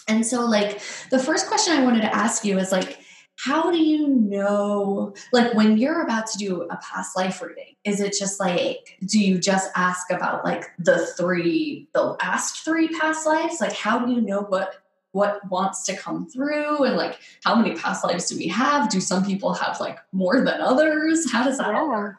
and 0.09 0.25
so, 0.25 0.45
like 0.45 0.81
the 1.11 1.19
first 1.19 1.47
question 1.47 1.77
I 1.77 1.83
wanted 1.83 2.01
to 2.01 2.13
ask 2.13 2.43
you 2.43 2.57
is 2.59 2.73
like 2.73 2.99
how 3.37 3.71
do 3.71 3.77
you 3.77 4.07
know 4.07 5.13
like 5.31 5.53
when 5.53 5.77
you're 5.77 6.01
about 6.01 6.25
to 6.27 6.37
do 6.37 6.63
a 6.63 6.77
past 6.77 7.15
life 7.15 7.41
reading 7.41 7.75
is 7.87 8.01
it 8.01 8.13
just 8.17 8.39
like 8.39 8.97
do 9.05 9.17
you 9.17 9.39
just 9.39 9.71
ask 9.75 10.11
about 10.11 10.43
like 10.43 10.65
the 10.77 11.07
three 11.17 11.87
the 11.93 12.17
last 12.21 12.65
three 12.65 12.89
past 12.89 13.25
lives? 13.25 13.61
Like 13.61 13.73
how 13.73 14.05
do 14.05 14.11
you 14.11 14.21
know 14.21 14.41
what 14.41 14.75
what 15.11 15.39
wants 15.49 15.85
to 15.85 15.95
come 15.95 16.27
through? 16.27 16.83
And 16.83 16.97
like 16.97 17.19
how 17.45 17.55
many 17.55 17.75
past 17.75 18.03
lives 18.03 18.29
do 18.29 18.37
we 18.37 18.47
have? 18.47 18.89
Do 18.89 18.99
some 18.99 19.25
people 19.25 19.53
have 19.53 19.79
like 19.79 19.99
more 20.11 20.43
than 20.43 20.59
others? 20.59 21.31
How 21.31 21.45
does 21.45 21.57
that 21.59 21.71
yeah. 21.71 21.87
work? 21.87 22.15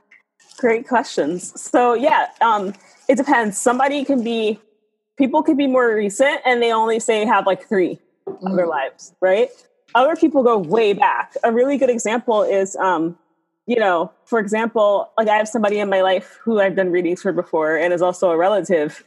Great 0.57 0.89
questions. 0.89 1.61
So 1.61 1.93
yeah 1.93 2.29
um 2.41 2.73
it 3.09 3.17
depends. 3.17 3.59
Somebody 3.59 4.05
can 4.05 4.25
be 4.25 4.59
people 5.19 5.43
could 5.43 5.59
be 5.59 5.67
more 5.67 5.95
recent 5.95 6.41
and 6.47 6.63
they 6.63 6.73
only 6.73 6.99
say 6.99 7.27
have 7.27 7.45
like 7.45 7.69
3 7.69 7.99
mm. 8.27 8.53
other 8.53 8.67
lives 8.67 9.13
right 9.21 9.51
other 9.95 10.17
people 10.17 10.43
go 10.43 10.59
way 10.59 10.93
back. 10.93 11.35
A 11.45 11.53
really 11.53 11.79
good 11.79 11.91
example 11.91 12.43
is, 12.43 12.77
um, 12.77 13.19
you 13.67 13.77
know, 13.77 14.13
for 14.25 14.39
example, 14.39 15.11
like 15.17 15.29
I 15.29 15.37
have 15.37 15.49
somebody 15.49 15.79
in 15.79 15.89
my 15.89 16.03
life 16.03 16.39
who 16.43 16.61
I've 16.61 16.77
done 16.77 16.91
readings 16.91 17.23
for 17.23 17.33
before 17.33 17.77
and 17.77 17.93
is 17.93 18.03
also 18.03 18.31
a 18.31 18.37
relative. 18.37 19.05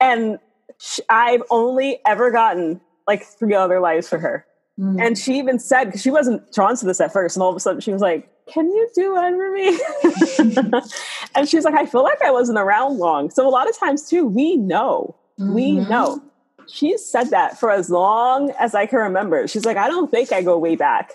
And 0.00 0.38
sh- 0.78 1.00
I've 1.08 1.42
only 1.50 2.00
ever 2.06 2.30
gotten 2.30 2.80
like 3.06 3.24
three 3.24 3.54
other 3.54 3.80
lives 3.80 4.08
for 4.08 4.18
her. 4.18 4.46
Mm. 4.78 5.00
And 5.00 5.18
she 5.18 5.38
even 5.38 5.58
said, 5.58 5.84
because 5.84 6.02
she 6.02 6.10
wasn't 6.10 6.52
drawn 6.52 6.76
to 6.76 6.84
this 6.84 7.00
at 7.00 7.12
first, 7.12 7.36
and 7.36 7.42
all 7.42 7.50
of 7.50 7.56
a 7.56 7.60
sudden 7.60 7.80
she 7.80 7.92
was 7.92 8.02
like, 8.02 8.28
Can 8.46 8.66
you 8.66 8.88
do 8.94 9.14
one 9.14 9.36
for 9.36 9.52
me? 9.52 10.80
and 11.34 11.48
she's 11.48 11.64
like, 11.64 11.74
I 11.74 11.86
feel 11.86 12.02
like 12.02 12.20
I 12.22 12.30
wasn't 12.30 12.58
around 12.58 12.98
long. 12.98 13.30
So 13.30 13.46
a 13.46 13.50
lot 13.50 13.68
of 13.68 13.78
times, 13.78 14.08
too, 14.08 14.26
we 14.26 14.56
know. 14.56 15.14
Mm-hmm. 15.38 15.54
We 15.54 15.72
know. 15.72 16.22
She's 16.68 17.04
said 17.04 17.30
that 17.30 17.58
for 17.58 17.70
as 17.70 17.90
long 17.90 18.50
as 18.58 18.74
I 18.74 18.86
can 18.86 18.98
remember. 18.98 19.46
She's 19.48 19.64
like, 19.64 19.76
I 19.76 19.88
don't 19.88 20.10
think 20.10 20.32
I 20.32 20.42
go 20.42 20.58
way 20.58 20.76
back. 20.76 21.12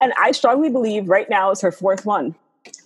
And 0.00 0.12
I 0.18 0.32
strongly 0.32 0.70
believe 0.70 1.08
right 1.08 1.28
now 1.30 1.50
is 1.50 1.60
her 1.60 1.72
fourth 1.72 2.04
one. 2.04 2.34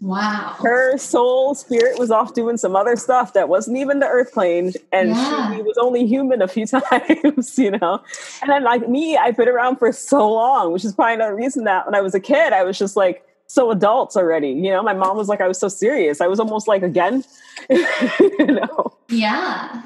Wow. 0.01 0.57
Her 0.59 0.97
soul 0.99 1.55
spirit 1.55 1.99
was 1.99 2.11
off 2.11 2.35
doing 2.35 2.57
some 2.57 2.77
other 2.77 2.97
stuff 2.97 3.33
that 3.33 3.49
wasn't 3.49 3.79
even 3.79 4.01
the 4.01 4.07
earth 4.07 4.33
plane. 4.33 4.73
And 4.93 5.11
yeah. 5.11 5.55
she 5.55 5.63
was 5.63 5.77
only 5.79 6.07
human 6.07 6.43
a 6.43 6.49
few 6.49 6.67
times, 6.67 7.59
you 7.59 7.71
know? 7.73 8.03
And 8.43 8.51
then, 8.51 8.63
like 8.63 8.89
me, 8.89 9.17
I've 9.17 9.37
been 9.37 9.49
around 9.49 9.77
for 9.77 9.93
so 9.93 10.31
long, 10.31 10.73
which 10.73 10.85
is 10.85 10.95
probably 10.95 11.15
another 11.15 11.35
reason 11.35 11.65
that 11.65 11.87
when 11.87 11.95
I 11.95 12.01
was 12.01 12.15
a 12.15 12.21
kid, 12.21 12.53
I 12.53 12.63
was 12.63 12.79
just 12.79 12.97
like, 12.97 13.25
so 13.47 13.71
adults 13.73 14.17
already. 14.17 14.51
You 14.51 14.71
know, 14.71 14.83
my 14.83 14.95
mom 14.95 15.17
was 15.17 15.29
like, 15.29 15.41
I 15.41 15.49
was 15.49 15.59
so 15.59 15.69
serious. 15.69 16.21
I 16.21 16.29
was 16.29 16.39
almost 16.39 16.69
like, 16.69 16.83
again, 16.83 17.25
you 17.69 18.47
know? 18.47 18.97
Yeah. 19.09 19.83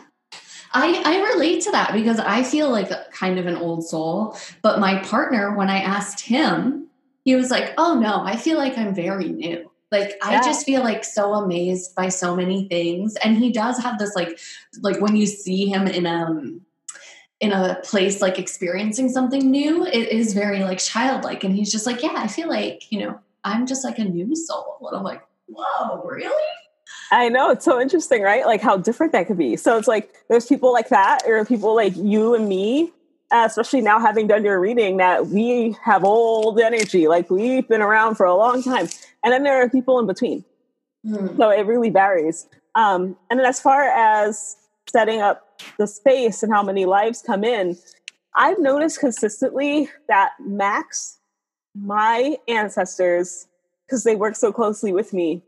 I, 0.75 1.03
I 1.05 1.33
relate 1.35 1.63
to 1.63 1.71
that 1.71 1.93
because 1.93 2.19
I 2.19 2.43
feel 2.43 2.71
like 2.71 2.91
kind 3.13 3.39
of 3.39 3.47
an 3.47 3.57
old 3.57 3.87
soul. 3.87 4.37
But 4.61 4.81
my 4.81 4.99
partner, 5.05 5.57
when 5.57 5.71
I 5.71 5.79
asked 5.79 6.21
him, 6.21 6.89
he 7.25 7.37
was 7.37 7.51
like, 7.51 7.73
Oh 7.79 7.99
no, 7.99 8.23
I 8.23 8.37
feel 8.37 8.59
like 8.59 8.77
I'm 8.77 8.95
very 8.95 9.29
new. 9.29 9.71
Like 9.91 10.11
yeah. 10.11 10.41
I 10.41 10.45
just 10.45 10.67
feel 10.67 10.83
like 10.83 11.05
so 11.05 11.35
amazed 11.35 11.95
by 11.95 12.09
so 12.09 12.35
many 12.35 12.69
things. 12.69 13.17
And 13.17 13.37
he 13.37 13.53
does 13.53 13.79
have 13.79 13.99
this 13.99 14.17
like 14.17 14.39
like 14.83 15.01
when 15.01 15.15
you 15.17 15.27
see 15.27 15.67
him 15.67 15.87
in 15.87 16.07
a 16.07 16.25
um, 16.25 16.61
in 17.41 17.53
a 17.53 17.79
place 17.85 18.21
like 18.21 18.39
experiencing 18.39 19.09
something 19.09 19.51
new, 19.51 19.87
it 19.87 20.09
is 20.09 20.35
very 20.35 20.65
like 20.65 20.79
childlike. 20.79 21.45
And 21.45 21.55
he's 21.55 21.71
just 21.71 21.87
like, 21.87 22.03
Yeah, 22.03 22.15
I 22.17 22.27
feel 22.27 22.49
like, 22.49 22.91
you 22.91 23.01
know, 23.01 23.21
I'm 23.45 23.67
just 23.67 23.85
like 23.85 23.99
a 23.99 24.05
new 24.05 24.35
soul. 24.35 24.79
And 24.89 24.99
I'm 24.99 25.05
like, 25.05 25.23
Whoa, 25.47 26.03
really? 26.03 26.43
I 27.11 27.29
know 27.29 27.51
it's 27.51 27.65
so 27.65 27.81
interesting, 27.81 28.23
right? 28.23 28.47
Like 28.47 28.61
how 28.61 28.77
different 28.77 29.13
that 29.13 29.27
could 29.27 29.39
be. 29.39 29.57
So 29.57 29.77
it's 29.79 29.89
like 29.89 30.13
there's 30.29 30.47
people 30.47 30.73
like 30.73 30.89
that, 30.89 31.23
or 31.27 31.45
people 31.45 31.75
like 31.75 31.95
you 31.97 32.35
and 32.35 32.49
me 32.49 32.93
uh, 33.35 33.45
especially 33.47 33.81
now 33.81 33.99
having 33.99 34.29
done 34.29 34.45
your 34.45 34.61
reading, 34.61 34.99
that 34.99 35.27
we 35.27 35.77
have 35.83 36.05
old 36.05 36.61
energy. 36.61 37.09
Like 37.09 37.31
we've 37.31 37.67
been 37.67 37.83
around 37.83 38.15
for 38.15 38.27
a 38.27 38.35
long 38.35 38.63
time. 38.63 38.89
And 39.25 39.33
then 39.33 39.43
there 39.43 39.61
are 39.61 39.69
people 39.69 39.99
in 39.99 40.07
between. 40.07 40.45
Mm. 41.05 41.37
So 41.37 41.51
it 41.51 41.67
really 41.67 41.91
varies. 41.91 42.47
Um, 42.77 43.17
and 43.31 43.41
then 43.41 43.47
as 43.47 43.61
far 43.61 43.83
as 43.83 44.57
setting 44.89 45.21
up 45.21 45.61
the 45.79 45.87
space 45.89 46.45
and 46.45 46.53
how 46.53 46.63
many 46.63 46.85
lives 46.85 47.23
come 47.23 47.43
in, 47.43 47.77
I've 48.37 48.61
noticed 48.61 49.01
consistently 49.01 49.89
that 50.09 50.33
Max, 50.41 51.19
my 51.75 52.37
ancestors, 52.47 53.49
because 53.87 54.05
they 54.05 54.15
work 54.15 54.37
so 54.37 54.53
closely 54.53 54.93
with 54.93 55.13
me, 55.13 55.43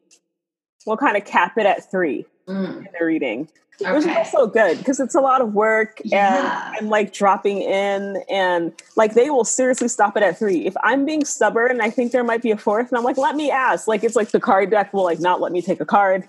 will 0.86 0.96
kind 0.96 1.16
of 1.16 1.24
cap 1.24 1.58
it 1.58 1.66
at 1.66 1.90
three 1.90 2.24
mm. 2.46 2.78
in 2.78 2.88
the 2.98 3.04
reading. 3.04 3.48
Okay. 3.82 3.92
Which 3.92 4.06
is 4.06 4.16
also 4.16 4.46
good 4.46 4.78
because 4.78 5.00
it's 5.00 5.14
a 5.14 5.20
lot 5.20 5.42
of 5.42 5.52
work 5.52 6.00
yeah. 6.02 6.68
and, 6.68 6.78
and 6.78 6.88
like 6.88 7.12
dropping 7.12 7.60
in 7.60 8.22
and 8.30 8.72
like 8.96 9.12
they 9.12 9.28
will 9.28 9.44
seriously 9.44 9.88
stop 9.88 10.16
it 10.16 10.22
at 10.22 10.38
three. 10.38 10.64
If 10.64 10.74
I'm 10.82 11.04
being 11.04 11.26
stubborn, 11.26 11.72
and 11.72 11.82
I 11.82 11.90
think 11.90 12.12
there 12.12 12.24
might 12.24 12.40
be 12.40 12.50
a 12.50 12.56
fourth, 12.56 12.88
and 12.88 12.96
I'm 12.96 13.04
like, 13.04 13.18
let 13.18 13.36
me 13.36 13.50
ask. 13.50 13.86
Like 13.86 14.02
it's 14.02 14.16
like 14.16 14.30
the 14.30 14.40
card 14.40 14.70
deck 14.70 14.94
will 14.94 15.04
like 15.04 15.20
not 15.20 15.42
let 15.42 15.52
me 15.52 15.60
take 15.60 15.78
a 15.82 15.84
card. 15.84 16.26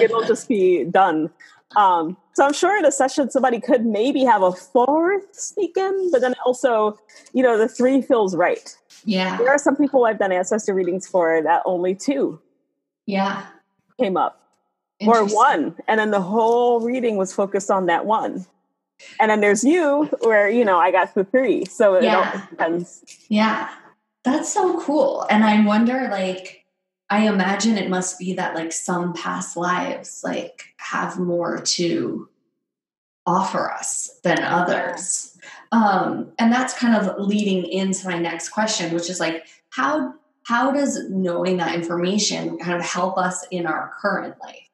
It'll 0.00 0.22
just 0.26 0.48
be 0.48 0.84
done. 0.84 1.28
Um, 1.74 2.16
so 2.32 2.46
I'm 2.46 2.54
sure 2.54 2.78
in 2.78 2.86
a 2.86 2.92
session 2.92 3.30
somebody 3.30 3.60
could 3.60 3.84
maybe 3.84 4.24
have 4.24 4.42
a 4.42 4.52
fourth 4.52 5.34
sneak 5.34 5.76
in, 5.76 6.10
but 6.10 6.22
then 6.22 6.34
also, 6.46 6.98
you 7.34 7.42
know, 7.42 7.58
the 7.58 7.68
three 7.68 8.00
feels 8.00 8.34
right. 8.34 8.74
Yeah. 9.04 9.36
There 9.36 9.48
are 9.48 9.58
some 9.58 9.76
people 9.76 10.06
I've 10.06 10.18
done 10.18 10.32
ancestor 10.32 10.72
readings 10.72 11.06
for 11.06 11.42
that 11.42 11.62
only 11.66 11.94
two. 11.94 12.40
Yeah. 13.04 13.46
Came 13.98 14.16
up 14.16 14.46
or 15.00 15.24
one 15.26 15.74
and 15.88 16.00
then 16.00 16.10
the 16.10 16.20
whole 16.20 16.80
reading 16.80 17.16
was 17.16 17.32
focused 17.32 17.70
on 17.70 17.86
that 17.86 18.06
one. 18.06 18.46
And 19.20 19.30
then 19.30 19.40
there's 19.40 19.62
you 19.62 20.04
where 20.22 20.48
you 20.48 20.64
know 20.64 20.78
i 20.78 20.90
got 20.90 21.14
the 21.14 21.24
three 21.24 21.64
so 21.66 21.94
it 21.94 22.04
yeah. 22.04 22.46
depends. 22.50 23.04
Yeah. 23.28 23.68
That's 24.24 24.52
so 24.52 24.80
cool. 24.80 25.26
And 25.28 25.44
i 25.44 25.64
wonder 25.64 26.08
like 26.10 26.64
i 27.10 27.26
imagine 27.26 27.76
it 27.76 27.90
must 27.90 28.18
be 28.18 28.32
that 28.34 28.54
like 28.54 28.72
some 28.72 29.12
past 29.12 29.56
lives 29.56 30.22
like 30.24 30.64
have 30.78 31.18
more 31.18 31.60
to 31.60 32.28
offer 33.26 33.70
us 33.70 34.18
than 34.22 34.42
others. 34.42 35.36
Um 35.72 36.32
and 36.38 36.50
that's 36.50 36.78
kind 36.78 36.94
of 36.94 37.18
leading 37.18 37.66
into 37.66 38.08
my 38.08 38.18
next 38.18 38.48
question 38.48 38.94
which 38.94 39.10
is 39.10 39.20
like 39.20 39.46
how 39.70 40.14
how 40.46 40.70
does 40.70 41.10
knowing 41.10 41.56
that 41.56 41.74
information 41.74 42.56
kind 42.58 42.78
of 42.78 42.84
help 42.84 43.18
us 43.18 43.44
in 43.50 43.66
our 43.66 43.92
current 44.00 44.34
life 44.40 44.66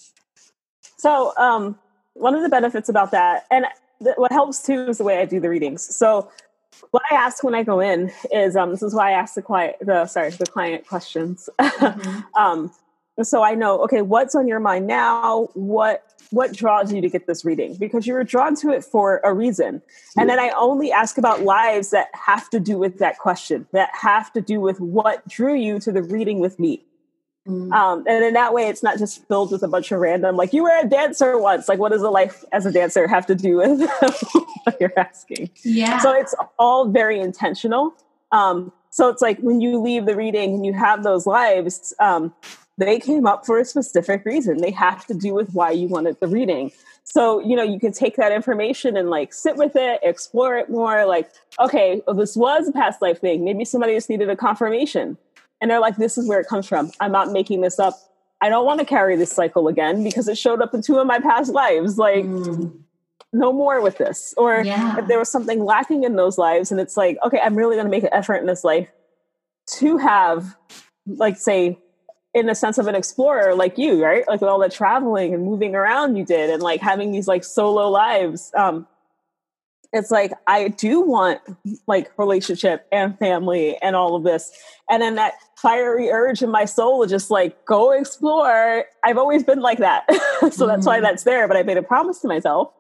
so, 1.03 1.37
um, 1.37 1.77
one 2.15 2.37
of 2.37 2.45
the 2.45 2.49
benefits 2.49 2.89
about 2.89 3.11
that, 3.11 3.45
and 3.51 3.67
th- 4.05 4.15
what 4.19 4.31
helps 4.31 4.63
too, 4.63 4.87
is 4.89 4.99
the 4.99 5.05
way 5.05 5.19
I 5.19 5.25
do 5.25 5.41
the 5.41 5.49
readings. 5.49 5.83
So, 5.83 6.31
what 6.93 7.03
I 7.11 7.17
ask 7.17 7.43
when 7.43 7.57
I 7.57 7.65
go 7.65 7.81
in 7.81 8.13
is, 8.31 8.55
um, 8.55 8.71
this 8.71 8.85
is 8.85 8.95
why 8.95 9.09
I 9.09 9.15
ask 9.15 9.35
the 9.35 9.43
client, 9.43 9.75
the 9.81 10.07
sorry, 10.07 10.31
the 10.31 10.47
client 10.47 10.87
questions. 10.87 11.49
Mm-hmm. 11.59 12.21
um, 12.41 12.73
so 13.23 13.43
I 13.43 13.55
know, 13.55 13.83
okay, 13.85 14.03
what's 14.03 14.35
on 14.35 14.49
your 14.49 14.61
mind 14.61 14.87
now? 14.87 15.49
What 15.55 16.05
what 16.31 16.55
draws 16.55 16.91
you 16.91 17.03
to 17.03 17.11
get 17.11 17.27
this 17.27 17.45
reading? 17.45 17.75
Because 17.75 18.07
you 18.07 18.15
were 18.15 18.25
drawn 18.25 18.57
to 18.57 18.71
it 18.71 18.83
for 18.83 19.21
a 19.23 19.35
reason. 19.35 19.83
And 20.17 20.31
then 20.31 20.39
I 20.39 20.51
only 20.57 20.91
ask 20.91 21.19
about 21.19 21.43
lives 21.43 21.91
that 21.91 22.09
have 22.15 22.49
to 22.51 22.61
do 22.61 22.79
with 22.79 22.99
that 23.01 23.19
question, 23.19 23.67
that 23.73 23.91
have 23.93 24.33
to 24.33 24.41
do 24.41 24.59
with 24.59 24.81
what 24.81 25.29
drew 25.29 25.55
you 25.55 25.79
to 25.81 25.93
the 25.93 26.03
reading 26.03 26.39
with 26.39 26.59
me. 26.59 26.87
Mm. 27.47 27.71
Um, 27.73 28.05
and 28.07 28.25
in 28.25 28.33
that 28.35 28.55
way, 28.55 28.69
it's 28.69 28.83
not 28.83 28.99
just 28.99 29.27
filled 29.29 29.53
with 29.53 29.63
a 29.63 29.69
bunch 29.69 29.93
of 29.93 30.01
random, 30.01 30.37
like 30.37 30.55
you 30.55 30.63
were 30.63 30.79
a 30.81 30.89
dancer 30.89 31.37
once. 31.39 31.69
Like, 31.69 31.79
what 31.79 31.91
does 31.91 32.03
a 32.03 32.09
life 32.09 32.45
as 32.53 32.65
a 32.65 32.73
dancer 32.73 33.07
have 33.07 33.27
to 33.27 33.35
do 33.35 33.57
with 33.57 33.81
what 34.65 34.81
you're 34.81 34.99
asking? 34.99 35.51
Yeah. 35.65 35.99
So 35.99 36.13
it's 36.13 36.35
all 36.59 36.89
very 36.89 37.21
intentional. 37.21 37.95
Um, 38.31 38.73
so 38.91 39.09
it's 39.09 39.21
like 39.21 39.39
when 39.41 39.61
you 39.61 39.81
leave 39.81 40.07
the 40.07 40.15
reading 40.15 40.55
and 40.55 40.65
you 40.65 40.73
have 40.73 41.03
those 41.03 41.27
lives, 41.27 41.93
um, 41.99 42.33
they 42.79 42.99
came 42.99 43.27
up 43.27 43.45
for 43.45 43.59
a 43.59 43.65
specific 43.65 44.25
reason. 44.25 44.59
They 44.59 44.71
have 44.71 45.07
to 45.07 45.15
do 45.15 45.35
with 45.35 45.53
why 45.53 45.71
you 45.73 45.89
wanted 45.89 46.19
the 46.21 46.27
reading. 46.27 46.73
So, 47.05 47.41
you 47.41 47.57
know, 47.57 47.63
you 47.63 47.79
can 47.79 47.93
take 47.93 48.17
that 48.17 48.33
information 48.33 48.97
and 48.97 49.11
like 49.11 49.35
sit 49.35 49.57
with 49.57 49.77
it, 49.77 50.01
explore 50.03 50.57
it 50.57 50.71
more. 50.71 51.05
Like, 51.05 51.31
okay, 51.59 52.03
well, 52.07 52.17
this 52.17 52.37
was 52.37 52.69
a 52.69 52.73
past 52.73 53.03
life 53.03 53.21
thing. 53.21 53.45
Maybe 53.45 53.65
somebody 53.65 53.95
just 53.95 54.09
needed 54.09 54.31
a 54.31 54.37
confirmation 54.37 55.19
and 55.61 55.71
they're 55.71 55.81
like, 55.81 55.97
this 55.97 56.19
is 56.19 56.29
where 56.29 56.41
it 56.41 56.49
comes 56.49 56.67
from. 56.67 56.91
I'm 57.01 57.13
not 57.13 57.31
making 57.31 57.61
this 57.61 57.79
up. 57.79 57.95
I 58.41 58.49
don't 58.49 58.67
want 58.67 58.81
to 58.81 58.87
carry 58.87 59.17
this 59.17 59.31
cycle 59.31 59.69
again 59.69 60.03
because 60.03 60.27
it 60.27 60.37
showed 60.37 60.61
up 60.61 60.75
in 60.75 60.83
two 60.83 60.99
of 60.99 61.07
my 61.07 61.21
past 61.21 61.53
lives. 61.53 61.99
Like, 61.99 62.25
mm. 62.25 62.73
no 63.33 63.53
more 63.53 63.81
with 63.81 63.99
this. 63.99 64.35
Or 64.37 64.63
yeah. 64.65 64.99
if 64.99 65.07
there 65.07 65.21
was 65.21 65.31
something 65.31 65.65
lacking 65.65 66.03
in 66.03 66.17
those 66.17 66.39
lives, 66.39 66.73
and 66.73 66.81
it's 66.81 66.97
like, 66.97 67.19
okay, 67.25 67.39
I'm 67.41 67.55
really 67.55 67.77
going 67.77 67.87
to 67.87 67.91
make 67.91 68.03
an 68.03 68.11
effort 68.13 68.37
in 68.37 68.47
this 68.47 68.65
life 68.65 68.89
to 69.75 69.97
have, 69.99 70.57
like, 71.07 71.37
say, 71.37 71.79
in 72.35 72.47
the 72.47 72.55
sense 72.55 72.79
of 72.79 72.87
an 72.87 72.95
explorer 72.95 73.55
like 73.55 73.77
you, 73.77 74.03
right? 74.03 74.27
Like 74.27 74.41
with 74.41 74.49
all 74.49 74.59
the 74.59 74.69
traveling 74.69 75.35
and 75.35 75.45
moving 75.45 75.75
around 75.75 76.17
you 76.17 76.25
did, 76.25 76.51
and 76.51 76.63
like 76.63 76.81
having 76.81 77.13
these 77.13 77.29
like 77.29 77.45
solo 77.45 77.89
lives. 77.89 78.51
Um, 78.55 78.87
it's 79.93 80.11
like 80.11 80.33
I 80.47 80.69
do 80.69 81.03
want 81.03 81.41
like 81.87 82.11
relationship 82.19 82.87
and 82.91 83.19
family 83.19 83.77
and 83.83 83.95
all 83.95 84.17
of 84.17 84.23
this. 84.23 84.51
And 84.89 85.03
then 85.03 85.17
that 85.17 85.35
fiery 85.57 86.09
urge 86.09 86.43
in 86.43 86.51
my 86.51 86.65
soul 86.65 87.03
to 87.03 87.09
just 87.09 87.31
like 87.31 87.65
go 87.67 87.93
explore. 87.93 88.87
I've 89.05 89.19
always 89.19 89.45
been 89.45 89.61
like 89.61 89.79
that. 89.79 90.05
so 90.11 90.17
mm-hmm. 90.17 90.67
that's 90.67 90.87
why 90.87 90.97
mm-hmm. 90.97 91.05
that's 91.05 91.25
there. 91.25 91.47
But 91.47 91.59
I 91.59 91.63
made 91.63 91.77
a 91.77 91.83
promise 91.83 92.21
to 92.21 92.29
myself 92.29 92.73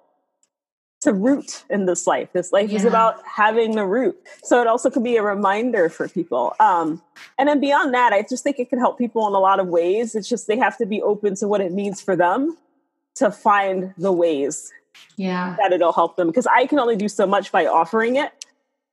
to 1.02 1.12
root 1.12 1.64
in 1.68 1.86
this 1.86 2.06
life. 2.06 2.32
This 2.32 2.52
life 2.52 2.70
yeah. 2.70 2.78
is 2.78 2.84
about 2.84 3.22
having 3.26 3.74
the 3.74 3.84
root. 3.84 4.16
So 4.42 4.60
it 4.60 4.66
also 4.66 4.88
could 4.88 5.04
be 5.04 5.16
a 5.16 5.22
reminder 5.22 5.88
for 5.88 6.08
people. 6.08 6.54
Um, 6.60 7.02
and 7.38 7.48
then 7.48 7.60
beyond 7.60 7.92
that, 7.94 8.12
I 8.12 8.22
just 8.22 8.44
think 8.44 8.58
it 8.58 8.70
can 8.70 8.78
help 8.78 8.98
people 8.98 9.26
in 9.26 9.34
a 9.34 9.40
lot 9.40 9.60
of 9.60 9.68
ways. 9.68 10.14
It's 10.14 10.28
just 10.28 10.46
they 10.46 10.58
have 10.58 10.78
to 10.78 10.86
be 10.86 11.02
open 11.02 11.34
to 11.36 11.48
what 11.48 11.60
it 11.60 11.72
means 11.72 12.00
for 12.00 12.16
them 12.16 12.56
to 13.16 13.30
find 13.30 13.94
the 13.98 14.12
ways 14.12 14.72
yeah 15.16 15.56
that 15.58 15.72
it'll 15.72 15.92
help 15.92 16.16
them 16.16 16.26
because 16.26 16.46
i 16.46 16.66
can 16.66 16.78
only 16.78 16.96
do 16.96 17.08
so 17.08 17.26
much 17.26 17.52
by 17.52 17.66
offering 17.66 18.16
it 18.16 18.46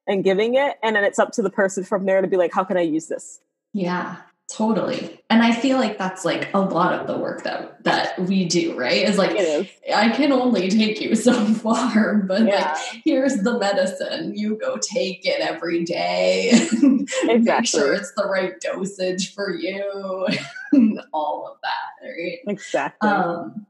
and 0.08 0.24
giving 0.24 0.56
it 0.56 0.78
and 0.84 0.96
then 0.96 1.04
it's 1.04 1.20
up 1.20 1.32
to 1.32 1.42
the 1.42 1.50
person 1.50 1.84
from 1.84 2.06
there 2.06 2.22
to 2.22 2.28
be 2.28 2.38
like 2.38 2.54
how 2.54 2.64
can 2.64 2.78
i 2.78 2.82
use 2.82 3.08
this 3.08 3.40
yeah 3.74 4.18
totally. 4.52 5.22
And 5.30 5.44
i 5.44 5.52
feel 5.52 5.78
like 5.78 5.98
that's 5.98 6.26
like 6.26 6.54
a 6.54 6.60
lot 6.60 6.94
of 6.94 7.08
the 7.08 7.18
work 7.18 7.44
that 7.44 7.84
that 7.84 8.20
we 8.20 8.46
do 8.46 8.78
right? 8.78 9.08
Is 9.08 9.18
like 9.18 9.36
is. 9.38 9.68
i 9.94 10.10
can 10.10 10.32
only 10.32 10.70
take 10.70 11.00
you 11.00 11.16
so 11.16 11.34
far 11.54 12.16
but 12.16 12.46
yeah. 12.46 12.74
like 12.74 13.02
here's 13.06 13.38
the 13.38 13.58
medicine. 13.58 14.36
You 14.36 14.58
go 14.58 14.78
take 14.78 15.26
it 15.26 15.42
every 15.42 15.84
day. 15.84 16.68
Exactly. 17.24 17.44
make 17.44 17.66
sure 17.66 17.94
it's 17.94 18.14
the 18.16 18.26
right 18.26 18.54
dosage 18.62 19.34
for 19.34 19.54
you. 19.54 20.28
All 21.14 21.48
of 21.48 21.58
that 21.64 22.08
right? 22.08 22.40
Exactly. 22.48 23.10
Um 23.10 23.66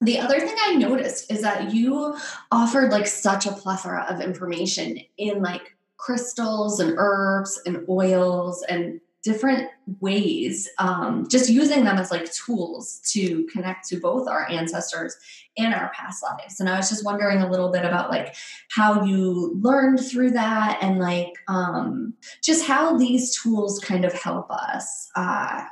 the 0.00 0.18
other 0.18 0.38
thing 0.38 0.54
I 0.66 0.74
noticed 0.74 1.32
is 1.32 1.40
that 1.42 1.72
you 1.72 2.16
offered 2.52 2.92
like 2.92 3.06
such 3.06 3.46
a 3.46 3.52
plethora 3.52 4.06
of 4.08 4.20
information 4.20 4.98
in 5.16 5.42
like 5.42 5.76
crystals 5.96 6.80
and 6.80 6.94
herbs 6.98 7.60
and 7.64 7.86
oils 7.88 8.62
and 8.68 9.00
different 9.24 9.70
ways, 10.00 10.68
um, 10.78 11.26
just 11.28 11.48
using 11.48 11.84
them 11.84 11.96
as 11.96 12.10
like 12.10 12.30
tools 12.32 13.00
to 13.12 13.44
connect 13.46 13.88
to 13.88 13.98
both 13.98 14.28
our 14.28 14.48
ancestors 14.50 15.16
and 15.56 15.72
our 15.72 15.90
past 15.94 16.22
lives. 16.22 16.60
And 16.60 16.68
I 16.68 16.76
was 16.76 16.90
just 16.90 17.04
wondering 17.04 17.40
a 17.40 17.50
little 17.50 17.70
bit 17.70 17.84
about 17.84 18.10
like 18.10 18.36
how 18.70 19.02
you 19.02 19.58
learned 19.60 20.00
through 20.00 20.32
that 20.32 20.78
and 20.82 20.98
like 20.98 21.32
um, 21.48 22.14
just 22.42 22.66
how 22.66 22.98
these 22.98 23.34
tools 23.40 23.80
kind 23.80 24.04
of 24.04 24.12
help 24.12 24.50
us 24.50 25.08
uh, 25.16 25.64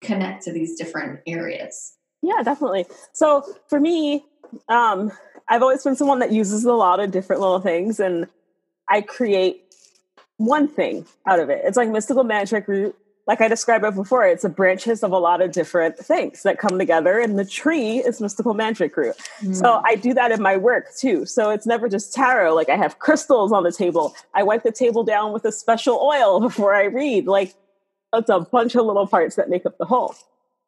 connect 0.00 0.44
to 0.44 0.52
these 0.52 0.76
different 0.76 1.20
areas. 1.26 1.94
Yeah, 2.22 2.42
definitely. 2.42 2.86
So 3.12 3.44
for 3.68 3.80
me, 3.80 4.24
um, 4.68 5.12
I've 5.48 5.62
always 5.62 5.84
been 5.84 5.96
someone 5.96 6.20
that 6.20 6.32
uses 6.32 6.64
a 6.64 6.72
lot 6.72 7.00
of 7.00 7.10
different 7.10 7.42
little 7.42 7.60
things 7.60 8.00
and 8.00 8.26
I 8.88 9.00
create 9.00 9.71
one 10.46 10.68
thing 10.68 11.06
out 11.26 11.40
of 11.40 11.50
it. 11.50 11.62
It's 11.64 11.76
like 11.76 11.88
mystical 11.88 12.24
magic 12.24 12.68
root. 12.68 12.96
Like 13.26 13.40
I 13.40 13.46
described 13.46 13.84
it 13.84 13.94
before, 13.94 14.26
it's 14.26 14.42
a 14.42 14.48
branches 14.48 15.04
of 15.04 15.12
a 15.12 15.18
lot 15.18 15.40
of 15.40 15.52
different 15.52 15.96
things 15.96 16.42
that 16.42 16.58
come 16.58 16.76
together, 16.76 17.20
and 17.20 17.38
the 17.38 17.44
tree 17.44 17.98
is 17.98 18.20
mystical 18.20 18.52
magic 18.52 18.96
root. 18.96 19.14
Mm. 19.40 19.54
So 19.54 19.80
I 19.84 19.94
do 19.94 20.12
that 20.14 20.32
in 20.32 20.42
my 20.42 20.56
work 20.56 20.86
too. 20.96 21.24
So 21.24 21.50
it's 21.50 21.64
never 21.64 21.88
just 21.88 22.12
tarot. 22.12 22.54
Like 22.54 22.68
I 22.68 22.76
have 22.76 22.98
crystals 22.98 23.52
on 23.52 23.62
the 23.62 23.70
table. 23.70 24.14
I 24.34 24.42
wipe 24.42 24.64
the 24.64 24.72
table 24.72 25.04
down 25.04 25.32
with 25.32 25.44
a 25.44 25.52
special 25.52 26.00
oil 26.00 26.40
before 26.48 26.74
I 26.74 26.84
read. 26.84 27.26
Like 27.26 27.54
it's 28.12 28.28
a 28.28 28.40
bunch 28.40 28.74
of 28.74 28.86
little 28.86 29.06
parts 29.06 29.36
that 29.36 29.48
make 29.48 29.66
up 29.66 29.78
the 29.78 29.84
whole. 29.84 30.16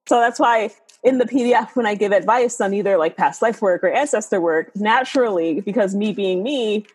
So 0.07 0.21
that's 0.21 0.39
why 0.39 0.71
in 1.03 1.19
the 1.19 1.25
PDF, 1.25 1.75
when 1.77 1.87
I 1.87 1.95
give 1.95 2.13
advice 2.13 2.61
on 2.61 2.73
either 2.73 2.97
like 2.97 3.17
past 3.17 3.43
life 3.43 3.61
work 3.61 3.85
or 3.85 3.89
ancestor 3.89 4.41
work, 4.41 4.75
naturally, 4.77 5.61
because 5.61 5.95
me 5.95 6.13
being 6.13 6.43
me, 6.43 6.87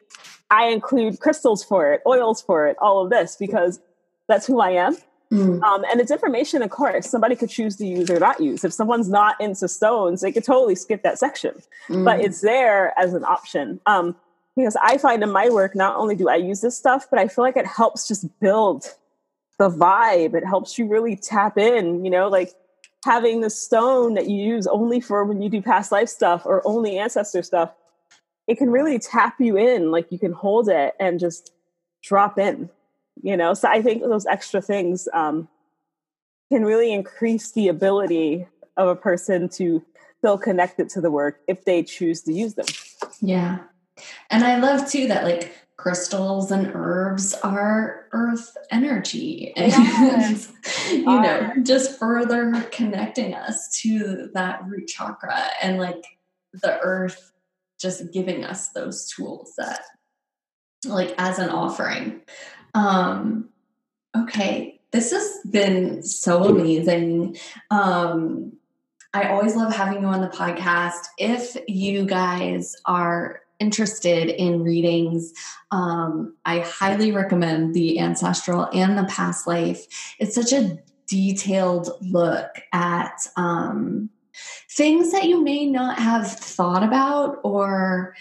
I 0.51 0.67
include 0.67 1.19
crystals 1.19 1.63
for 1.63 1.93
it, 1.93 2.01
oils 2.05 2.41
for 2.41 2.67
it, 2.67 2.77
all 2.81 3.03
of 3.03 3.09
this 3.09 3.35
because 3.35 3.79
that's 4.27 4.47
who 4.47 4.59
I 4.59 4.71
am. 4.71 4.97
Mm. 5.31 5.61
Um, 5.61 5.85
and 5.91 6.01
it's 6.01 6.09
information, 6.09 6.63
of 6.63 6.71
course, 6.71 7.07
somebody 7.07 7.35
could 7.35 7.49
choose 7.49 7.75
to 7.77 7.85
use 7.85 8.09
or 8.09 8.19
not 8.19 8.39
use. 8.39 8.63
If 8.63 8.73
someone's 8.73 9.09
not 9.09 9.39
into 9.39 9.67
stones, 9.67 10.21
they 10.21 10.31
could 10.31 10.43
totally 10.43 10.75
skip 10.75 11.03
that 11.03 11.19
section, 11.19 11.53
mm. 11.87 12.03
but 12.03 12.19
it's 12.19 12.41
there 12.41 12.97
as 12.97 13.13
an 13.13 13.23
option. 13.23 13.79
Um, 13.85 14.15
because 14.55 14.75
I 14.81 14.97
find 14.97 15.23
in 15.23 15.31
my 15.31 15.49
work, 15.49 15.75
not 15.75 15.95
only 15.95 16.15
do 16.15 16.27
I 16.27 16.35
use 16.35 16.61
this 16.61 16.77
stuff, 16.77 17.07
but 17.09 17.19
I 17.19 17.27
feel 17.27 17.45
like 17.45 17.55
it 17.55 17.67
helps 17.67 18.07
just 18.07 18.27
build 18.39 18.85
the 19.57 19.69
vibe. 19.69 20.33
It 20.33 20.45
helps 20.45 20.77
you 20.77 20.87
really 20.87 21.15
tap 21.15 21.57
in, 21.57 22.03
you 22.03 22.11
know, 22.11 22.27
like 22.27 22.53
having 23.05 23.41
the 23.41 23.49
stone 23.49 24.15
that 24.15 24.27
you 24.27 24.37
use 24.37 24.67
only 24.67 24.99
for 24.99 25.23
when 25.23 25.41
you 25.41 25.49
do 25.49 25.61
past 25.61 25.91
life 25.91 26.09
stuff 26.09 26.45
or 26.45 26.61
only 26.65 26.97
ancestor 26.97 27.43
stuff 27.43 27.71
it 28.49 28.57
can 28.57 28.69
really 28.69 28.99
tap 28.99 29.35
you 29.39 29.55
in 29.55 29.91
like 29.91 30.11
you 30.11 30.19
can 30.19 30.33
hold 30.33 30.67
it 30.67 30.95
and 30.99 31.19
just 31.19 31.53
drop 32.03 32.37
in 32.37 32.69
you 33.21 33.35
know? 33.35 33.53
So 33.53 33.67
i 33.69 33.81
think 33.81 34.01
those 34.03 34.25
extra 34.25 34.61
things 34.61 35.07
um, 35.13 35.47
can 36.51 36.65
really 36.65 36.93
increase 36.93 37.51
the 37.51 37.67
ability 37.67 38.47
of 38.77 38.87
a 38.87 38.95
person 38.95 39.49
to 39.49 39.83
feel 40.21 40.37
connected 40.37 40.89
to 40.89 41.01
the 41.01 41.11
work 41.11 41.41
if 41.47 41.65
they 41.65 41.83
choose 41.83 42.21
to 42.23 42.33
use 42.33 42.55
them. 42.55 42.65
Yeah. 43.21 43.59
And 44.29 44.43
i 44.43 44.57
love 44.57 44.89
too 44.89 45.07
that 45.07 45.23
like 45.23 45.55
crystals 45.77 46.51
and 46.51 46.71
herbs 46.73 47.33
are 47.35 48.07
earth 48.11 48.57
energy. 48.69 49.53
And 49.55 49.71
yes. 49.71 50.51
you 50.91 51.05
know 51.05 51.53
just 51.63 51.97
further 51.99 52.63
connecting 52.71 53.33
us 53.33 53.79
to 53.81 54.29
that 54.33 54.63
root 54.65 54.87
chakra 54.87 55.43
and 55.61 55.77
like 55.77 56.03
the 56.53 56.79
earth 56.79 57.31
just 57.79 58.11
giving 58.13 58.43
us 58.43 58.69
those 58.69 59.09
tools 59.09 59.53
that 59.57 59.81
like 60.85 61.13
as 61.17 61.39
an 61.39 61.49
offering. 61.49 62.21
Um 62.73 63.49
okay 64.15 64.81
this 64.91 65.11
has 65.11 65.39
been 65.51 66.01
so 66.03 66.45
amazing. 66.45 67.37
Um 67.71 68.53
i 69.13 69.29
always 69.29 69.55
love 69.55 69.73
having 69.73 70.01
you 70.01 70.07
on 70.07 70.21
the 70.21 70.27
podcast. 70.27 71.07
If 71.17 71.57
you 71.67 72.05
guys 72.05 72.75
are 72.85 73.41
interested 73.59 74.29
in 74.29 74.63
readings 74.63 75.33
um 75.71 76.33
i 76.45 76.59
highly 76.59 77.11
recommend 77.11 77.75
the 77.75 77.99
ancestral 77.99 78.69
and 78.73 78.97
the 78.97 79.03
past 79.05 79.47
life. 79.47 79.85
It's 80.17 80.33
such 80.33 80.53
a 80.53 80.79
detailed 81.07 81.89
look 82.01 82.61
at 82.71 83.27
um 83.35 84.09
things 84.71 85.11
that 85.11 85.25
you 85.25 85.43
may 85.43 85.65
not 85.65 85.99
have 85.99 86.31
thought 86.31 86.83
about 86.83 87.39
or 87.43 88.15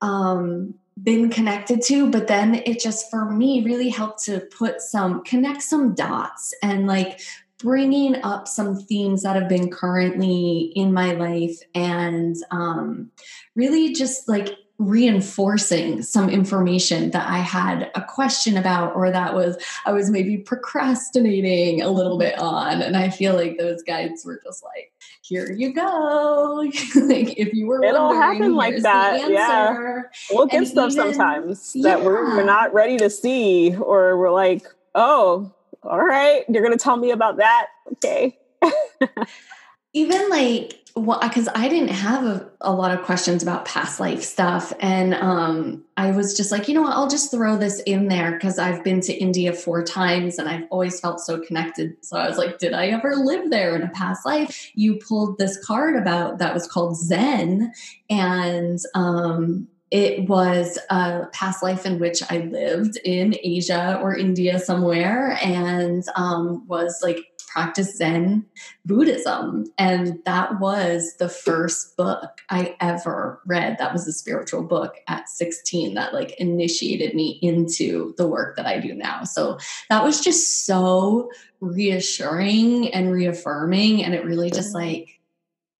um, 0.00 0.74
been 1.02 1.28
connected 1.30 1.82
to, 1.82 2.10
but 2.10 2.28
then 2.28 2.56
it 2.66 2.80
just 2.80 3.10
for 3.10 3.30
me 3.30 3.64
really 3.64 3.88
helped 3.88 4.24
to 4.24 4.40
put 4.40 4.80
some 4.80 5.22
connect 5.24 5.62
some 5.62 5.94
dots 5.94 6.54
and 6.62 6.86
like 6.86 7.20
bringing 7.58 8.22
up 8.22 8.46
some 8.46 8.76
themes 8.76 9.22
that 9.22 9.36
have 9.36 9.48
been 9.48 9.70
currently 9.70 10.72
in 10.74 10.92
my 10.92 11.12
life 11.12 11.58
and 11.74 12.36
um, 12.50 13.10
really 13.54 13.92
just 13.92 14.28
like 14.28 14.56
reinforcing 14.78 16.02
some 16.02 16.28
information 16.28 17.10
that 17.12 17.28
I 17.28 17.38
had 17.38 17.92
a 17.94 18.02
question 18.02 18.56
about 18.56 18.96
or 18.96 19.10
that 19.10 19.32
was 19.32 19.56
I 19.86 19.92
was 19.92 20.10
maybe 20.10 20.36
procrastinating 20.36 21.80
a 21.80 21.90
little 21.90 22.18
bit 22.18 22.36
on. 22.38 22.82
And 22.82 22.96
I 22.96 23.08
feel 23.08 23.34
like 23.34 23.56
those 23.56 23.84
guides 23.84 24.24
were 24.24 24.40
just 24.42 24.64
like 24.64 24.92
here 25.22 25.50
you 25.52 25.72
go. 25.72 26.62
Like 26.94 27.38
if 27.38 27.52
you 27.52 27.66
were 27.66 27.84
it'll 27.84 28.14
happen 28.14 28.54
like 28.54 28.82
that 28.82 29.30
yeah. 29.30 30.02
we'll 30.30 30.46
get 30.46 30.58
and 30.58 30.68
stuff 30.68 30.92
even, 30.92 31.14
sometimes 31.14 31.72
yeah. 31.74 31.82
that 31.82 32.04
we're, 32.04 32.36
we're 32.36 32.44
not 32.44 32.72
ready 32.72 32.96
to 32.96 33.10
see 33.10 33.76
or 33.76 34.18
we're 34.18 34.32
like 34.32 34.66
oh 34.94 35.52
all 35.82 36.02
right 36.02 36.44
you're 36.48 36.62
gonna 36.62 36.76
tell 36.76 36.96
me 36.96 37.10
about 37.10 37.36
that? 37.36 37.68
Okay. 37.92 38.38
Even 39.92 40.28
like 40.30 40.83
well 40.96 41.18
because 41.20 41.48
i 41.54 41.68
didn't 41.68 41.88
have 41.88 42.24
a, 42.24 42.50
a, 42.60 42.72
lot 42.72 42.96
of 42.96 43.04
questions 43.04 43.42
about 43.42 43.64
past 43.64 43.98
life 43.98 44.22
stuff. 44.22 44.72
And 44.80 45.14
um, 45.14 45.84
i 45.96 46.10
was 46.10 46.36
just 46.36 46.52
like 46.52 46.68
you 46.68 46.74
know 46.74 46.82
what? 46.82 46.92
I'll 46.92 47.08
just 47.08 47.30
throw 47.30 47.56
this 47.56 47.80
in 47.80 48.08
there 48.08 48.32
because 48.32 48.58
i've 48.58 48.84
been 48.84 49.00
to 49.02 49.12
india 49.12 49.52
four 49.52 49.82
times 49.82 50.38
and 50.38 50.48
i've 50.48 50.66
always 50.70 51.00
felt 51.00 51.20
so 51.20 51.40
connected. 51.40 51.96
So 52.04 52.16
i 52.16 52.28
was 52.28 52.38
like 52.38 52.58
did 52.58 52.72
i 52.74 52.86
ever 52.88 53.16
live 53.16 53.50
there 53.50 53.74
in 53.74 53.82
a 53.82 53.88
past 53.88 54.24
life? 54.24 54.70
You 54.74 54.98
pulled 55.06 55.38
this 55.38 55.64
card 55.64 55.96
about 55.96 56.38
that 56.38 56.54
was 56.54 56.66
called 56.66 56.96
zen. 56.96 57.72
And 58.08 58.78
um, 58.94 59.68
it 59.94 60.28
was 60.28 60.76
a 60.90 61.26
past 61.32 61.62
life 61.62 61.86
in 61.86 62.00
which 62.00 62.20
I 62.28 62.38
lived 62.38 62.98
in 63.04 63.36
Asia 63.44 64.00
or 64.02 64.16
India 64.16 64.58
somewhere 64.58 65.38
and 65.40 66.04
um, 66.16 66.66
was 66.66 66.98
like 67.00 67.18
practice 67.54 67.96
Zen 67.96 68.44
Buddhism. 68.84 69.66
And 69.78 70.18
that 70.24 70.58
was 70.58 71.14
the 71.18 71.28
first 71.28 71.96
book 71.96 72.40
I 72.50 72.76
ever 72.80 73.40
read. 73.46 73.78
That 73.78 73.92
was 73.92 74.08
a 74.08 74.12
spiritual 74.12 74.64
book 74.64 74.96
at 75.06 75.28
16 75.28 75.94
that 75.94 76.12
like 76.12 76.32
initiated 76.32 77.14
me 77.14 77.38
into 77.42 78.12
the 78.18 78.26
work 78.26 78.56
that 78.56 78.66
I 78.66 78.80
do 78.80 78.92
now. 78.92 79.22
So 79.22 79.58
that 79.88 80.02
was 80.02 80.20
just 80.20 80.66
so 80.66 81.30
reassuring 81.60 82.92
and 82.92 83.12
reaffirming. 83.12 84.02
And 84.02 84.14
it 84.14 84.24
really 84.24 84.50
just 84.50 84.74
like 84.74 85.20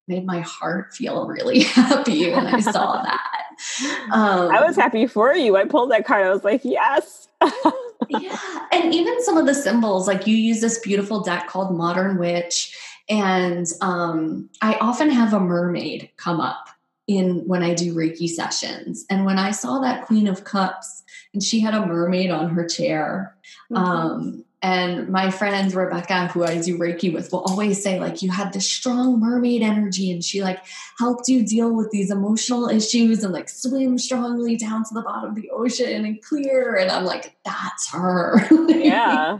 made 0.07 0.25
my 0.25 0.39
heart 0.39 0.93
feel 0.93 1.27
really 1.27 1.63
happy 1.63 2.31
when 2.31 2.47
I 2.47 2.61
saw 2.61 3.01
that. 3.03 3.34
Um, 4.11 4.51
I 4.51 4.63
was 4.63 4.75
happy 4.75 5.07
for 5.07 5.33
you. 5.33 5.57
I 5.57 5.65
pulled 5.65 5.91
that 5.91 6.05
card. 6.05 6.25
I 6.25 6.29
was 6.29 6.43
like, 6.43 6.61
yes. 6.63 7.27
yeah. 8.09 8.37
And 8.71 8.93
even 8.93 9.21
some 9.23 9.35
of 9.35 9.45
the 9.45 9.53
symbols, 9.53 10.07
like 10.07 10.27
you 10.27 10.37
use 10.37 10.61
this 10.61 10.79
beautiful 10.79 11.21
deck 11.21 11.47
called 11.47 11.75
Modern 11.75 12.17
Witch. 12.17 12.77
And 13.09 13.65
um, 13.81 14.49
I 14.61 14.75
often 14.75 15.09
have 15.09 15.33
a 15.33 15.39
mermaid 15.39 16.11
come 16.17 16.39
up 16.39 16.69
in 17.07 17.43
when 17.47 17.63
I 17.63 17.73
do 17.73 17.95
Reiki 17.95 18.29
sessions. 18.29 19.05
And 19.09 19.25
when 19.25 19.37
I 19.37 19.51
saw 19.51 19.79
that 19.79 20.05
Queen 20.05 20.27
of 20.27 20.43
Cups 20.43 21.03
and 21.33 21.43
she 21.43 21.59
had 21.59 21.73
a 21.73 21.85
mermaid 21.85 22.31
on 22.31 22.49
her 22.49 22.65
chair, 22.65 23.35
mm-hmm. 23.71 23.83
um, 23.83 24.45
and 24.65 25.09
my 25.09 25.29
friend 25.29 25.71
Rebecca, 25.71 26.25
who 26.29 26.43
I 26.43 26.59
do 26.59 26.75
Reiki 26.75 27.13
with, 27.13 27.31
will 27.31 27.41
always 27.41 27.83
say, 27.83 27.99
like, 27.99 28.23
you 28.23 28.31
had 28.31 28.51
this 28.51 28.67
strong 28.67 29.19
mermaid 29.19 29.61
energy, 29.61 30.11
and 30.11 30.23
she 30.23 30.41
like 30.41 30.65
helped 30.97 31.27
you 31.27 31.45
deal 31.45 31.71
with 31.71 31.91
these 31.91 32.09
emotional 32.09 32.67
issues 32.67 33.23
and 33.23 33.31
like 33.31 33.47
swim 33.47 33.99
strongly 33.99 34.57
down 34.57 34.83
to 34.85 34.95
the 34.95 35.03
bottom 35.03 35.29
of 35.29 35.35
the 35.35 35.51
ocean 35.51 36.03
and 36.03 36.19
clear. 36.23 36.77
And 36.77 36.89
I'm 36.89 37.05
like, 37.05 37.35
that's 37.45 37.91
her. 37.91 38.41
yeah. 38.69 39.37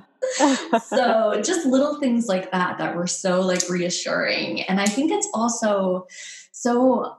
so 0.86 1.42
just 1.44 1.66
little 1.66 2.00
things 2.00 2.28
like 2.28 2.52
that 2.52 2.78
that 2.78 2.96
were 2.96 3.08
so 3.08 3.42
like 3.42 3.68
reassuring. 3.68 4.62
And 4.62 4.80
I 4.80 4.86
think 4.86 5.12
it's 5.12 5.28
also 5.34 6.06
so 6.52 7.18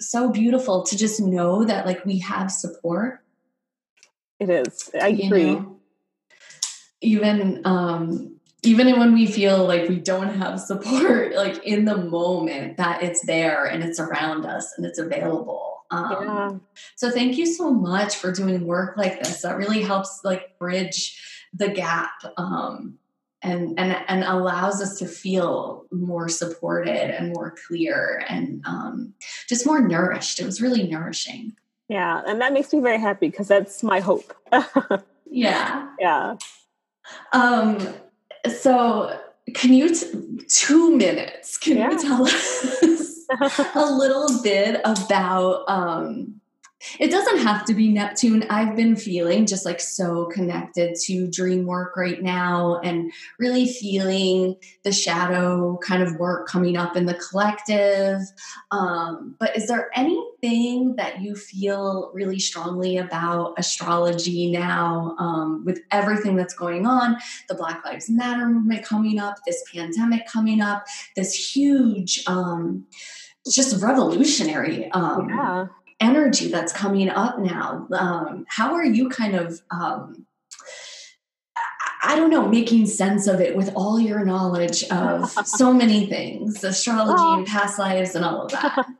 so 0.00 0.30
beautiful 0.30 0.84
to 0.84 0.96
just 0.96 1.20
know 1.20 1.64
that 1.64 1.86
like 1.86 2.04
we 2.04 2.20
have 2.20 2.52
support. 2.52 3.18
It 4.38 4.48
is. 4.48 4.90
I 4.94 5.08
agree. 5.08 5.54
know? 5.56 5.76
Even 7.06 7.62
um 7.64 8.32
even 8.62 8.98
when 8.98 9.14
we 9.14 9.26
feel 9.26 9.64
like 9.64 9.88
we 9.88 10.00
don't 10.00 10.34
have 10.34 10.58
support 10.60 11.34
like 11.44 11.64
in 11.64 11.84
the 11.84 11.96
moment 11.96 12.76
that 12.76 13.02
it's 13.02 13.24
there 13.26 13.64
and 13.64 13.84
it's 13.84 14.00
around 14.00 14.44
us 14.44 14.72
and 14.76 14.84
it's 14.84 14.98
available 14.98 15.84
Um, 15.90 16.10
yeah. 16.22 16.50
So 16.96 17.10
thank 17.10 17.38
you 17.38 17.46
so 17.46 17.72
much 17.72 18.16
for 18.16 18.32
doing 18.32 18.66
work 18.66 18.96
like 18.96 19.22
this. 19.22 19.42
That 19.42 19.56
really 19.56 19.82
helps 19.82 20.20
like 20.24 20.58
bridge 20.58 21.22
the 21.54 21.68
gap 21.68 22.10
um, 22.36 22.98
and 23.40 23.78
and 23.78 23.96
and 24.08 24.24
allows 24.24 24.82
us 24.82 24.98
to 24.98 25.06
feel 25.06 25.84
more 25.92 26.28
supported 26.28 27.14
and 27.16 27.32
more 27.32 27.54
clear 27.66 28.24
and 28.28 28.62
um, 28.66 29.14
just 29.48 29.64
more 29.64 29.80
nourished. 29.80 30.40
It 30.40 30.44
was 30.44 30.60
really 30.60 30.88
nourishing. 30.88 31.54
Yeah, 31.88 32.22
and 32.26 32.40
that 32.40 32.52
makes 32.52 32.72
me 32.72 32.80
very 32.80 32.98
happy 32.98 33.28
because 33.28 33.46
that's 33.46 33.84
my 33.84 34.00
hope. 34.00 34.34
yeah. 35.30 35.88
Yeah. 36.00 36.36
Um. 37.32 37.94
So, 38.60 39.18
can 39.54 39.72
you 39.72 39.92
t- 39.92 40.44
two 40.48 40.96
minutes? 40.96 41.58
Can 41.58 41.78
yeah. 41.78 41.90
you 41.90 42.00
tell 42.00 42.24
us 42.24 43.26
a 43.74 43.90
little 43.92 44.42
bit 44.42 44.80
about 44.84 45.64
um 45.68 46.35
it 47.00 47.10
doesn't 47.10 47.38
have 47.38 47.64
to 47.66 47.74
be 47.74 47.88
Neptune. 47.88 48.44
I've 48.50 48.76
been 48.76 48.96
feeling 48.96 49.46
just 49.46 49.64
like 49.64 49.80
so 49.80 50.26
connected 50.26 50.94
to 51.04 51.26
dream 51.26 51.64
work 51.64 51.96
right 51.96 52.22
now 52.22 52.80
and 52.84 53.12
really 53.38 53.66
feeling 53.66 54.56
the 54.84 54.92
shadow 54.92 55.78
kind 55.82 56.02
of 56.02 56.16
work 56.16 56.46
coming 56.46 56.76
up 56.76 56.94
in 56.94 57.06
the 57.06 57.14
collective. 57.14 58.20
Um, 58.70 59.36
but 59.40 59.56
is 59.56 59.68
there 59.68 59.90
anything 59.94 60.96
that 60.96 61.22
you 61.22 61.34
feel 61.34 62.10
really 62.12 62.38
strongly 62.38 62.98
about 62.98 63.54
astrology 63.58 64.50
now 64.50 65.16
um, 65.18 65.64
with 65.64 65.80
everything 65.90 66.36
that's 66.36 66.54
going 66.54 66.86
on? 66.86 67.16
The 67.48 67.54
Black 67.54 67.84
Lives 67.86 68.10
Matter 68.10 68.46
movement 68.46 68.84
coming 68.84 69.18
up, 69.18 69.36
this 69.46 69.64
pandemic 69.72 70.26
coming 70.26 70.60
up, 70.60 70.84
this 71.16 71.34
huge. 71.34 72.22
Um, 72.26 72.86
just 73.48 73.80
revolutionary 73.80 74.90
um, 74.90 75.28
yeah 75.28 75.66
energy 76.00 76.50
that's 76.50 76.72
coming 76.72 77.08
up 77.08 77.38
now. 77.38 77.86
Um, 77.92 78.44
how 78.48 78.74
are 78.74 78.84
you 78.84 79.08
kind 79.08 79.34
of, 79.34 79.60
um, 79.70 80.26
I 82.02 82.14
don't 82.16 82.30
know, 82.30 82.46
making 82.46 82.86
sense 82.86 83.26
of 83.26 83.40
it 83.40 83.56
with 83.56 83.72
all 83.74 83.98
your 83.98 84.24
knowledge 84.24 84.84
of 84.90 85.30
so 85.46 85.72
many 85.74 86.06
things, 86.06 86.62
astrology 86.62 87.14
oh. 87.18 87.38
and 87.38 87.46
past 87.46 87.78
lives 87.78 88.14
and 88.14 88.24
all 88.24 88.42
of 88.42 88.52
that? 88.52 88.86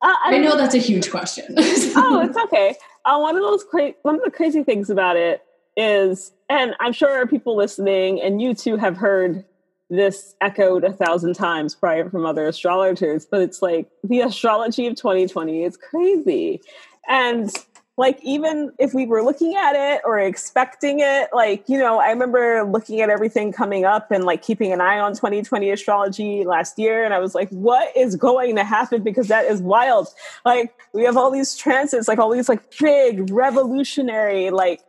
Uh, 0.00 0.14
I, 0.24 0.36
I, 0.36 0.38
know 0.38 0.56
that's 0.56 0.76
a 0.76 0.78
huge 0.78 1.10
question. 1.10 1.44
oh, 1.56 2.20
it's 2.24 2.36
okay. 2.44 2.76
Uh, 3.04 3.18
one 3.18 3.34
of 3.34 3.42
those 3.42 3.64
cra- 3.64 3.94
one 4.02 4.14
of 4.14 4.22
the 4.22 4.30
crazy 4.30 4.62
things 4.62 4.90
about 4.90 5.16
it 5.16 5.42
is, 5.76 6.30
and 6.48 6.76
I'm 6.78 6.92
sure 6.92 7.26
people 7.26 7.56
listening 7.56 8.20
and 8.20 8.40
you 8.40 8.54
too 8.54 8.76
have 8.76 8.96
heard 8.96 9.44
this 9.90 10.34
echoed 10.40 10.84
a 10.84 10.92
thousand 10.92 11.34
times 11.34 11.74
prior 11.74 12.08
from 12.10 12.26
other 12.26 12.46
astrologers, 12.46 13.26
but 13.26 13.40
it's 13.40 13.62
like 13.62 13.88
the 14.04 14.20
astrology 14.20 14.86
of 14.86 14.96
2020 14.96 15.64
is 15.64 15.76
crazy. 15.76 16.60
And 17.08 17.50
like 17.98 18.20
even 18.22 18.70
if 18.78 18.94
we 18.94 19.06
were 19.06 19.22
looking 19.22 19.56
at 19.56 19.74
it 19.74 20.02
or 20.04 20.20
expecting 20.20 21.00
it, 21.00 21.30
like, 21.32 21.68
you 21.68 21.78
know, 21.78 21.98
I 21.98 22.10
remember 22.10 22.62
looking 22.62 23.00
at 23.00 23.10
everything 23.10 23.50
coming 23.50 23.84
up 23.84 24.12
and 24.12 24.24
like 24.24 24.40
keeping 24.40 24.72
an 24.72 24.80
eye 24.80 25.00
on 25.00 25.14
2020 25.14 25.70
astrology 25.70 26.44
last 26.44 26.78
year. 26.78 27.04
And 27.04 27.12
I 27.12 27.18
was 27.18 27.34
like, 27.34 27.48
what 27.50 27.94
is 27.96 28.14
going 28.14 28.54
to 28.54 28.64
happen? 28.64 29.02
Because 29.02 29.26
that 29.28 29.46
is 29.46 29.60
wild. 29.60 30.08
Like 30.44 30.72
we 30.92 31.02
have 31.04 31.16
all 31.16 31.32
these 31.32 31.56
transits, 31.56 32.06
like 32.06 32.20
all 32.20 32.30
these 32.30 32.48
like 32.48 32.78
big 32.78 33.32
revolutionary 33.32 34.50
like 34.50 34.80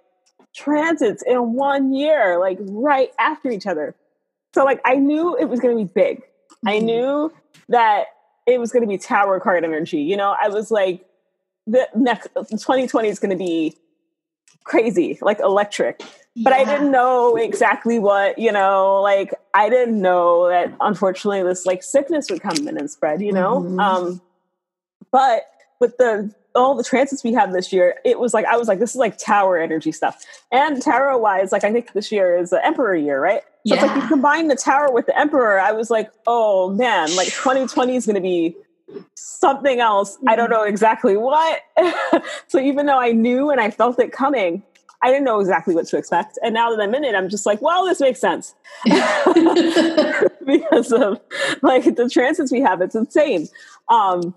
transits 0.54 1.24
in 1.24 1.54
one 1.54 1.93
year, 1.93 2.38
like 2.39 2.60
right 2.62 3.10
after 3.18 3.50
each 3.50 3.66
other. 3.66 3.95
So 4.54 4.64
like 4.64 4.82
I 4.86 4.95
knew 4.95 5.38
it 5.38 5.45
was 5.45 5.60
going 5.60 5.78
to 5.78 5.84
be 5.84 5.91
big. 5.93 6.18
Mm-hmm. 6.20 6.68
I 6.70 6.80
knew 6.80 7.34
that 7.70 8.06
it 8.47 8.60
was 8.60 8.72
going 8.72 8.82
to 8.82 8.88
be 8.88 8.97
tower 8.97 9.39
card 9.39 9.64
energy. 9.64 10.02
You 10.02 10.18
know, 10.18 10.36
I 10.41 10.50
was 10.50 10.72
like, 10.72 11.06
the 11.68 11.88
next 11.95 12.30
2020 12.34 13.08
is 13.08 13.20
going 13.20 13.30
to 13.30 13.38
be 13.38 13.76
crazy, 14.64 15.20
like 15.22 15.39
electric. 15.39 16.02
Yeah. 16.36 16.43
But 16.43 16.54
I 16.54 16.64
didn't 16.64 16.91
know 16.91 17.36
exactly 17.36 18.00
what, 18.00 18.39
you 18.39 18.52
know, 18.52 19.02
like 19.02 19.34
I 19.54 19.70
didn't 19.70 20.02
know 20.02 20.47
that 20.50 20.74
unfortunately 20.80 21.43
this 21.43 21.66
like 21.66 21.84
sickness 21.84 22.30
would 22.30 22.41
come 22.41 22.68
in 22.68 22.78
and 22.78 22.89
spread, 22.89 23.22
you 23.22 23.32
know? 23.32 23.62
Mm-hmm. 23.62 23.80
Um, 23.80 24.22
but 25.12 25.43
with 25.80 25.97
the 25.97 26.34
all 26.55 26.75
the 26.75 26.84
transits 26.84 27.23
we 27.23 27.34
have 27.34 27.53
this 27.53 27.71
year, 27.71 27.95
it 28.03 28.19
was 28.19 28.34
like 28.34 28.45
I 28.45 28.57
was 28.57 28.67
like, 28.67 28.80
this 28.80 28.91
is 28.91 28.95
like 28.95 29.17
tower 29.17 29.57
energy 29.57 29.91
stuff. 29.91 30.23
And 30.51 30.82
tarot 30.82 31.19
wise, 31.19 31.51
like 31.51 31.63
I 31.63 31.71
think 31.71 31.93
this 31.93 32.11
year 32.11 32.38
is 32.38 32.49
the 32.49 32.65
emperor 32.65 32.95
year, 32.95 33.21
right? 33.21 33.41
So 33.67 33.75
yeah. 33.75 33.75
it's 33.75 33.84
like 33.84 34.01
you 34.01 34.07
combine 34.07 34.47
the 34.47 34.55
tower 34.55 34.91
with 34.91 35.05
the 35.05 35.17
emperor. 35.17 35.59
I 35.59 35.71
was 35.71 35.89
like, 35.89 36.11
oh 36.27 36.71
man, 36.71 37.15
like 37.15 37.27
2020 37.27 37.95
is 37.95 38.05
gonna 38.05 38.21
be 38.21 38.55
something 39.15 39.80
else. 39.80 40.17
I 40.27 40.36
don't 40.36 40.49
know 40.49 40.63
exactly 40.63 41.15
what. 41.15 41.61
so 42.47 42.59
even 42.59 42.88
though 42.88 42.99
I 42.99 43.11
knew 43.11 43.51
and 43.51 43.61
I 43.61 43.69
felt 43.69 43.99
it 43.99 44.11
coming, 44.11 44.63
I 45.01 45.11
didn't 45.11 45.23
know 45.23 45.39
exactly 45.39 45.75
what 45.75 45.88
to 45.88 45.97
expect. 45.97 46.38
And 46.43 46.53
now 46.53 46.71
that 46.71 46.82
I'm 46.82 46.93
in 46.93 47.03
it, 47.03 47.15
I'm 47.15 47.30
just 47.30 47.45
like, 47.45 47.61
well, 47.61 47.86
this 47.86 48.01
makes 48.01 48.19
sense. 48.19 48.53
because 48.84 50.91
of 50.91 51.21
like 51.61 51.95
the 51.95 52.09
transits 52.11 52.51
we 52.51 52.61
have, 52.61 52.82
it's 52.82 52.95
insane. 52.95 53.47
Um, 53.88 54.36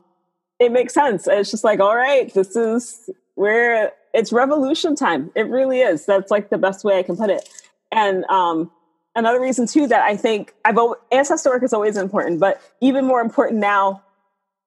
it 0.63 0.73
makes 0.73 0.95
sense. 0.95 1.27
It's 1.27 1.51
just 1.51 1.65
like, 1.65 1.81
all 1.81 1.97
right, 1.97 2.33
this 2.33 2.57
is 2.57 3.11
where 3.35 3.93
it's 4.15 4.33
revolution 4.33 4.95
time. 4.95 5.31
It 5.35 5.49
really 5.49 5.81
is. 5.81 6.07
That's 6.07 6.31
like 6.31 6.51
the 6.51 6.59
best 6.59 6.85
way 6.85 6.99
I 6.99 7.03
can 7.03 7.17
put 7.17 7.31
it. 7.31 7.49
And 7.91 8.25
um, 8.27 8.71
another 9.15 9.41
reason 9.41 9.67
too 9.67 9.87
that 9.89 10.03
I 10.03 10.17
think 10.17 10.55
I've 10.65 10.79
always, 10.79 11.01
ancestor 11.11 11.51
work 11.51 11.63
is 11.63 11.73
always 11.73 11.97
important, 11.97 12.41
but 12.41 12.61
even 12.81 13.05
more 13.07 13.21
important 13.21 13.61
now 13.61 14.03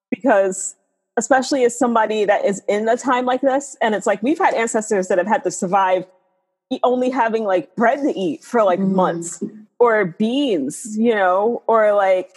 because 0.10 0.76
especially 1.18 1.64
as 1.64 1.78
somebody 1.78 2.26
that 2.26 2.43
is 2.43 2.62
in 2.68 2.88
a 2.89 2.98
time 2.98 3.26
like 3.26 3.41
this, 3.41 3.78
and 3.82 3.96
it's 3.96 4.06
like 4.06 4.22
we've 4.22 4.38
had 4.38 4.54
ancestors 4.54 5.08
that 5.08 5.18
have 5.18 5.28
had 5.28 5.43
to 5.43 5.52
survive 5.52 6.06
only 6.84 7.10
having 7.10 7.43
like 7.43 7.76
bread 7.76 8.02
to 8.02 8.20
eat 8.20 8.43
for 8.43 8.64
like 8.64 8.80
mm. 8.80 8.91
months 8.91 9.41
or 9.80 10.06
beans, 10.06 10.98
you 10.98 11.14
know, 11.14 11.62
or 11.68 11.93
like 11.93 12.32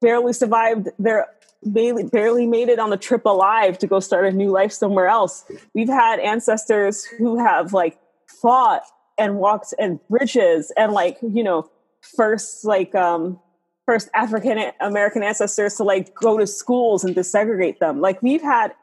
barely 0.00 0.32
survived 0.32 0.88
their 0.98 1.26
barely, 1.72 2.04
barely 2.04 2.46
made 2.46 2.68
it 2.68 2.78
on 2.78 2.90
the 2.90 2.96
trip 2.96 3.24
alive 3.24 3.78
to 3.78 3.86
go 3.86 4.00
start 4.00 4.26
a 4.26 4.32
new 4.32 4.50
life 4.50 4.72
somewhere 4.72 5.08
else. 5.08 5.44
We've 5.74 5.88
had 5.88 6.20
ancestors 6.20 7.04
who 7.04 7.38
have 7.38 7.72
like 7.72 7.98
fought 8.26 8.82
and 9.18 9.36
walked 9.36 9.74
and 9.78 10.00
bridges 10.08 10.72
and 10.76 10.92
like, 10.92 11.18
you 11.22 11.42
know, 11.42 11.70
first 12.00 12.64
like 12.64 12.94
um 12.94 13.40
first 13.86 14.08
African 14.14 14.72
American 14.80 15.22
ancestors 15.22 15.74
to 15.76 15.84
like 15.84 16.14
go 16.14 16.38
to 16.38 16.46
schools 16.46 17.04
and 17.04 17.14
desegregate 17.14 17.78
them. 17.78 18.00
Like 18.00 18.22
we've 18.22 18.42
had 18.42 18.74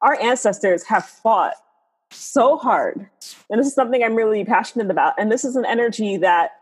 our 0.00 0.20
ancestors 0.20 0.84
have 0.84 1.04
fought 1.04 1.54
so 2.10 2.56
hard. 2.56 3.08
And 3.50 3.60
this 3.60 3.66
is 3.66 3.74
something 3.74 4.02
I'm 4.02 4.14
really 4.14 4.44
passionate 4.44 4.90
about. 4.90 5.14
And 5.18 5.30
this 5.30 5.44
is 5.44 5.56
an 5.56 5.64
energy 5.64 6.16
that 6.18 6.52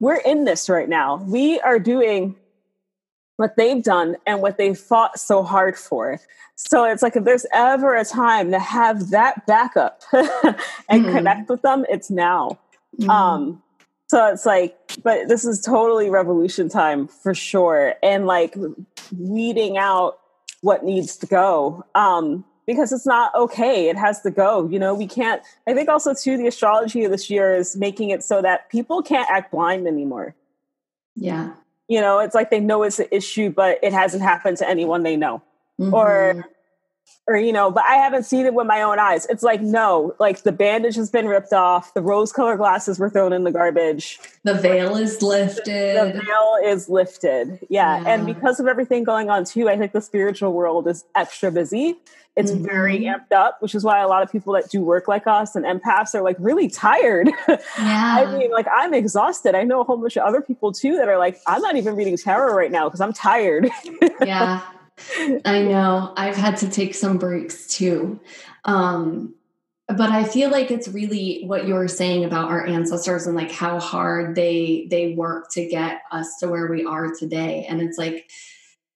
we're 0.00 0.20
in 0.20 0.44
this 0.44 0.68
right 0.68 0.88
now. 0.88 1.16
We 1.16 1.60
are 1.60 1.78
doing 1.78 2.36
what 3.36 3.56
they've 3.56 3.82
done 3.82 4.16
and 4.26 4.40
what 4.40 4.58
they 4.58 4.74
fought 4.74 5.18
so 5.18 5.42
hard 5.42 5.76
for. 5.76 6.20
So 6.56 6.84
it's 6.84 7.02
like 7.02 7.16
if 7.16 7.24
there's 7.24 7.46
ever 7.52 7.94
a 7.94 8.04
time 8.04 8.50
to 8.50 8.58
have 8.58 9.10
that 9.10 9.46
backup 9.46 10.02
and 10.12 11.04
mm. 11.04 11.12
connect 11.12 11.48
with 11.50 11.62
them, 11.62 11.84
it's 11.88 12.10
now. 12.10 12.58
Mm. 12.98 13.08
Um, 13.08 13.62
so 14.08 14.26
it's 14.28 14.46
like, 14.46 14.76
but 15.02 15.28
this 15.28 15.44
is 15.44 15.60
totally 15.60 16.08
revolution 16.08 16.68
time 16.68 17.08
for 17.08 17.34
sure, 17.34 17.94
and 18.02 18.26
like 18.26 18.56
weeding 19.18 19.76
out 19.76 20.18
what 20.62 20.84
needs 20.84 21.16
to 21.18 21.26
go. 21.26 21.84
Um, 21.94 22.44
because 22.66 22.92
it's 22.92 23.06
not 23.06 23.34
okay. 23.34 23.88
It 23.88 23.96
has 23.96 24.22
to 24.22 24.30
go. 24.30 24.68
You 24.68 24.78
know, 24.78 24.94
we 24.94 25.06
can't. 25.06 25.42
I 25.68 25.74
think 25.74 25.88
also 25.88 26.14
too 26.14 26.36
the 26.36 26.46
astrology 26.46 27.04
of 27.04 27.10
this 27.10 27.28
year 27.28 27.54
is 27.54 27.76
making 27.76 28.10
it 28.10 28.24
so 28.24 28.40
that 28.42 28.70
people 28.70 29.02
can't 29.02 29.28
act 29.30 29.50
blind 29.50 29.86
anymore. 29.86 30.34
Yeah 31.16 31.52
you 31.88 32.00
know 32.00 32.18
it's 32.18 32.34
like 32.34 32.50
they 32.50 32.60
know 32.60 32.82
it's 32.82 32.98
an 32.98 33.06
issue 33.10 33.50
but 33.50 33.78
it 33.82 33.92
hasn't 33.92 34.22
happened 34.22 34.56
to 34.56 34.68
anyone 34.68 35.02
they 35.02 35.16
know 35.16 35.42
mm-hmm. 35.80 35.94
or 35.94 36.44
or 37.26 37.36
you 37.36 37.52
know 37.52 37.70
but 37.70 37.84
i 37.84 37.94
haven't 37.94 38.24
seen 38.24 38.46
it 38.46 38.54
with 38.54 38.66
my 38.66 38.82
own 38.82 38.98
eyes 38.98 39.26
it's 39.26 39.42
like 39.42 39.60
no 39.60 40.14
like 40.18 40.42
the 40.42 40.52
bandage 40.52 40.94
has 40.96 41.10
been 41.10 41.26
ripped 41.26 41.52
off 41.52 41.92
the 41.94 42.02
rose 42.02 42.32
colored 42.32 42.58
glasses 42.58 42.98
were 42.98 43.10
thrown 43.10 43.32
in 43.32 43.44
the 43.44 43.52
garbage 43.52 44.18
the 44.44 44.54
veil 44.54 44.96
is 44.96 45.22
lifted 45.22 45.96
the 45.96 46.20
veil 46.20 46.56
is 46.64 46.88
lifted 46.88 47.58
yeah. 47.68 48.00
yeah. 48.00 48.08
and 48.08 48.26
because 48.26 48.60
of 48.60 48.66
everything 48.66 49.04
going 49.04 49.30
on 49.30 49.44
too 49.44 49.68
i 49.68 49.76
think 49.76 49.92
the 49.92 50.00
spiritual 50.00 50.52
world 50.52 50.86
is 50.86 51.04
extra 51.14 51.50
busy 51.50 51.96
it's 52.36 52.52
mm-hmm. 52.52 52.66
very 52.66 53.00
amped 53.00 53.32
up, 53.32 53.62
which 53.62 53.74
is 53.74 53.82
why 53.82 54.00
a 54.00 54.08
lot 54.08 54.22
of 54.22 54.30
people 54.30 54.52
that 54.52 54.68
do 54.68 54.82
work 54.82 55.08
like 55.08 55.26
us 55.26 55.56
and 55.56 55.64
empaths 55.64 56.14
are 56.14 56.20
like 56.20 56.36
really 56.38 56.68
tired. 56.68 57.30
Yeah. 57.78 58.26
I 58.26 58.38
mean, 58.38 58.50
like 58.50 58.66
I'm 58.72 58.92
exhausted. 58.92 59.54
I 59.54 59.62
know 59.62 59.80
a 59.80 59.84
whole 59.84 59.96
bunch 59.96 60.16
of 60.16 60.24
other 60.24 60.40
people 60.40 60.72
too 60.72 60.96
that 60.96 61.08
are 61.08 61.18
like, 61.18 61.40
I'm 61.46 61.62
not 61.62 61.76
even 61.76 61.94
reading 61.94 62.16
tarot 62.16 62.54
right 62.54 62.70
now 62.70 62.88
because 62.88 63.00
I'm 63.00 63.12
tired. 63.12 63.70
yeah. 64.24 64.62
I 65.44 65.62
know. 65.62 66.12
I've 66.16 66.36
had 66.36 66.56
to 66.58 66.68
take 66.68 66.94
some 66.94 67.18
breaks 67.18 67.66
too. 67.66 68.20
Um, 68.64 69.34
but 69.88 70.10
I 70.10 70.24
feel 70.24 70.50
like 70.50 70.70
it's 70.70 70.88
really 70.88 71.44
what 71.44 71.66
you 71.66 71.74
were 71.74 71.88
saying 71.88 72.24
about 72.24 72.50
our 72.50 72.66
ancestors 72.66 73.26
and 73.26 73.36
like 73.36 73.52
how 73.52 73.78
hard 73.78 74.34
they 74.34 74.88
they 74.90 75.14
work 75.14 75.50
to 75.52 75.68
get 75.68 76.02
us 76.10 76.38
to 76.38 76.48
where 76.48 76.66
we 76.66 76.84
are 76.84 77.12
today. 77.14 77.66
And 77.68 77.80
it's 77.80 77.96
like 77.96 78.28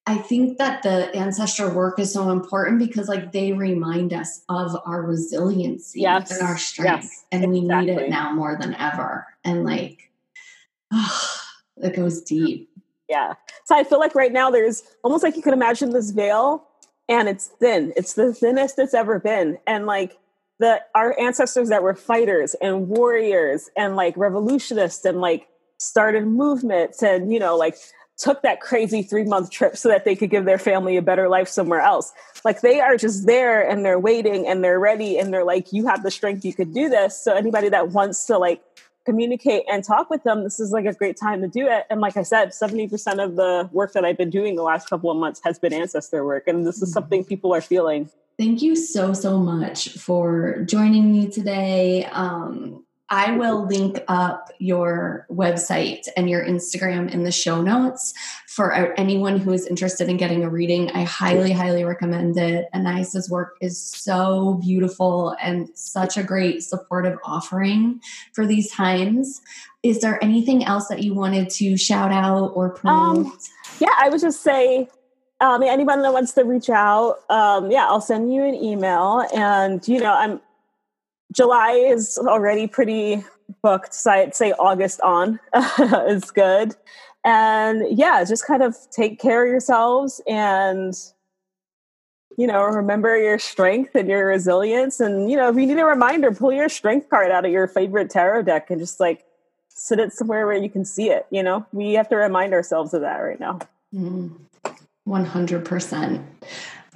I 0.07 0.17
think 0.17 0.59
that 0.59 0.83
the 0.83 1.15
ancestor 1.15 1.73
work 1.73 2.01
is 2.01 2.13
so 2.13 2.31
important 2.31 2.81
because 2.81 3.09
like 3.09 3.31
they 3.31 3.53
remind 3.53 4.13
us 4.13 4.43
of 4.49 4.77
our 4.85 5.03
resiliency 5.03 6.01
yes. 6.01 6.33
and 6.33 6.43
our 6.43 6.59
strength. 6.59 7.05
Yes, 7.05 7.25
and 7.31 7.49
we 7.53 7.59
exactly. 7.59 7.95
need 7.95 8.03
it 8.03 8.11
now 8.11 8.33
more 8.33 8.59
than 8.61 8.75
ever. 8.75 9.27
And 9.45 9.65
like 9.65 10.11
oh, 10.93 11.31
it 11.77 11.95
goes 11.95 12.23
deep. 12.23 12.70
Yeah. 13.11 13.35
So 13.65 13.77
I 13.77 13.83
feel 13.83 13.99
like 13.99 14.15
right 14.15 14.33
now 14.33 14.51
there's 14.51 14.85
almost 15.03 15.25
like 15.25 15.35
you 15.35 15.43
can 15.43 15.53
imagine 15.53 15.91
this 15.91 16.13
veil 16.13 16.65
and 17.09 17.29
it's 17.29 17.49
thin. 17.49 17.93
It's 17.97 18.15
the 18.15 18.33
thinnest 18.33 18.79
it's 18.79 18.95
ever 18.95 19.19
been. 19.19 19.59
And 19.67 19.85
like 19.85 20.17
the 20.61 20.81
our 20.95 21.19
ancestors 21.19 21.71
that 21.71 21.83
were 21.83 21.95
fighters 21.95 22.55
and 22.63 22.89
warriors 22.89 23.69
and 23.77 23.97
like 23.97 24.17
revolutionists 24.17 25.05
and 25.05 25.21
like 25.21 25.49
started 25.79 26.27
movements 26.27 27.03
and 27.03 27.33
you 27.33 27.39
know 27.41 27.57
like 27.57 27.75
took 28.21 28.43
that 28.43 28.61
crazy 28.61 29.03
three 29.03 29.25
month 29.25 29.51
trip 29.51 29.77
so 29.77 29.89
that 29.89 30.05
they 30.05 30.15
could 30.15 30.31
give 30.31 30.45
their 30.45 30.59
family 30.59 30.97
a 30.97 31.03
better 31.03 31.29
life 31.29 31.49
somewhere 31.49 31.81
else. 31.81 32.13
Like 32.45 32.61
they 32.61 32.79
are 32.79 32.97
just 32.97 33.27
there 33.27 33.67
and 33.67 33.85
they're 33.85 33.99
waiting 33.99 34.47
and 34.47 34.63
they're 34.63 34.79
ready 34.79 35.19
and 35.19 35.33
they're 35.33 35.45
like, 35.45 35.73
you 35.73 35.87
have 35.89 36.03
the 36.03 36.11
strength, 36.11 36.45
you 36.45 36.53
could 36.53 36.75
do 36.75 36.91
this. 36.91 37.21
So 37.21 37.35
anybody 37.35 37.71
that 37.71 37.89
wants 37.89 38.27
to 38.27 38.39
like 38.39 38.63
communicate 39.05 39.65
and 39.71 39.83
talk 39.83 40.11
with 40.11 40.23
them, 40.25 40.45
this 40.45 40.61
is 40.61 40.73
like 40.73 40.85
a 40.85 40.93
great 40.93 41.17
time 41.17 41.41
to 41.43 41.49
do 41.49 41.67
it. 41.67 41.87
And 41.91 42.01
like 42.01 42.17
I 42.17 42.23
said, 42.23 42.51
70% 42.51 43.23
of 43.23 43.37
the 43.37 43.69
work 43.73 43.93
that 43.95 44.05
I've 44.05 44.19
been 44.19 44.31
doing 44.31 44.57
the 44.57 44.63
last 44.63 44.89
couple 44.89 45.11
of 45.11 45.17
months 45.17 45.41
has 45.45 45.59
been 45.59 45.73
ancestor 45.73 46.25
work. 46.25 46.47
And 46.47 46.67
this 46.67 46.83
is 46.83 46.93
something 46.93 47.25
people 47.25 47.55
are 47.55 47.61
feeling. 47.61 48.11
Thank 48.39 48.63
you 48.63 48.77
so, 48.77 49.13
so 49.13 49.39
much 49.39 49.91
for 49.91 50.63
joining 50.65 51.13
me 51.13 51.29
today. 51.29 52.05
Um, 52.07 52.85
I 53.11 53.37
will 53.37 53.67
link 53.67 53.99
up 54.07 54.53
your 54.59 55.27
website 55.31 56.07
and 56.17 56.31
your 56.31 56.45
Instagram 56.45 57.13
in 57.13 57.25
the 57.25 57.33
show 57.33 57.61
notes 57.61 58.15
for 58.51 58.73
anyone 58.99 59.39
who 59.39 59.53
is 59.53 59.65
interested 59.69 60.09
in 60.09 60.17
getting 60.17 60.43
a 60.43 60.51
reading. 60.51 60.91
I 60.91 61.05
highly, 61.05 61.53
highly 61.53 61.85
recommend 61.85 62.37
it. 62.37 62.69
Anais's 62.75 63.31
work 63.31 63.57
is 63.61 63.81
so 63.81 64.55
beautiful 64.61 65.37
and 65.41 65.69
such 65.75 66.17
a 66.17 66.25
great 66.25 66.65
supportive 66.65 67.17
offering 67.23 68.01
for 68.33 68.45
these 68.45 68.69
times. 68.73 69.41
Is 69.85 70.01
there 70.01 70.19
anything 70.21 70.65
else 70.65 70.89
that 70.89 71.05
you 71.05 71.15
wanted 71.15 71.49
to 71.51 71.77
shout 71.77 72.11
out 72.11 72.49
or 72.57 72.71
promote? 72.71 73.27
Um, 73.27 73.39
yeah, 73.79 73.95
I 74.01 74.09
would 74.09 74.21
just 74.21 74.43
say 74.43 74.89
um, 75.41 75.63
anyone 75.63 76.03
that 76.03 76.13
wants 76.13 76.33
to 76.33 76.43
reach 76.43 76.71
out, 76.71 77.19
um, 77.31 77.71
yeah, 77.71 77.87
I'll 77.87 78.01
send 78.01 78.35
you 78.35 78.43
an 78.43 78.57
email. 78.57 79.25
And, 79.33 79.87
you 79.87 80.01
know, 80.01 80.13
I'm 80.13 80.41
July 81.33 81.71
is 81.71 82.19
already 82.19 82.67
pretty 82.67 83.23
booked. 83.63 83.95
So 83.95 84.11
I'd 84.11 84.35
say 84.35 84.51
August 84.55 85.01
on 85.03 85.39
is 86.09 86.33
good. 86.33 86.75
And 87.25 87.99
yeah, 87.99 88.25
just 88.25 88.47
kind 88.47 88.62
of 88.62 88.77
take 88.91 89.21
care 89.21 89.45
of 89.45 89.51
yourselves 89.51 90.21
and, 90.27 90.95
you 92.39 92.47
know, 92.47 92.62
remember 92.62 93.16
your 93.18 93.39
strength 93.39 93.95
and 93.95 94.09
your 94.09 94.27
resilience. 94.27 95.01
And, 95.01 95.31
you 95.31 95.37
know, 95.37 95.51
if 95.51 95.57
you 95.57 95.66
need 95.66 95.79
a 95.79 95.85
reminder, 95.85 96.33
pull 96.33 96.53
your 96.53 96.71
strength 96.71 97.11
card 97.11 97.31
out 97.31 97.45
of 97.45 97.53
your 97.53 97.66
favorite 97.66 98.09
tarot 98.11 98.43
deck 98.43 98.71
and 98.71 98.81
just 98.81 99.01
like 99.01 99.25
sit 99.68 99.99
it 99.99 100.12
somewhere 100.12 100.47
where 100.47 100.57
you 100.57 100.71
can 100.71 100.85
see 100.85 101.11
it. 101.11 101.27
You 101.31 101.43
know, 101.43 101.66
we 101.73 101.95
have 101.95 102.09
to 102.09 102.16
remind 102.16 102.55
ourselves 102.55 102.95
of 102.95 103.03
that 103.03 103.16
right 103.18 103.41
now. 103.41 103.59
Mm, 103.95 104.39
100%. 105.07 106.25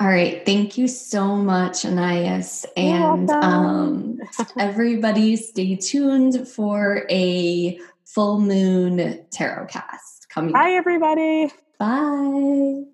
All 0.01 0.09
right. 0.09 0.45
Thank 0.45 0.77
you 0.77 0.89
so 0.89 1.37
much, 1.37 1.85
Anais. 1.85 2.65
And 2.77 3.31
um, 3.31 4.19
everybody 4.59 5.37
stay 5.37 5.77
tuned 5.77 6.49
for 6.49 7.07
a 7.11 7.79
full 8.05 8.41
moon 8.41 9.25
tarot 9.31 9.67
cast 9.67 10.14
coming. 10.35 10.53
Bye, 10.53 10.73
up. 10.73 10.79
everybody. 10.79 11.53
Bye. 11.79 12.85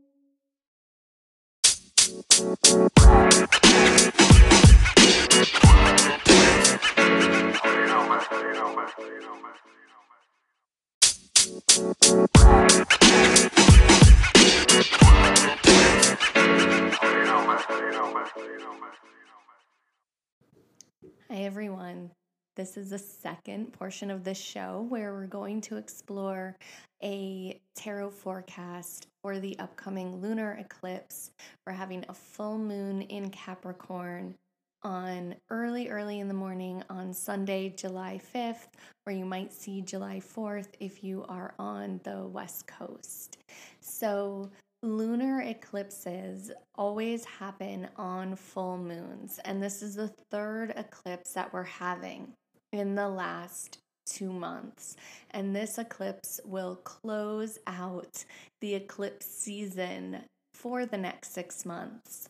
Hi, 21.28 21.44
everyone. 21.44 22.10
This 22.56 22.76
is 22.76 22.90
the 22.90 22.98
second 22.98 23.72
portion 23.72 24.10
of 24.10 24.24
the 24.24 24.34
show 24.34 24.84
where 24.90 25.14
we're 25.14 25.26
going 25.26 25.62
to 25.62 25.76
explore 25.78 26.56
a 27.02 27.60
tarot 27.74 28.10
forecast 28.10 29.06
for 29.22 29.38
the 29.38 29.58
upcoming 29.58 30.20
lunar 30.20 30.52
eclipse. 30.60 31.30
We're 31.66 31.72
having 31.72 32.04
a 32.08 32.14
full 32.14 32.58
moon 32.58 33.02
in 33.02 33.30
Capricorn 33.30 34.36
on 34.82 35.34
early, 35.50 35.88
early 35.88 36.20
in 36.20 36.28
the 36.28 36.34
morning 36.34 36.82
on 36.88 37.12
Sunday, 37.12 37.70
July 37.70 38.20
5th, 38.34 38.68
or 39.06 39.12
you 39.12 39.24
might 39.24 39.52
see 39.52 39.82
July 39.82 40.20
4th 40.20 40.68
if 40.80 41.04
you 41.04 41.24
are 41.28 41.54
on 41.58 42.00
the 42.04 42.26
West 42.26 42.66
Coast. 42.66 43.38
So, 43.80 44.50
lunar 44.82 45.42
eclipses 45.42 46.50
always 46.74 47.24
happen 47.24 47.88
on 47.96 48.36
full 48.36 48.78
moons, 48.78 49.38
and 49.44 49.62
this 49.62 49.82
is 49.82 49.96
the 49.96 50.08
third 50.30 50.72
eclipse 50.76 51.34
that 51.34 51.52
we're 51.52 51.62
having 51.64 52.32
in 52.72 52.94
the 52.94 53.08
last 53.08 53.78
two 54.06 54.32
months. 54.32 54.96
And 55.30 55.54
this 55.54 55.78
eclipse 55.78 56.40
will 56.44 56.76
close 56.76 57.58
out 57.66 58.24
the 58.60 58.74
eclipse 58.74 59.26
season 59.26 60.24
for 60.54 60.86
the 60.86 60.98
next 60.98 61.32
six 61.32 61.64
months 61.64 62.28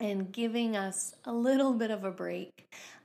and 0.00 0.32
giving 0.32 0.76
us 0.76 1.14
a 1.24 1.32
little 1.32 1.72
bit 1.72 1.90
of 1.90 2.04
a 2.04 2.10
break 2.10 2.50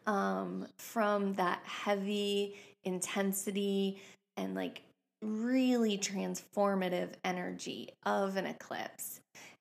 um, 0.07 0.67
from 0.78 1.34
that 1.34 1.61
heavy 1.63 2.55
intensity 2.84 4.01
and 4.38 4.55
like 4.55 4.82
really 5.22 5.97
transformative 5.97 7.09
energy 7.24 7.89
of 8.05 8.38
an 8.38 8.45
eclipse. 8.45 9.19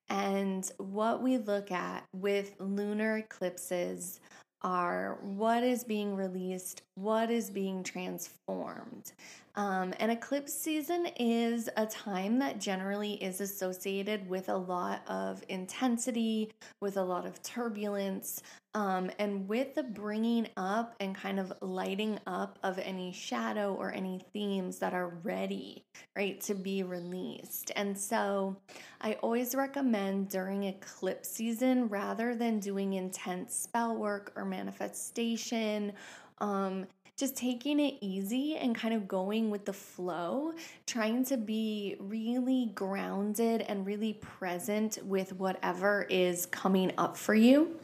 And 0.08 0.68
what 0.78 1.22
we 1.22 1.38
look 1.38 1.70
at 1.70 2.04
with 2.14 2.54
lunar 2.58 3.18
eclipses 3.18 4.20
are 4.62 5.18
what 5.22 5.62
is 5.62 5.84
being 5.84 6.14
released, 6.14 6.82
what 6.94 7.30
is 7.30 7.50
being 7.50 7.82
transformed. 7.82 9.12
Um, 9.56 9.92
and 9.98 10.12
eclipse 10.12 10.52
season 10.52 11.08
is 11.18 11.68
a 11.76 11.84
time 11.86 12.38
that 12.38 12.60
generally 12.60 13.14
is 13.14 13.40
associated 13.40 14.28
with 14.28 14.48
a 14.48 14.56
lot 14.56 15.02
of 15.08 15.42
intensity, 15.48 16.52
with 16.80 16.96
a 16.96 17.02
lot 17.02 17.26
of 17.26 17.42
turbulence, 17.42 18.42
um, 18.74 19.10
and 19.18 19.48
with 19.48 19.74
the 19.74 19.82
bringing 19.82 20.46
up 20.56 20.94
and 21.00 21.16
kind 21.16 21.40
of 21.40 21.52
lighting 21.60 22.20
up 22.28 22.58
of 22.62 22.78
any 22.78 23.12
shadow 23.12 23.74
or 23.74 23.92
any 23.92 24.24
themes 24.32 24.78
that 24.78 24.94
are 24.94 25.08
ready, 25.24 25.82
right, 26.16 26.40
to 26.42 26.54
be 26.54 26.84
released. 26.84 27.72
And 27.74 27.98
so 27.98 28.56
I 29.00 29.14
always 29.14 29.56
recommend 29.56 30.28
during 30.28 30.64
eclipse 30.64 31.28
season, 31.28 31.88
rather 31.88 32.36
than 32.36 32.60
doing 32.60 32.92
intense 32.92 33.56
spell 33.56 33.96
work 33.96 34.32
or 34.36 34.44
manifestation, 34.44 35.92
um, 36.38 36.86
just 37.20 37.36
taking 37.36 37.78
it 37.78 37.96
easy 38.00 38.56
and 38.56 38.74
kind 38.74 38.94
of 38.94 39.06
going 39.06 39.50
with 39.50 39.66
the 39.66 39.72
flow, 39.74 40.54
trying 40.86 41.22
to 41.26 41.36
be 41.36 41.94
really 41.98 42.70
grounded 42.74 43.60
and 43.60 43.84
really 43.86 44.14
present 44.14 44.98
with 45.04 45.34
whatever 45.34 46.06
is 46.08 46.46
coming 46.46 46.90
up 46.96 47.18
for 47.18 47.34
you. 47.34 47.78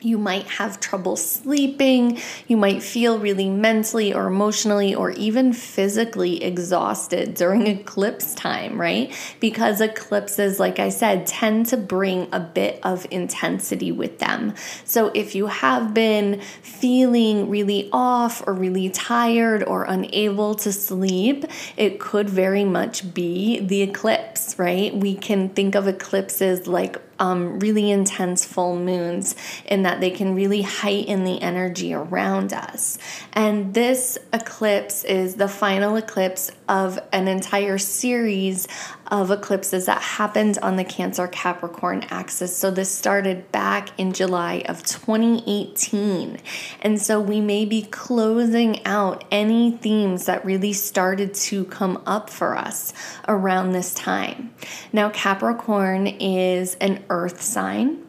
You 0.00 0.16
might 0.16 0.46
have 0.46 0.78
trouble 0.78 1.16
sleeping. 1.16 2.20
You 2.46 2.56
might 2.56 2.84
feel 2.84 3.18
really 3.18 3.48
mentally 3.48 4.14
or 4.14 4.28
emotionally 4.28 4.94
or 4.94 5.10
even 5.10 5.52
physically 5.52 6.42
exhausted 6.42 7.34
during 7.34 7.66
eclipse 7.66 8.32
time, 8.34 8.80
right? 8.80 9.12
Because 9.40 9.80
eclipses, 9.80 10.60
like 10.60 10.78
I 10.78 10.90
said, 10.90 11.26
tend 11.26 11.66
to 11.66 11.76
bring 11.76 12.28
a 12.32 12.38
bit 12.38 12.78
of 12.84 13.08
intensity 13.10 13.90
with 13.90 14.20
them. 14.20 14.54
So 14.84 15.10
if 15.14 15.34
you 15.34 15.46
have 15.46 15.94
been 15.94 16.40
feeling 16.62 17.50
really 17.50 17.88
off 17.92 18.46
or 18.46 18.54
really 18.54 18.90
tired 18.90 19.64
or 19.64 19.82
unable 19.82 20.54
to 20.56 20.72
sleep, 20.72 21.44
it 21.76 21.98
could 21.98 22.30
very 22.30 22.64
much 22.64 23.12
be 23.14 23.58
the 23.58 23.82
eclipse, 23.82 24.56
right? 24.60 24.94
We 24.94 25.16
can 25.16 25.48
think 25.48 25.74
of 25.74 25.88
eclipses 25.88 26.68
like 26.68 26.98
um, 27.18 27.58
really 27.58 27.90
intense 27.90 28.44
full 28.44 28.76
moons 28.76 29.34
in 29.64 29.82
that 29.82 30.00
they 30.00 30.10
can 30.10 30.34
really 30.34 30.62
heighten 30.62 31.24
the 31.24 31.40
energy 31.42 31.92
around 31.92 32.52
us. 32.52 32.98
And 33.32 33.74
this 33.74 34.18
eclipse 34.32 35.04
is 35.04 35.36
the 35.36 35.48
final 35.48 35.96
eclipse 35.96 36.50
of 36.68 36.98
an 37.12 37.28
entire 37.28 37.78
series 37.78 38.68
of 39.08 39.30
eclipses 39.30 39.86
that 39.86 40.00
happened 40.00 40.58
on 40.62 40.76
the 40.76 40.84
Cancer 40.84 41.26
Capricorn 41.26 42.04
axis. 42.10 42.56
So 42.56 42.70
this 42.70 42.94
started 42.94 43.50
back 43.52 43.90
in 43.98 44.12
July 44.12 44.62
of 44.66 44.82
2018. 44.82 46.38
And 46.82 47.00
so 47.00 47.20
we 47.20 47.40
may 47.40 47.64
be 47.64 47.82
closing 47.82 48.84
out 48.84 49.24
any 49.30 49.70
themes 49.70 50.26
that 50.26 50.44
really 50.44 50.72
started 50.72 51.34
to 51.34 51.64
come 51.66 52.02
up 52.06 52.30
for 52.30 52.56
us 52.56 52.92
around 53.26 53.72
this 53.72 53.94
time. 53.94 54.52
Now, 54.92 55.10
Capricorn 55.10 56.06
is 56.06 56.74
an 56.76 57.04
earth 57.08 57.40
sign. 57.42 58.07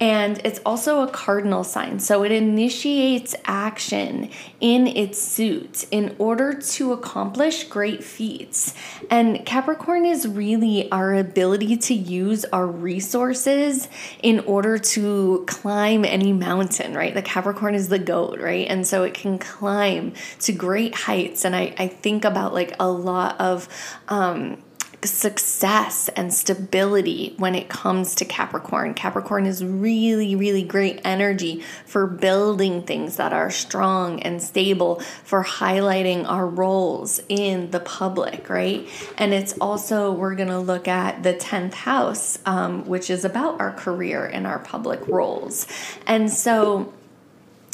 And 0.00 0.40
it's 0.44 0.60
also 0.64 1.02
a 1.02 1.10
cardinal 1.10 1.62
sign. 1.62 1.98
So 1.98 2.24
it 2.24 2.32
initiates 2.32 3.34
action 3.44 4.30
in 4.60 4.86
its 4.86 5.20
suit 5.20 5.84
in 5.90 6.16
order 6.18 6.54
to 6.54 6.92
accomplish 6.92 7.64
great 7.64 8.02
feats. 8.02 8.74
And 9.10 9.44
Capricorn 9.44 10.06
is 10.06 10.26
really 10.26 10.90
our 10.90 11.14
ability 11.14 11.76
to 11.76 11.94
use 11.94 12.44
our 12.46 12.66
resources 12.66 13.88
in 14.22 14.40
order 14.40 14.78
to 14.78 15.44
climb 15.46 16.04
any 16.04 16.32
mountain, 16.32 16.94
right? 16.94 17.14
The 17.14 17.22
Capricorn 17.22 17.74
is 17.74 17.88
the 17.88 17.98
goat, 17.98 18.40
right? 18.40 18.66
And 18.68 18.86
so 18.86 19.02
it 19.02 19.14
can 19.14 19.38
climb 19.38 20.14
to 20.40 20.52
great 20.52 20.94
heights. 20.94 21.44
And 21.44 21.54
I, 21.54 21.74
I 21.78 21.88
think 21.88 22.24
about 22.24 22.54
like 22.54 22.74
a 22.80 22.90
lot 22.90 23.38
of, 23.40 23.68
um, 24.08 24.62
success 25.04 26.08
and 26.10 26.32
stability 26.32 27.34
when 27.38 27.54
it 27.54 27.68
comes 27.68 28.14
to 28.16 28.24
Capricorn. 28.24 28.94
Capricorn 28.94 29.46
is 29.46 29.64
really, 29.64 30.34
really 30.34 30.62
great 30.62 31.00
energy 31.04 31.62
for 31.86 32.06
building 32.06 32.82
things 32.82 33.16
that 33.16 33.32
are 33.32 33.50
strong 33.50 34.20
and 34.22 34.42
stable, 34.42 35.00
for 35.24 35.44
highlighting 35.44 36.28
our 36.28 36.46
roles 36.46 37.20
in 37.28 37.70
the 37.70 37.80
public, 37.80 38.48
right? 38.48 38.88
And 39.16 39.32
it's 39.32 39.54
also, 39.60 40.12
we're 40.12 40.34
going 40.34 40.48
to 40.48 40.60
look 40.60 40.88
at 40.88 41.22
the 41.22 41.34
10th 41.34 41.74
house, 41.74 42.38
um, 42.46 42.86
which 42.86 43.10
is 43.10 43.24
about 43.24 43.60
our 43.60 43.72
career 43.72 44.26
and 44.26 44.46
our 44.46 44.58
public 44.58 45.06
roles. 45.08 45.66
And 46.06 46.30
so, 46.30 46.92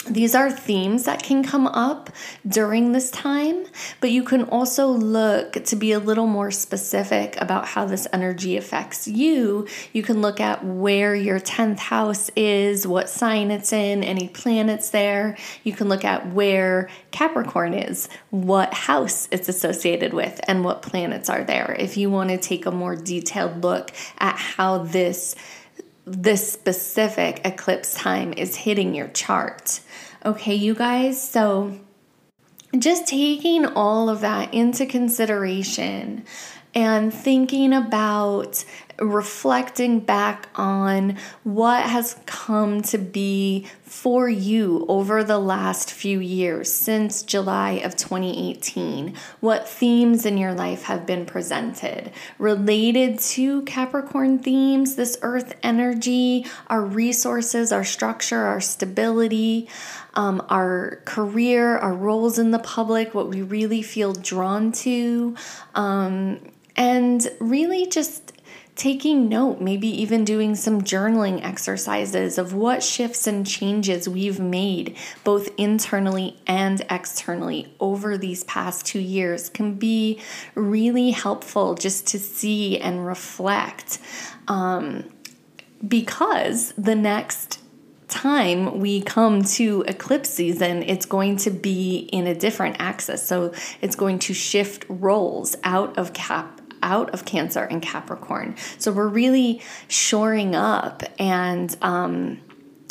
these 0.09 0.35
are 0.35 0.51
themes 0.51 1.05
that 1.05 1.23
can 1.23 1.43
come 1.43 1.67
up 1.67 2.11
during 2.47 2.93
this 2.93 3.11
time, 3.11 3.67
but 4.01 4.11
you 4.11 4.23
can 4.23 4.45
also 4.45 4.87
look 4.87 5.53
to 5.65 5.77
be 5.77 5.93
a 5.93 5.99
little 5.99 6.27
more 6.27 6.51
specific 6.51 7.37
about 7.41 7.67
how 7.67 7.85
this 7.85 8.07
energy 8.13 8.57
affects 8.57 9.09
you. 9.09 9.67
You 9.93 10.03
can 10.03 10.23
look 10.23 10.41
at 10.41 10.65
where 10.65 11.15
your 11.15 11.41
10th 11.41 11.79
house 11.79 12.31
is, 12.37 12.87
what 12.87 13.09
sign 13.09 13.51
it's 13.51 13.73
in, 13.73 14.05
any 14.05 14.29
planets 14.29 14.91
there. 14.91 15.37
You 15.65 15.73
can 15.73 15.89
look 15.89 16.05
at 16.05 16.33
where 16.33 16.89
Capricorn 17.11 17.75
is, 17.75 18.09
what 18.31 18.73
house 18.73 19.29
it's 19.31 19.49
associated 19.49 20.15
with, 20.15 20.41
and 20.47 20.65
what 20.65 20.83
planets 20.83 21.29
are 21.29 21.45
there. 21.45 21.77
If 21.79 21.97
you 21.97 22.11
want 22.11 22.31
to 22.31 22.39
take 22.39 22.67
a 22.67 22.71
more 22.71 22.95
detailed 22.95 23.63
look 23.63 23.91
at 24.19 24.37
how 24.37 24.79
this 24.79 25.35
this 26.07 26.53
specific 26.53 27.41
eclipse 27.45 27.95
time 27.95 28.33
is 28.33 28.55
hitting 28.55 28.95
your 28.95 29.09
chart. 29.09 29.81
Okay, 30.25 30.55
you 30.55 30.75
guys, 30.75 31.21
so 31.31 31.79
just 32.79 33.09
taking 33.09 33.67
all 33.67 34.09
of 34.09 34.21
that 34.21 34.55
into 34.55 34.87
consideration 34.87 36.25
and 36.75 37.13
thinking 37.13 37.73
about 37.73 38.65
reflecting 38.99 40.01
back 40.01 40.49
on 40.55 41.17
what 41.45 41.83
has 41.85 42.19
come 42.27 42.83
to 42.83 42.99
be 42.99 43.67
for 43.83 44.29
you 44.29 44.85
over 44.89 45.23
the 45.23 45.39
last 45.39 45.93
few 45.93 46.19
years 46.19 46.73
since 46.73 47.23
July 47.23 47.73
of 47.73 47.97
2018. 47.97 49.15
What 49.41 49.69
themes 49.69 50.27
in 50.27 50.39
your 50.39 50.55
life 50.55 50.85
have 50.85 51.07
been 51.07 51.25
presented 51.27 52.13
related 52.39 53.19
to 53.21 53.63
Capricorn 53.63 54.39
themes, 54.39 54.97
this 54.97 55.19
earth 55.23 55.55
energy, 55.63 56.47
our 56.69 56.83
resources, 56.83 57.73
our 57.73 57.85
structure, 57.85 58.43
our 58.43 58.61
stability. 58.61 59.69
Um, 60.15 60.43
our 60.49 61.03
career, 61.05 61.77
our 61.77 61.93
roles 61.93 62.39
in 62.39 62.51
the 62.51 62.59
public, 62.59 63.15
what 63.15 63.29
we 63.29 63.43
really 63.43 63.83
feel 63.83 64.15
drawn 64.15 64.73
to, 64.73 65.37
um, 65.75 66.41
and 66.75 67.29
really 67.39 67.87
just 67.87 68.26
taking 68.77 69.27
note, 69.27 69.59
maybe 69.59 69.89
even 69.89 70.23
doing 70.23 70.55
some 70.55 70.83
journaling 70.83 71.43
exercises 71.43 72.37
of 72.37 72.53
what 72.53 72.83
shifts 72.83 73.27
and 73.27 73.47
changes 73.47 74.07
we've 74.07 74.39
made, 74.39 74.95
both 75.25 75.49
internally 75.57 76.37
and 76.47 76.85
externally, 76.91 77.75
over 77.81 78.19
these 78.19 78.45
past 78.45 78.85
two 78.85 79.01
years 79.01 79.49
can 79.49 79.75
be 79.75 80.21
really 80.55 81.11
helpful 81.11 81.75
just 81.75 82.07
to 82.07 82.19
see 82.19 82.79
and 82.79 83.07
reflect. 83.07 83.99
Um, 84.47 85.05
because 85.87 86.73
the 86.73 86.95
next 86.95 87.61
time 88.09 88.79
we 88.79 89.01
come 89.01 89.43
to 89.43 89.85
eclipse 89.89 90.31
season, 90.31 90.83
it's 90.83 91.07
going 91.07 91.37
to 91.39 91.51
be 91.51 92.09
in 92.13 92.27
a 92.27 92.35
different 92.35 92.77
axis. 92.79 93.27
So 93.27 93.53
it's 93.81 93.97
going 93.97 94.19
to 94.21 94.35
shift 94.35 94.85
roles 94.89 95.57
out 95.65 95.97
of 95.99 96.13
cap 96.13 96.56
out 96.87 97.11
of 97.11 97.27
Cancer 97.27 97.65
and 97.65 97.83
Capricorn. 97.83 98.55
So 98.79 98.93
we're 98.93 99.09
really 99.09 99.61
shoring 99.89 100.55
up 100.55 101.03
and 101.19 101.77
um, 101.83 102.41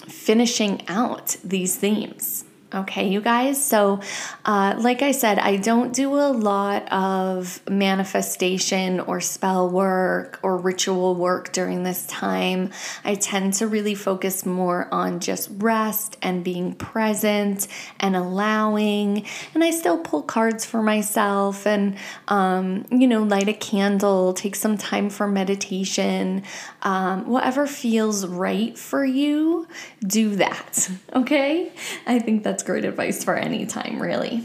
finishing 0.07 0.83
out 0.87 1.37
these 1.43 1.77
themes. 1.77 2.43
Okay, 2.75 3.07
you 3.07 3.21
guys. 3.21 3.63
So, 3.63 4.01
uh, 4.43 4.75
like 4.77 5.01
I 5.01 5.13
said, 5.13 5.39
I 5.39 5.55
don't 5.55 5.93
do 5.93 6.13
a 6.15 6.27
lot 6.27 6.91
of 6.91 7.61
manifestation 7.69 8.99
or 8.99 9.21
spell 9.21 9.69
work 9.69 10.39
or 10.43 10.57
ritual 10.57 11.15
work 11.15 11.53
during 11.53 11.83
this 11.83 12.05
time. 12.07 12.71
I 13.05 13.15
tend 13.15 13.53
to 13.55 13.67
really 13.67 13.95
focus 13.95 14.45
more 14.45 14.89
on 14.93 15.21
just 15.21 15.49
rest 15.53 16.17
and 16.21 16.43
being 16.43 16.73
present 16.73 17.69
and 18.01 18.13
allowing. 18.13 19.25
And 19.53 19.63
I 19.63 19.71
still 19.71 19.99
pull 19.99 20.23
cards 20.23 20.65
for 20.65 20.83
myself 20.83 21.65
and, 21.65 21.95
um, 22.27 22.85
you 22.91 23.07
know, 23.07 23.23
light 23.23 23.47
a 23.47 23.53
candle, 23.53 24.33
take 24.33 24.55
some 24.57 24.77
time 24.77 25.09
for 25.09 25.27
meditation. 25.27 26.43
Um, 26.81 27.25
whatever 27.29 27.67
feels 27.67 28.27
right 28.27 28.77
for 28.77 29.05
you, 29.05 29.65
do 30.05 30.35
that. 30.35 30.89
Okay, 31.15 31.71
I 32.05 32.19
think 32.19 32.43
that's 32.43 32.61
great 32.65 32.85
advice 32.85 33.23
for 33.23 33.35
any 33.35 33.65
time, 33.65 34.01
really. 34.01 34.43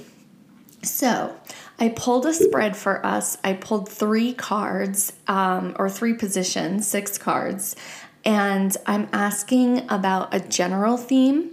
So, 0.82 1.36
I 1.80 1.88
pulled 1.88 2.26
a 2.26 2.34
spread 2.34 2.76
for 2.76 3.04
us. 3.04 3.38
I 3.42 3.54
pulled 3.54 3.88
three 3.88 4.34
cards 4.34 5.14
um, 5.26 5.74
or 5.78 5.88
three 5.88 6.12
positions, 6.12 6.86
six 6.86 7.16
cards, 7.16 7.74
and 8.22 8.76
I'm 8.86 9.08
asking 9.14 9.90
about 9.90 10.34
a 10.34 10.40
general 10.40 10.98
theme 10.98 11.52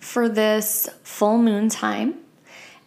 for 0.00 0.28
this 0.28 0.88
full 1.04 1.38
moon 1.38 1.68
time. 1.68 2.16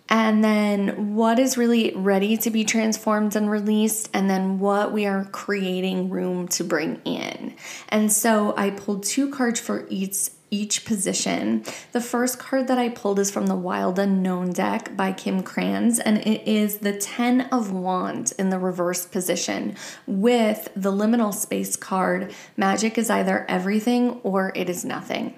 And 0.10 0.44
then 0.44 1.16
what 1.16 1.40
is 1.40 1.58
really 1.58 1.94
ready 1.96 2.36
to 2.38 2.52
be 2.52 2.66
transformed 2.66 3.38
and 3.38 3.50
released, 3.50 4.10
and 4.14 4.30
then 4.30 4.60
what 4.60 4.92
we 4.92 5.06
are 5.06 5.26
creating 5.32 6.10
room 6.10 6.50
to 6.50 6.66
bring 6.66 7.02
in. 7.06 7.56
And 7.88 8.12
so 8.12 8.54
I 8.58 8.72
pulled 8.72 9.04
two 9.04 9.30
cards 9.30 9.62
for 9.62 9.88
each 9.90 10.30
each 10.54 10.86
position. 10.86 11.64
The 11.94 12.00
first 12.00 12.38
card 12.38 12.68
that 12.68 12.78
I 12.78 12.90
pulled 12.90 13.18
is 13.18 13.32
from 13.32 13.48
the 13.48 13.56
Wild 13.56 13.98
Unknown 13.98 14.52
deck 14.52 14.96
by 14.96 15.12
Kim 15.12 15.42
Krans, 15.42 16.00
and 16.06 16.20
it 16.20 16.48
is 16.48 16.78
the 16.78 16.94
Ten 16.94 17.42
of 17.52 17.72
Wands 17.72 18.32
in 18.34 18.52
the 18.52 18.60
reverse 18.60 19.08
position 19.08 19.76
with 20.06 20.70
the 20.76 20.92
liminal 20.92 21.34
space 21.34 21.76
card. 21.76 22.32
Magic 22.56 23.00
is 23.00 23.10
either 23.10 23.46
everything 23.50 24.22
or 24.22 24.52
it 24.56 24.70
is 24.70 24.86
nothing. 24.86 25.34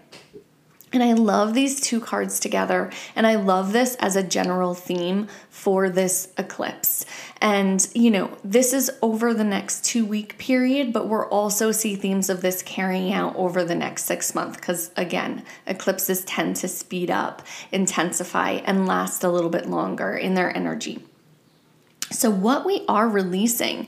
And 0.96 1.04
I 1.04 1.14
love 1.14 1.54
these 1.54 1.82
two 1.82 2.00
cards 2.00 2.40
together. 2.40 2.90
And 3.16 3.28
I 3.28 3.36
love 3.36 3.74
this 3.74 3.96
as 3.96 4.16
a 4.16 4.24
general 4.24 4.74
theme 4.74 5.28
for 5.50 5.90
this 5.90 6.30
eclipse. 6.38 7.06
And, 7.42 7.86
you 7.94 8.10
know, 8.10 8.38
this 8.44 8.72
is 8.72 8.90
over 9.02 9.34
the 9.34 9.44
next 9.44 9.84
two 9.84 10.06
week 10.06 10.38
period, 10.38 10.94
but 10.94 11.08
we're 11.10 11.28
also 11.28 11.74
see 11.74 11.96
themes 11.96 12.30
of 12.30 12.42
this 12.42 12.62
carrying 12.62 13.12
out 13.12 13.36
over 13.36 13.66
the 13.66 13.76
next 13.76 14.06
six 14.06 14.34
months. 14.34 14.56
Because 14.56 14.92
again, 14.96 15.44
eclipses 15.68 16.24
tend 16.24 16.56
to 16.58 16.68
speed 16.70 17.12
up, 17.12 17.42
intensify, 17.74 18.62
and 18.66 18.88
last 18.88 19.24
a 19.24 19.30
little 19.30 19.50
bit 19.50 19.68
longer 19.68 20.16
in 20.16 20.34
their 20.34 20.56
energy. 20.56 21.04
So, 22.12 22.30
what 22.30 22.66
we 22.66 22.86
are 22.88 23.10
releasing 23.10 23.88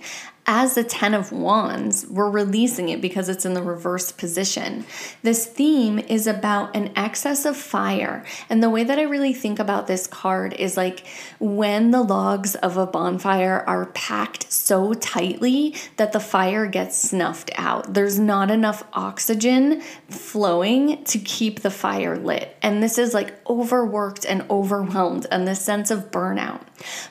as 0.49 0.75
the 0.75 0.83
Ten 0.83 1.13
of 1.13 1.33
Wands, 1.33 2.07
we're 2.07 2.29
releasing 2.29 2.87
it 2.87 3.01
because 3.01 3.27
it's 3.27 3.45
in 3.45 3.53
the 3.53 3.61
reverse 3.61 4.13
position. 4.13 4.85
This 5.21 5.45
theme 5.45 5.99
is 5.99 6.25
about 6.25 6.73
an 6.73 6.93
excess 6.95 7.43
of 7.43 7.57
fire. 7.57 8.23
And 8.49 8.63
the 8.63 8.69
way 8.69 8.85
that 8.85 8.97
I 8.97 9.03
really 9.03 9.33
think 9.33 9.59
about 9.59 9.87
this 9.87 10.07
card 10.07 10.53
is 10.53 10.77
like 10.77 11.05
when 11.39 11.91
the 11.91 12.01
logs 12.01 12.55
of 12.55 12.77
a 12.77 12.87
bonfire 12.87 13.61
are 13.67 13.87
packed 13.87 14.49
so 14.49 14.93
tightly 14.93 15.75
that 15.97 16.13
the 16.13 16.19
fire 16.21 16.65
gets 16.65 16.97
snuffed 16.97 17.51
out. 17.55 17.93
There's 17.93 18.17
not 18.17 18.49
enough 18.49 18.85
oxygen 18.93 19.81
flowing 20.07 21.03
to 21.03 21.19
keep 21.19 21.59
the 21.59 21.71
fire 21.71 22.17
lit. 22.17 22.55
And 22.61 22.81
this 22.81 22.97
is 22.97 23.13
like 23.13 23.45
overworked 23.49 24.25
and 24.25 24.45
overwhelmed 24.49 25.27
and 25.29 25.45
this 25.45 25.61
sense 25.61 25.91
of 25.91 26.09
burnout. 26.09 26.61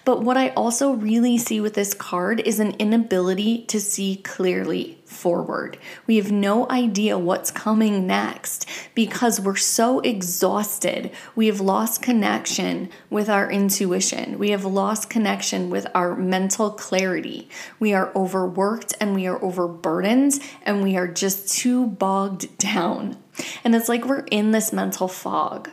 But 0.06 0.22
what 0.22 0.38
I 0.38 0.50
also 0.50 0.92
really 0.92 1.36
see 1.36 1.60
with 1.60 1.74
this 1.74 1.92
card 1.92 2.40
is 2.40 2.60
an 2.60 2.70
inability 2.78 3.25
to 3.34 3.80
see 3.80 4.16
clearly 4.16 4.98
forward. 5.04 5.78
We 6.06 6.16
have 6.16 6.30
no 6.30 6.68
idea 6.70 7.18
what's 7.18 7.50
coming 7.50 8.06
next 8.06 8.68
because 8.94 9.40
we're 9.40 9.56
so 9.56 10.00
exhausted. 10.00 11.10
We 11.34 11.46
have 11.46 11.60
lost 11.60 12.02
connection 12.02 12.90
with 13.10 13.28
our 13.28 13.50
intuition. 13.50 14.38
We 14.38 14.50
have 14.50 14.64
lost 14.64 15.10
connection 15.10 15.70
with 15.70 15.86
our 15.94 16.14
mental 16.14 16.70
clarity. 16.70 17.48
We 17.80 17.94
are 17.94 18.12
overworked 18.14 18.94
and 19.00 19.14
we 19.14 19.26
are 19.26 19.42
overburdened 19.42 20.34
and 20.64 20.82
we 20.82 20.96
are 20.96 21.08
just 21.08 21.48
too 21.48 21.86
bogged 21.86 22.56
down. 22.58 23.16
And 23.64 23.74
it's 23.74 23.88
like 23.88 24.04
we're 24.04 24.26
in 24.30 24.52
this 24.52 24.72
mental 24.72 25.08
fog. 25.08 25.70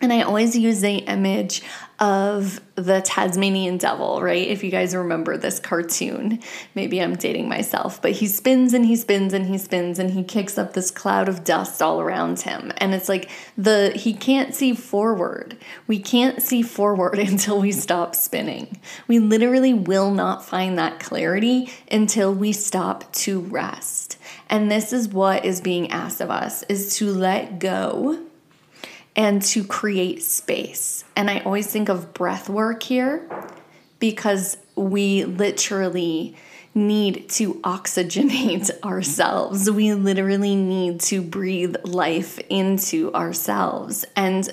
And 0.00 0.12
I 0.12 0.22
always 0.22 0.56
use 0.56 0.80
the 0.80 0.98
image 0.98 1.62
of 1.98 2.60
the 2.76 3.00
Tasmanian 3.00 3.76
devil, 3.76 4.22
right? 4.22 4.46
If 4.46 4.62
you 4.62 4.70
guys 4.70 4.94
remember 4.94 5.36
this 5.36 5.58
cartoon, 5.58 6.38
maybe 6.76 7.02
I'm 7.02 7.16
dating 7.16 7.48
myself, 7.48 8.00
but 8.00 8.12
he 8.12 8.28
spins 8.28 8.72
and 8.72 8.86
he 8.86 8.94
spins 8.94 9.32
and 9.32 9.46
he 9.46 9.58
spins 9.58 9.98
and 9.98 10.12
he 10.12 10.22
kicks 10.22 10.56
up 10.56 10.74
this 10.74 10.92
cloud 10.92 11.28
of 11.28 11.42
dust 11.42 11.82
all 11.82 12.00
around 12.00 12.40
him. 12.40 12.72
And 12.76 12.94
it's 12.94 13.08
like 13.08 13.28
the 13.56 13.92
he 13.96 14.14
can't 14.14 14.54
see 14.54 14.74
forward. 14.74 15.56
We 15.88 15.98
can't 15.98 16.40
see 16.40 16.62
forward 16.62 17.18
until 17.18 17.60
we 17.60 17.72
stop 17.72 18.14
spinning. 18.14 18.78
We 19.08 19.18
literally 19.18 19.74
will 19.74 20.12
not 20.12 20.44
find 20.44 20.78
that 20.78 21.00
clarity 21.00 21.72
until 21.90 22.32
we 22.32 22.52
stop 22.52 23.12
to 23.14 23.40
rest. 23.40 24.18
And 24.48 24.70
this 24.70 24.92
is 24.92 25.08
what 25.08 25.44
is 25.44 25.60
being 25.60 25.90
asked 25.90 26.20
of 26.20 26.30
us 26.30 26.62
is 26.64 26.96
to 26.96 27.10
let 27.10 27.58
go 27.58 28.27
and 29.18 29.42
to 29.42 29.64
create 29.64 30.22
space. 30.22 31.04
And 31.16 31.28
I 31.28 31.40
always 31.40 31.66
think 31.66 31.88
of 31.88 32.14
breath 32.14 32.48
work 32.48 32.84
here 32.84 33.28
because 33.98 34.56
we 34.76 35.24
literally 35.24 36.36
need 36.72 37.28
to 37.30 37.54
oxygenate 37.54 38.70
ourselves. 38.84 39.68
We 39.68 39.92
literally 39.92 40.54
need 40.54 41.00
to 41.00 41.20
breathe 41.20 41.74
life 41.82 42.38
into 42.48 43.12
ourselves. 43.12 44.04
And 44.14 44.48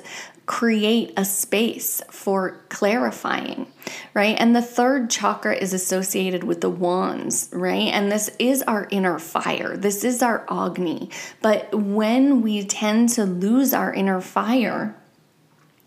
create 0.45 1.11
a 1.17 1.25
space 1.25 2.01
for 2.11 2.63
clarifying, 2.69 3.67
right? 4.13 4.35
And 4.39 4.55
the 4.55 4.61
third 4.61 5.09
chakra 5.09 5.55
is 5.55 5.73
associated 5.73 6.43
with 6.43 6.61
the 6.61 6.69
wands, 6.69 7.49
right? 7.51 7.91
And 7.91 8.11
this 8.11 8.29
is 8.37 8.61
our 8.63 8.87
inner 8.91 9.17
fire. 9.17 9.75
This 9.75 10.03
is 10.03 10.21
our 10.21 10.45
Agni. 10.49 11.09
But 11.41 11.73
when 11.73 12.41
we 12.41 12.63
tend 12.63 13.09
to 13.09 13.25
lose 13.25 13.73
our 13.73 13.93
inner 13.93 14.21
fire, 14.21 14.95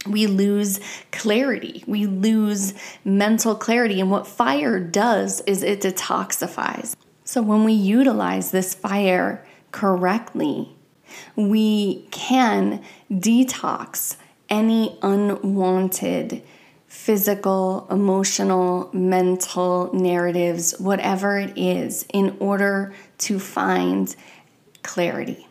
we 0.07 0.27
lose 0.27 0.81
clarity. 1.13 1.85
We 1.87 2.07
lose 2.07 2.75
mental 3.05 3.55
clarity. 3.55 4.01
And 4.01 4.11
what 4.11 4.27
fire 4.27 4.81
does 4.81 5.41
is 5.43 5.63
it 5.63 5.83
detoxifies. 5.83 6.97
So 7.25 7.43
when 7.43 7.63
we 7.63 7.75
utilize 7.75 8.51
this 8.51 8.75
fire 8.75 9.47
correctly, 9.71 10.75
we 11.37 12.07
can 12.11 12.83
detox 13.11 14.17
any 14.49 14.99
unwanted 15.03 16.43
physical, 16.87 17.87
emotional, 17.91 18.89
mental 18.93 19.91
narratives, 19.93 20.75
whatever 20.79 21.39
it 21.39 21.57
is, 21.57 22.07
in 22.13 22.37
order 22.41 22.95
to 23.19 23.39
find 23.39 24.17
clarity. 24.83 25.47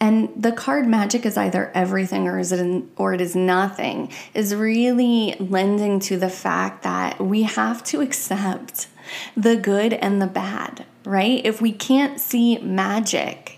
And 0.00 0.30
the 0.36 0.50
card 0.50 0.88
magic 0.88 1.24
is 1.24 1.36
either 1.36 1.70
everything 1.74 2.26
or 2.26 2.38
is 2.38 2.50
it 2.50 2.84
or 2.96 3.14
it 3.14 3.20
is 3.20 3.36
nothing 3.36 4.10
is 4.34 4.54
really 4.54 5.36
lending 5.38 6.00
to 6.00 6.16
the 6.16 6.30
fact 6.30 6.82
that 6.82 7.20
we 7.20 7.42
have 7.42 7.84
to 7.84 8.00
accept 8.00 8.88
the 9.36 9.56
good 9.56 9.92
and 9.92 10.20
the 10.20 10.26
bad, 10.26 10.84
right? 11.04 11.40
If 11.44 11.60
we 11.62 11.70
can't 11.70 12.18
see 12.18 12.58
magic 12.58 13.51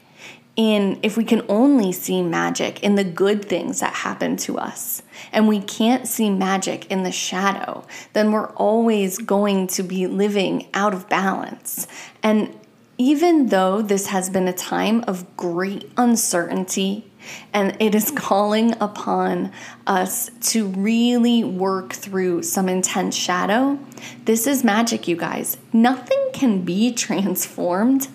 in 0.56 0.98
if 1.02 1.16
we 1.16 1.24
can 1.24 1.42
only 1.48 1.90
see 1.92 2.22
magic 2.22 2.82
in 2.82 2.94
the 2.94 3.04
good 3.04 3.44
things 3.44 3.80
that 3.80 3.92
happen 3.92 4.36
to 4.36 4.56
us 4.56 5.02
and 5.32 5.48
we 5.48 5.60
can't 5.60 6.06
see 6.06 6.30
magic 6.30 6.90
in 6.90 7.02
the 7.02 7.10
shadow 7.10 7.84
then 8.12 8.30
we're 8.30 8.50
always 8.50 9.18
going 9.18 9.66
to 9.66 9.82
be 9.82 10.06
living 10.06 10.68
out 10.74 10.94
of 10.94 11.08
balance 11.08 11.86
and 12.22 12.56
even 12.96 13.46
though 13.46 13.82
this 13.82 14.06
has 14.06 14.30
been 14.30 14.46
a 14.46 14.52
time 14.52 15.02
of 15.08 15.36
great 15.36 15.90
uncertainty 15.96 17.10
and 17.52 17.76
it 17.80 17.94
is 17.94 18.10
calling 18.16 18.74
upon 18.80 19.50
us 19.86 20.30
to 20.40 20.66
really 20.68 21.44
work 21.44 21.92
through 21.92 22.42
some 22.42 22.68
intense 22.68 23.16
shadow. 23.16 23.78
This 24.24 24.46
is 24.46 24.64
magic, 24.64 25.08
you 25.08 25.16
guys. 25.16 25.56
Nothing 25.72 26.30
can 26.32 26.62
be 26.62 26.92
transformed 26.94 28.08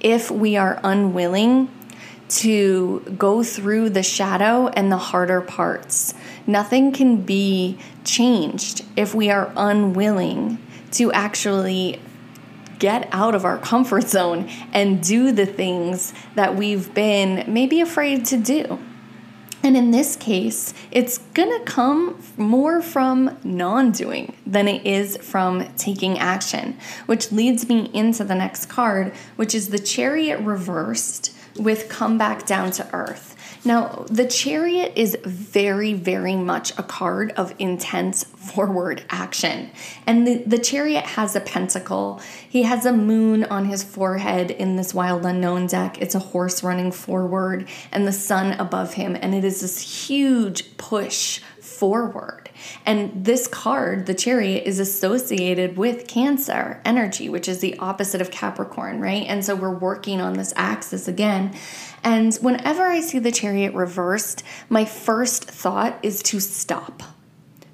if 0.00 0.30
we 0.30 0.56
are 0.56 0.80
unwilling 0.82 1.68
to 2.28 3.00
go 3.18 3.42
through 3.42 3.90
the 3.90 4.02
shadow 4.02 4.68
and 4.68 4.90
the 4.90 4.96
harder 4.96 5.40
parts. 5.40 6.14
Nothing 6.46 6.92
can 6.92 7.22
be 7.22 7.78
changed 8.04 8.84
if 8.96 9.14
we 9.14 9.30
are 9.30 9.52
unwilling 9.56 10.58
to 10.92 11.12
actually 11.12 12.00
get 12.78 13.08
out 13.12 13.34
of 13.34 13.44
our 13.44 13.58
comfort 13.58 14.08
zone 14.08 14.48
and 14.72 15.02
do 15.02 15.32
the 15.32 15.46
things 15.46 16.14
that 16.34 16.56
we've 16.56 16.92
been 16.94 17.44
maybe 17.52 17.80
afraid 17.80 18.24
to 18.26 18.36
do. 18.38 18.78
And 19.62 19.76
in 19.76 19.90
this 19.90 20.16
case, 20.16 20.72
it's 20.90 21.18
gonna 21.34 21.60
come 21.60 22.22
more 22.36 22.80
from 22.80 23.36
non 23.44 23.92
doing 23.92 24.34
than 24.46 24.68
it 24.68 24.86
is 24.86 25.18
from 25.18 25.66
taking 25.74 26.18
action, 26.18 26.78
which 27.06 27.30
leads 27.30 27.68
me 27.68 27.90
into 27.92 28.24
the 28.24 28.34
next 28.34 28.66
card, 28.66 29.12
which 29.36 29.54
is 29.54 29.68
the 29.68 29.78
chariot 29.78 30.40
reversed 30.40 31.34
with 31.56 31.88
come 31.88 32.16
back 32.16 32.46
down 32.46 32.70
to 32.70 32.88
earth. 32.94 33.36
Now, 33.64 34.06
the 34.08 34.26
chariot 34.26 34.94
is 34.96 35.18
very, 35.22 35.92
very 35.92 36.36
much 36.36 36.70
a 36.78 36.82
card 36.82 37.32
of 37.32 37.54
intense 37.58 38.24
forward 38.24 39.04
action. 39.10 39.70
And 40.06 40.26
the, 40.26 40.42
the 40.46 40.58
chariot 40.58 41.04
has 41.04 41.36
a 41.36 41.40
pentacle. 41.40 42.20
He 42.48 42.62
has 42.62 42.86
a 42.86 42.92
moon 42.92 43.44
on 43.44 43.66
his 43.66 43.82
forehead 43.82 44.50
in 44.50 44.76
this 44.76 44.94
wild 44.94 45.26
unknown 45.26 45.66
deck. 45.66 46.00
It's 46.00 46.14
a 46.14 46.20
horse 46.20 46.62
running 46.62 46.90
forward 46.90 47.68
and 47.92 48.06
the 48.06 48.12
sun 48.12 48.52
above 48.52 48.94
him. 48.94 49.16
And 49.20 49.34
it 49.34 49.44
is 49.44 49.60
this 49.60 50.08
huge 50.08 50.76
push 50.78 51.40
forward. 51.60 52.50
And 52.84 53.24
this 53.24 53.46
card, 53.46 54.06
the 54.06 54.14
chariot, 54.14 54.64
is 54.66 54.78
associated 54.78 55.76
with 55.76 56.06
Cancer 56.06 56.80
energy, 56.84 57.28
which 57.28 57.48
is 57.48 57.60
the 57.60 57.78
opposite 57.78 58.20
of 58.20 58.30
Capricorn, 58.30 59.00
right? 59.00 59.24
And 59.26 59.44
so 59.44 59.54
we're 59.54 59.70
working 59.70 60.20
on 60.20 60.34
this 60.34 60.52
axis 60.56 61.08
again. 61.08 61.54
And 62.02 62.34
whenever 62.36 62.84
I 62.84 63.00
see 63.00 63.18
the 63.18 63.32
chariot 63.32 63.74
reversed, 63.74 64.42
my 64.68 64.84
first 64.84 65.44
thought 65.44 65.98
is 66.02 66.22
to 66.24 66.40
stop, 66.40 67.02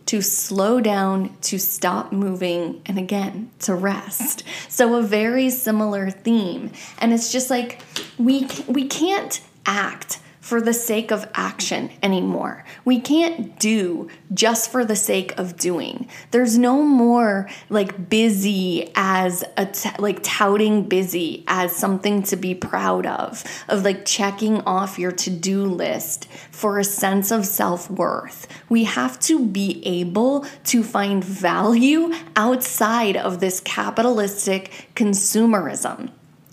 to 0.06 0.20
slow 0.20 0.80
down, 0.80 1.36
to 1.42 1.58
stop 1.58 2.12
moving, 2.12 2.82
and 2.86 2.98
again, 2.98 3.50
to 3.60 3.74
rest. 3.74 4.42
So 4.68 4.96
a 4.96 5.02
very 5.02 5.50
similar 5.50 6.10
theme. 6.10 6.72
And 6.98 7.12
it's 7.12 7.32
just 7.32 7.50
like 7.50 7.80
we 8.18 8.48
we 8.66 8.86
can't 8.86 9.40
act 9.64 10.20
for 10.46 10.60
the 10.60 10.72
sake 10.72 11.10
of 11.10 11.28
action 11.34 11.90
anymore. 12.04 12.64
We 12.84 13.00
can't 13.00 13.58
do 13.58 14.08
just 14.32 14.70
for 14.70 14.84
the 14.84 14.94
sake 14.94 15.36
of 15.36 15.56
doing. 15.56 16.08
There's 16.30 16.56
no 16.56 16.82
more 16.82 17.48
like 17.68 18.08
busy 18.08 18.92
as 18.94 19.42
a 19.56 19.66
t- 19.66 19.90
like 19.98 20.20
touting 20.22 20.84
busy 20.84 21.42
as 21.48 21.74
something 21.74 22.22
to 22.22 22.36
be 22.36 22.54
proud 22.54 23.06
of, 23.06 23.42
of 23.66 23.82
like 23.82 24.04
checking 24.04 24.60
off 24.60 25.00
your 25.00 25.10
to-do 25.10 25.64
list 25.64 26.28
for 26.52 26.78
a 26.78 26.84
sense 26.84 27.32
of 27.32 27.44
self-worth. 27.44 28.46
We 28.68 28.84
have 28.84 29.18
to 29.22 29.44
be 29.44 29.84
able 29.84 30.46
to 30.66 30.84
find 30.84 31.24
value 31.24 32.12
outside 32.36 33.16
of 33.16 33.40
this 33.40 33.58
capitalistic 33.58 34.90
consumerism. 34.94 36.10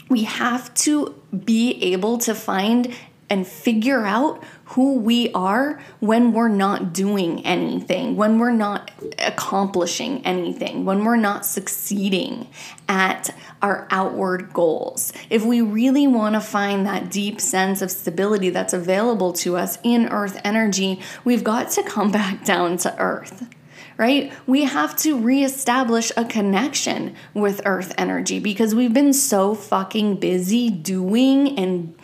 We 0.10 0.24
have 0.24 0.74
to 0.86 1.14
be 1.46 1.74
able 1.94 2.18
to 2.20 2.34
find 2.34 2.94
and 3.34 3.48
figure 3.48 4.06
out 4.06 4.44
who 4.66 4.94
we 4.94 5.32
are 5.34 5.82
when 6.00 6.34
we're 6.34 6.48
not 6.48 6.94
doing 6.94 7.44
anything, 7.44 8.16
when 8.16 8.38
we're 8.38 8.52
not 8.52 8.92
accomplishing 9.18 10.24
anything, 10.24 10.86
when 10.86 11.04
we're 11.04 11.16
not 11.16 11.44
succeeding 11.44 12.48
at 12.88 13.36
our 13.64 13.88
outward 13.90 14.54
goals. 14.54 15.12
If 15.32 15.44
we 15.44 15.62
really 15.62 16.06
want 16.06 16.36
to 16.36 16.42
find 16.42 16.86
that 16.86 17.10
deep 17.10 17.42
sense 17.42 17.82
of 17.82 17.90
stability 17.90 18.52
that's 18.52 18.74
available 18.74 19.34
to 19.34 19.58
us 19.58 19.80
in 19.82 20.10
earth 20.10 20.40
energy, 20.44 21.02
we've 21.26 21.44
got 21.44 21.72
to 21.72 21.82
come 21.82 22.12
back 22.22 22.46
down 22.46 22.78
to 22.78 22.96
earth 23.00 23.50
right? 23.96 24.34
We 24.48 24.64
have 24.64 24.96
to 24.98 25.20
reestablish 25.20 26.12
a 26.18 26.26
connection 26.26 27.16
with 27.36 27.62
earth 27.64 27.94
energy 27.96 28.40
because 28.40 28.74
we've 28.74 28.92
been 28.92 29.14
so 29.14 29.54
fucking 29.54 30.16
busy 30.16 30.72
doing 30.72 31.60
and 31.60 31.96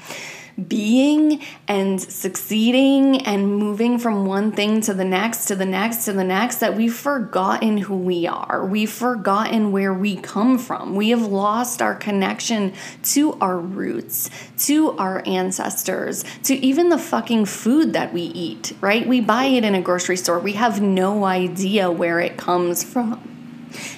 being 0.67 1.41
and 1.67 2.01
succeeding 2.01 3.21
and 3.25 3.55
moving 3.55 3.97
from 3.97 4.25
one 4.25 4.51
thing 4.51 4.81
to 4.81 4.93
the 4.93 5.05
next 5.05 5.45
to 5.45 5.55
the 5.55 5.65
next 5.65 6.05
to 6.05 6.13
the 6.13 6.23
next 6.23 6.57
that 6.57 6.75
we've 6.75 6.93
forgotten 6.93 7.77
who 7.77 7.97
we 7.97 8.27
are. 8.27 8.65
We've 8.65 8.91
forgotten 8.91 9.71
where 9.71 9.93
we 9.93 10.15
come 10.15 10.57
from. 10.57 10.95
We 10.95 11.09
have 11.09 11.21
lost 11.21 11.81
our 11.81 11.95
connection 11.95 12.73
to 13.03 13.33
our 13.39 13.57
roots, 13.57 14.29
to 14.65 14.97
our 14.97 15.23
ancestors, 15.25 16.23
to 16.43 16.55
even 16.55 16.89
the 16.89 16.97
fucking 16.97 17.45
food 17.45 17.93
that 17.93 18.13
we 18.13 18.21
eat, 18.21 18.73
right? 18.81 19.07
We 19.07 19.21
buy 19.21 19.45
it 19.45 19.63
in 19.63 19.75
a 19.75 19.81
grocery 19.81 20.17
store. 20.17 20.39
We 20.39 20.53
have 20.53 20.81
no 20.81 21.25
idea 21.25 21.89
where 21.89 22.19
it 22.19 22.37
comes 22.37 22.83
from. 22.83 23.29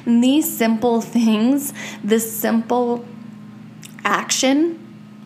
And 0.05 0.23
these 0.23 0.57
simple 0.57 1.01
things, 1.01 1.73
this 2.03 2.31
simple 2.31 3.05
action, 4.03 4.77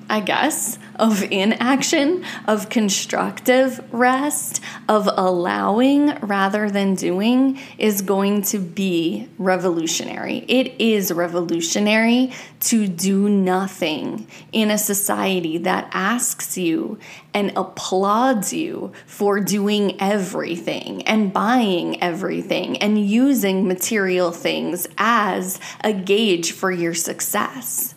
I 0.09 0.19
guess, 0.19 0.77
of 0.95 1.23
inaction, 1.31 2.23
of 2.47 2.69
constructive 2.69 3.81
rest, 3.93 4.61
of 4.87 5.09
allowing 5.17 6.15
rather 6.19 6.69
than 6.69 6.95
doing 6.95 7.59
is 7.77 8.01
going 8.01 8.41
to 8.43 8.59
be 8.59 9.27
revolutionary. 9.37 10.45
It 10.47 10.73
is 10.79 11.11
revolutionary 11.11 12.31
to 12.61 12.87
do 12.87 13.29
nothing 13.29 14.27
in 14.51 14.71
a 14.71 14.77
society 14.77 15.57
that 15.59 15.89
asks 15.91 16.57
you 16.57 16.99
and 17.33 17.51
applauds 17.55 18.53
you 18.53 18.93
for 19.05 19.39
doing 19.39 19.99
everything 19.99 21.01
and 21.03 21.33
buying 21.33 22.01
everything 22.01 22.77
and 22.77 23.05
using 23.05 23.67
material 23.67 24.31
things 24.31 24.87
as 24.97 25.59
a 25.83 25.91
gauge 25.91 26.51
for 26.51 26.71
your 26.71 26.93
success. 26.93 27.94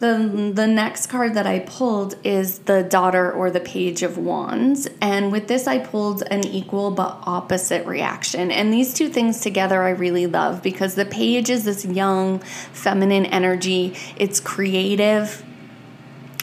The, 0.00 0.52
the 0.54 0.68
next 0.68 1.06
card 1.06 1.34
that 1.34 1.46
I 1.48 1.58
pulled 1.58 2.14
is 2.22 2.60
the 2.60 2.84
daughter 2.84 3.32
or 3.32 3.50
the 3.50 3.58
page 3.58 4.04
of 4.04 4.16
wands. 4.16 4.88
And 5.00 5.32
with 5.32 5.48
this, 5.48 5.66
I 5.66 5.80
pulled 5.80 6.22
an 6.30 6.46
equal 6.46 6.92
but 6.92 7.18
opposite 7.24 7.84
reaction. 7.84 8.52
And 8.52 8.72
these 8.72 8.94
two 8.94 9.08
things 9.08 9.40
together 9.40 9.82
I 9.82 9.90
really 9.90 10.28
love 10.28 10.62
because 10.62 10.94
the 10.94 11.04
page 11.04 11.50
is 11.50 11.64
this 11.64 11.84
young, 11.84 12.38
feminine 12.38 13.26
energy, 13.26 13.96
it's 14.16 14.38
creative, 14.38 15.44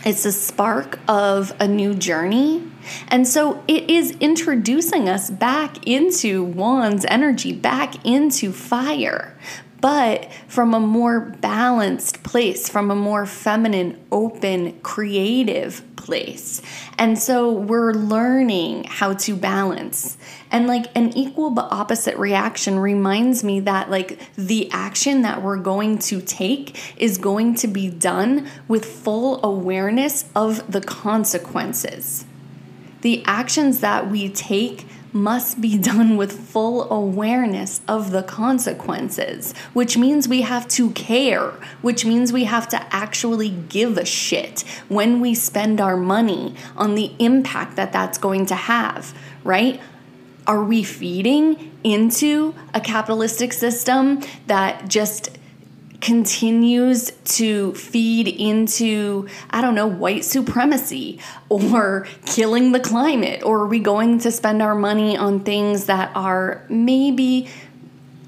it's 0.06 0.26
a 0.26 0.34
spark 0.34 1.00
of 1.08 1.56
a 1.58 1.68
new 1.68 1.94
journey. 1.94 2.70
And 3.08 3.26
so 3.26 3.64
it 3.70 3.90
is 3.90 4.18
introducing 4.20 5.08
us 5.08 5.30
back 5.30 5.88
into 5.88 6.44
Wands 6.44 7.06
energy, 7.06 7.54
back 7.54 8.06
into 8.06 8.52
fire 8.52 9.36
but 9.86 10.32
from 10.48 10.74
a 10.74 10.80
more 10.80 11.20
balanced 11.20 12.15
place, 12.26 12.68
from 12.68 12.92
a 12.92 12.96
more 12.96 13.26
feminine, 13.26 14.04
open, 14.12 14.78
creative 14.82 15.82
place. 15.96 16.62
And 16.98 17.18
so 17.18 17.52
we're 17.52 17.94
learning 17.94 18.86
how 18.86 19.14
to 19.14 19.36
balance. 19.36 20.18
And 20.52 20.68
like 20.68 20.86
an 20.96 21.16
equal 21.18 21.52
but 21.52 21.72
opposite 21.72 22.18
reaction 22.18 22.78
reminds 22.80 23.44
me 23.44 23.62
that 23.62 23.90
like 23.90 24.20
the 24.36 24.70
action 24.72 25.22
that 25.22 25.42
we're 25.42 25.58
going 25.58 26.00
to 26.00 26.20
take 26.20 27.00
is 27.02 27.18
going 27.18 27.56
to 27.56 27.68
be 27.68 27.90
done 27.90 28.48
with 28.68 28.86
full 28.86 29.44
awareness 29.44 30.26
of 30.36 30.72
the 30.72 30.82
consequences. 30.82 32.26
The 33.02 33.24
actions 33.26 33.80
that 33.82 34.10
we 34.10 34.30
take 34.30 34.86
must 35.16 35.62
be 35.62 35.78
done 35.78 36.18
with 36.18 36.38
full 36.38 36.92
awareness 36.92 37.80
of 37.88 38.12
the 38.12 38.22
consequences, 38.22 39.54
which 39.72 39.98
means 39.98 40.28
we 40.28 40.42
have 40.42 40.68
to 40.68 40.92
care, 40.92 41.52
which 41.82 42.06
means 42.06 42.34
we 42.34 42.44
have 42.44 42.68
to 42.68 42.94
actually 42.94 43.50
give 43.50 43.98
a 43.98 44.06
shit 44.06 44.62
when 44.90 45.22
we 45.22 45.34
spend 45.34 45.80
our 45.80 45.96
money 45.96 46.54
on 46.76 46.96
the 46.96 47.14
impact 47.18 47.78
that 47.78 47.94
that's 47.94 48.18
going 48.18 48.46
to 48.46 48.56
have, 48.56 49.18
right? 49.46 49.80
Are 50.46 50.64
we 50.64 50.84
feeding 50.84 51.72
into 51.84 52.54
a 52.74 52.82
capitalistic 52.82 53.54
system 53.54 54.22
that 54.48 54.90
just 54.90 55.38
continues 56.06 57.12
to 57.24 57.74
feed 57.74 58.28
into, 58.28 59.28
I 59.50 59.60
don't 59.60 59.74
know, 59.74 59.88
white 59.88 60.24
supremacy 60.24 61.20
or 61.50 62.06
killing 62.28 62.74
the 62.74 62.80
climate? 62.80 63.42
Or 63.42 63.62
are 63.62 63.68
we 63.68 63.80
going 63.80 64.20
to 64.20 64.32
spend 64.32 64.62
our 64.62 64.76
money 64.76 65.18
on 65.18 65.40
things 65.40 65.86
that 65.86 66.12
are 66.14 66.64
maybe 66.70 67.50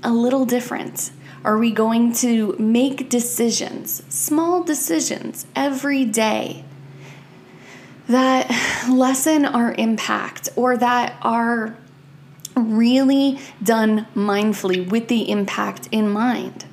a 0.02 0.10
little 0.10 0.44
different? 0.44 1.12
Are 1.46 1.60
we 1.60 1.70
going 1.70 2.14
to 2.14 2.56
make 2.58 3.12
decisions, 3.12 4.02
small 4.10 4.64
decisions, 4.64 5.46
every 5.56 6.04
day 6.04 6.66
that 8.08 8.50
lessen 8.90 9.46
our 9.46 9.76
impact 9.78 10.50
or 10.56 10.78
that 10.78 11.16
are 11.22 11.78
really 12.56 13.38
done 13.62 14.08
mindfully 14.16 14.90
with 14.90 15.10
the 15.10 15.30
impact 15.30 15.88
in 15.92 16.10
mind? 16.10 16.66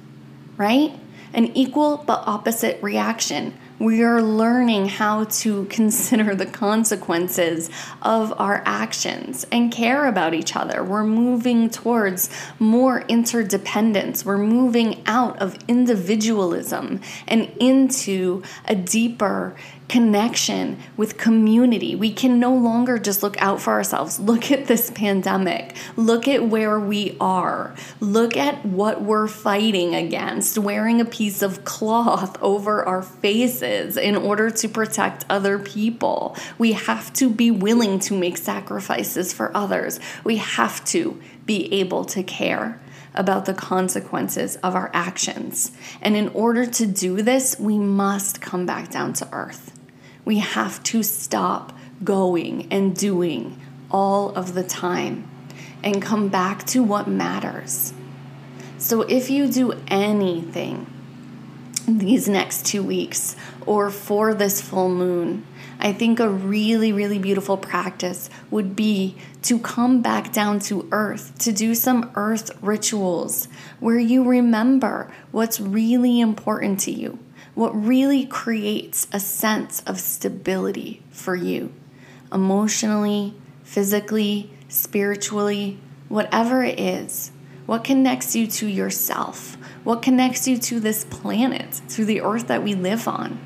Right? 0.57 0.93
An 1.33 1.47
equal 1.57 1.99
but 2.07 2.23
opposite 2.27 2.83
reaction. 2.83 3.59
We 3.81 4.05
are 4.05 4.23
learning 4.23 4.89
how 4.89 5.25
to 5.25 5.65
consider 5.71 6.35
the 6.35 6.47
consequences 6.47 7.71
of 8.03 8.33
our 8.41 8.63
actions 8.65 9.45
and 9.51 9.73
care 9.73 10.07
about 10.07 10.33
each 10.33 10.55
other. 10.55 10.85
We're 10.85 11.05
moving 11.05 11.71
towards 11.71 12.31
more 12.61 13.01
interdependence. 13.09 14.25
We're 14.25 14.39
moving 14.39 15.03
out 15.07 15.43
of 15.43 15.59
individualism 15.67 17.01
and 17.27 17.51
into 17.59 18.43
a 18.67 18.77
deeper 18.77 19.57
connection 19.89 20.79
with 20.97 21.19
community. 21.19 21.95
We 21.95 22.13
can 22.13 22.41
no 22.41 22.55
longer 22.55 22.99
just 22.99 23.23
look 23.23 23.41
out 23.41 23.61
for 23.61 23.73
ourselves. 23.73 24.19
Look 24.19 24.51
at 24.51 24.67
this 24.67 24.91
pandemic. 24.91 25.77
Look 25.97 26.27
at 26.27 26.49
where 26.49 26.81
we 26.81 27.17
are. 27.21 27.75
Look 28.01 28.37
at 28.37 28.65
what 28.65 29.03
we're 29.03 29.29
fighting 29.29 29.95
against, 29.95 30.59
wearing 30.59 31.01
a 31.01 31.05
piece 31.05 31.43
of 31.43 31.65
cloth 31.65 32.41
over 32.43 32.83
our 32.85 33.03
faces 33.03 33.97
in 33.97 34.17
order 34.17 34.51
to 34.51 34.69
protect 34.69 35.25
other 35.29 35.59
people. 35.59 36.37
We 36.59 36.73
have 36.73 37.13
to 37.15 37.31
be 37.31 37.51
willing 37.51 37.99
to 38.01 38.19
make 38.19 38.37
sacrifices 38.37 39.33
for 39.33 39.55
others. 39.57 40.01
We 40.25 40.37
have 40.37 40.85
to 40.87 41.21
be 41.47 41.73
able 41.75 42.05
to 42.07 42.23
care 42.23 42.81
about 43.15 43.45
the 43.45 43.55
consequences 43.55 44.57
of 44.57 44.75
our 44.75 44.91
actions. 44.93 45.71
And 46.03 46.17
in 46.17 46.29
order 46.31 46.67
to 46.67 46.87
do 46.87 47.23
this, 47.23 47.59
we 47.59 47.79
must 47.79 48.41
come 48.41 48.67
back 48.67 48.91
down 48.91 49.13
to 49.15 49.29
earth. 49.33 49.74
We 50.25 50.39
have 50.39 50.83
to 50.85 51.03
stop 51.03 51.77
going 52.03 52.69
and 52.71 52.97
doing 52.97 53.61
all 53.91 54.31
of 54.35 54.55
the 54.55 54.65
time 54.65 55.29
and 55.83 56.01
come 56.03 56.29
back 56.29 56.65
to 56.67 56.83
what 56.83 57.07
matters. 57.07 57.93
So 58.79 59.03
if 59.03 59.31
you 59.31 59.49
do 59.49 59.73
anything 59.89 60.87
these 61.87 62.29
next 62.29 62.67
two 62.67 62.83
weeks 62.83 63.37
or 63.67 63.91
for 63.91 64.35
this 64.35 64.61
full 64.61 64.89
moon, 64.89 65.47
I 65.79 65.93
think 65.93 66.19
a 66.19 66.29
really, 66.29 66.93
really 66.93 67.19
beautiful 67.19 67.57
practice 67.57 68.31
would 68.51 68.75
be 68.75 69.17
to 69.43 69.59
come 69.59 70.01
back 70.01 70.33
down 70.33 70.61
to 70.61 70.89
earth, 70.93 71.39
to 71.41 71.53
do 71.53 71.75
some 71.75 72.11
earth 72.15 72.51
rituals 72.63 73.49
where 73.81 73.99
you 73.99 74.25
remember 74.25 75.13
what's 75.31 75.61
really 75.61 76.21
important 76.21 76.81
to 76.81 76.91
you 76.91 77.19
what 77.55 77.71
really 77.71 78.27
creates 78.27 79.07
a 79.13 79.21
sense 79.21 79.81
of 79.87 80.01
stability 80.01 81.03
for 81.11 81.37
you 81.37 81.73
emotionally, 82.33 83.35
physically, 83.63 84.51
spiritually, 84.69 85.79
whatever 86.09 86.65
it 86.65 86.79
is. 86.81 87.31
What 87.67 87.85
connects 87.85 88.37
you 88.37 88.47
to 88.49 88.67
yourself? 88.67 89.57
What 89.85 90.03
connects 90.03 90.47
you 90.47 90.59
to 90.59 90.81
this 90.81 91.05
planet, 91.05 91.81
to 91.91 92.05
the 92.05 92.21
earth 92.21 92.49
that 92.49 92.63
we 92.63 92.75
live 92.75 93.09
on? 93.09 93.39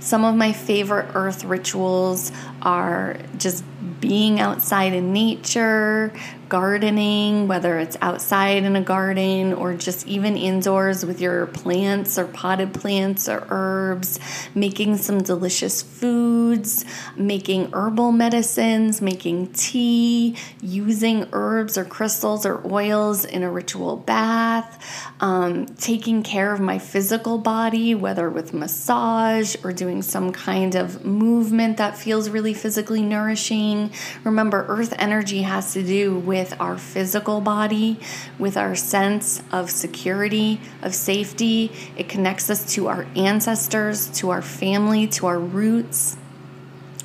Some 0.00 0.24
of 0.24 0.34
my 0.34 0.52
favorite 0.52 1.10
earth 1.14 1.44
rituals 1.44 2.32
are 2.66 3.16
just 3.38 3.62
being 4.00 4.40
outside 4.40 4.92
in 4.92 5.12
nature, 5.12 6.12
gardening, 6.48 7.48
whether 7.48 7.78
it's 7.78 7.96
outside 8.00 8.62
in 8.64 8.76
a 8.76 8.80
garden 8.80 9.52
or 9.52 9.74
just 9.74 10.06
even 10.06 10.36
indoors 10.36 11.04
with 11.04 11.20
your 11.20 11.46
plants 11.46 12.18
or 12.18 12.26
potted 12.26 12.72
plants 12.72 13.28
or 13.28 13.46
herbs, 13.50 14.18
making 14.54 14.96
some 14.96 15.22
delicious 15.22 15.82
foods, 15.82 16.84
making 17.16 17.70
herbal 17.72 18.12
medicines, 18.12 19.00
making 19.00 19.48
tea, 19.52 20.36
using 20.60 21.26
herbs 21.32 21.76
or 21.76 21.84
crystals 21.84 22.46
or 22.46 22.64
oils 22.70 23.24
in 23.24 23.42
a 23.42 23.50
ritual 23.50 23.96
bath, 23.96 25.12
um, 25.20 25.66
taking 25.66 26.22
care 26.22 26.52
of 26.52 26.60
my 26.60 26.78
physical 26.78 27.38
body, 27.38 27.94
whether 27.94 28.30
with 28.30 28.52
massage 28.54 29.56
or 29.64 29.72
doing 29.72 30.02
some 30.02 30.32
kind 30.32 30.74
of 30.74 31.04
movement 31.04 31.76
that 31.76 31.96
feels 31.96 32.28
really 32.30 32.54
physically 32.56 33.02
nourishing. 33.02 33.90
Remember, 34.24 34.66
earth 34.68 34.94
energy 34.98 35.42
has 35.42 35.72
to 35.74 35.82
do 35.82 36.18
with 36.18 36.54
our 36.58 36.78
physical 36.78 37.40
body, 37.40 37.98
with 38.38 38.56
our 38.56 38.74
sense 38.74 39.42
of 39.52 39.70
security, 39.70 40.60
of 40.82 40.94
safety. 40.94 41.70
It 41.96 42.08
connects 42.08 42.50
us 42.50 42.74
to 42.74 42.88
our 42.88 43.06
ancestors, 43.14 44.08
to 44.18 44.30
our 44.30 44.42
family, 44.42 45.06
to 45.08 45.26
our 45.26 45.38
roots. 45.38 46.16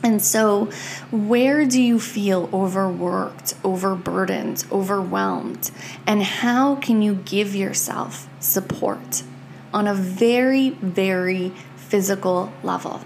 And 0.03 0.21
so, 0.21 0.65
where 1.11 1.65
do 1.65 1.81
you 1.81 1.99
feel 1.99 2.49
overworked, 2.51 3.53
overburdened, 3.63 4.65
overwhelmed? 4.71 5.69
And 6.07 6.23
how 6.23 6.75
can 6.75 7.03
you 7.03 7.15
give 7.15 7.55
yourself 7.55 8.27
support 8.39 9.21
on 9.71 9.87
a 9.87 9.93
very, 9.93 10.71
very 10.71 11.49
physical 11.75 12.51
level? 12.63 13.01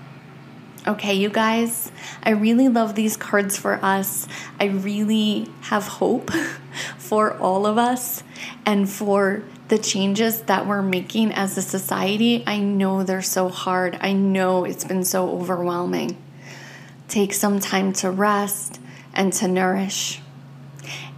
Okay, 0.87 1.15
you 1.15 1.29
guys, 1.29 1.91
I 2.21 2.29
really 2.29 2.69
love 2.69 2.93
these 2.93 3.17
cards 3.17 3.57
for 3.57 3.83
us. 3.83 4.27
I 4.59 4.65
really 4.65 5.49
have 5.61 5.87
hope 5.87 6.29
for 6.99 7.35
all 7.39 7.65
of 7.65 7.79
us 7.79 8.21
and 8.67 8.87
for 8.87 9.43
the 9.69 9.79
changes 9.79 10.41
that 10.43 10.67
we're 10.67 10.83
making 10.83 11.31
as 11.31 11.57
a 11.57 11.63
society. 11.63 12.43
I 12.45 12.59
know 12.59 13.01
they're 13.01 13.23
so 13.23 13.49
hard. 13.49 13.97
I 13.99 14.13
know 14.13 14.63
it's 14.63 14.83
been 14.83 15.03
so 15.03 15.27
overwhelming. 15.31 16.21
Take 17.07 17.33
some 17.33 17.59
time 17.59 17.91
to 17.93 18.11
rest 18.11 18.79
and 19.11 19.33
to 19.33 19.47
nourish. 19.47 20.21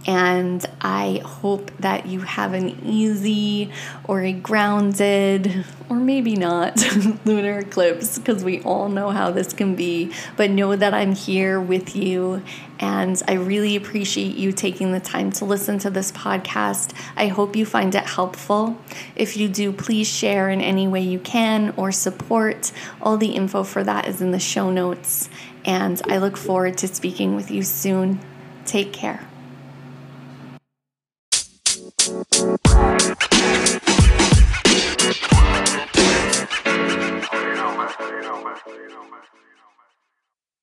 And 0.08 0.64
I 0.80 1.20
hope 1.22 1.70
that 1.80 2.06
you 2.06 2.20
have 2.20 2.54
an 2.54 2.80
easy 2.82 3.70
or 4.04 4.22
a 4.22 4.32
grounded, 4.32 5.66
or 5.90 5.96
maybe 5.96 6.34
not, 6.34 6.82
lunar 7.26 7.58
eclipse, 7.58 8.18
because 8.18 8.42
we 8.42 8.62
all 8.62 8.88
know 8.88 9.10
how 9.10 9.30
this 9.30 9.52
can 9.52 9.74
be. 9.74 10.10
But 10.38 10.50
know 10.50 10.74
that 10.74 10.94
I'm 10.94 11.14
here 11.14 11.60
with 11.60 11.94
you. 11.94 12.42
And 12.80 13.22
I 13.28 13.34
really 13.34 13.76
appreciate 13.76 14.34
you 14.36 14.50
taking 14.50 14.92
the 14.92 15.00
time 15.00 15.30
to 15.32 15.44
listen 15.44 15.78
to 15.80 15.90
this 15.90 16.10
podcast. 16.10 16.94
I 17.14 17.26
hope 17.26 17.54
you 17.54 17.66
find 17.66 17.94
it 17.94 18.06
helpful. 18.06 18.78
If 19.14 19.36
you 19.36 19.46
do, 19.46 19.72
please 19.72 20.08
share 20.08 20.48
in 20.48 20.62
any 20.62 20.88
way 20.88 21.02
you 21.02 21.18
can 21.18 21.74
or 21.76 21.92
support. 21.92 22.72
All 23.02 23.18
the 23.18 23.32
info 23.32 23.62
for 23.62 23.84
that 23.84 24.08
is 24.08 24.22
in 24.22 24.30
the 24.30 24.38
show 24.38 24.70
notes. 24.70 25.28
And 25.66 26.00
I 26.08 26.16
look 26.16 26.38
forward 26.38 26.78
to 26.78 26.88
speaking 26.88 27.36
with 27.36 27.50
you 27.50 27.62
soon. 27.62 28.20
Take 28.64 28.94
care. 28.94 29.28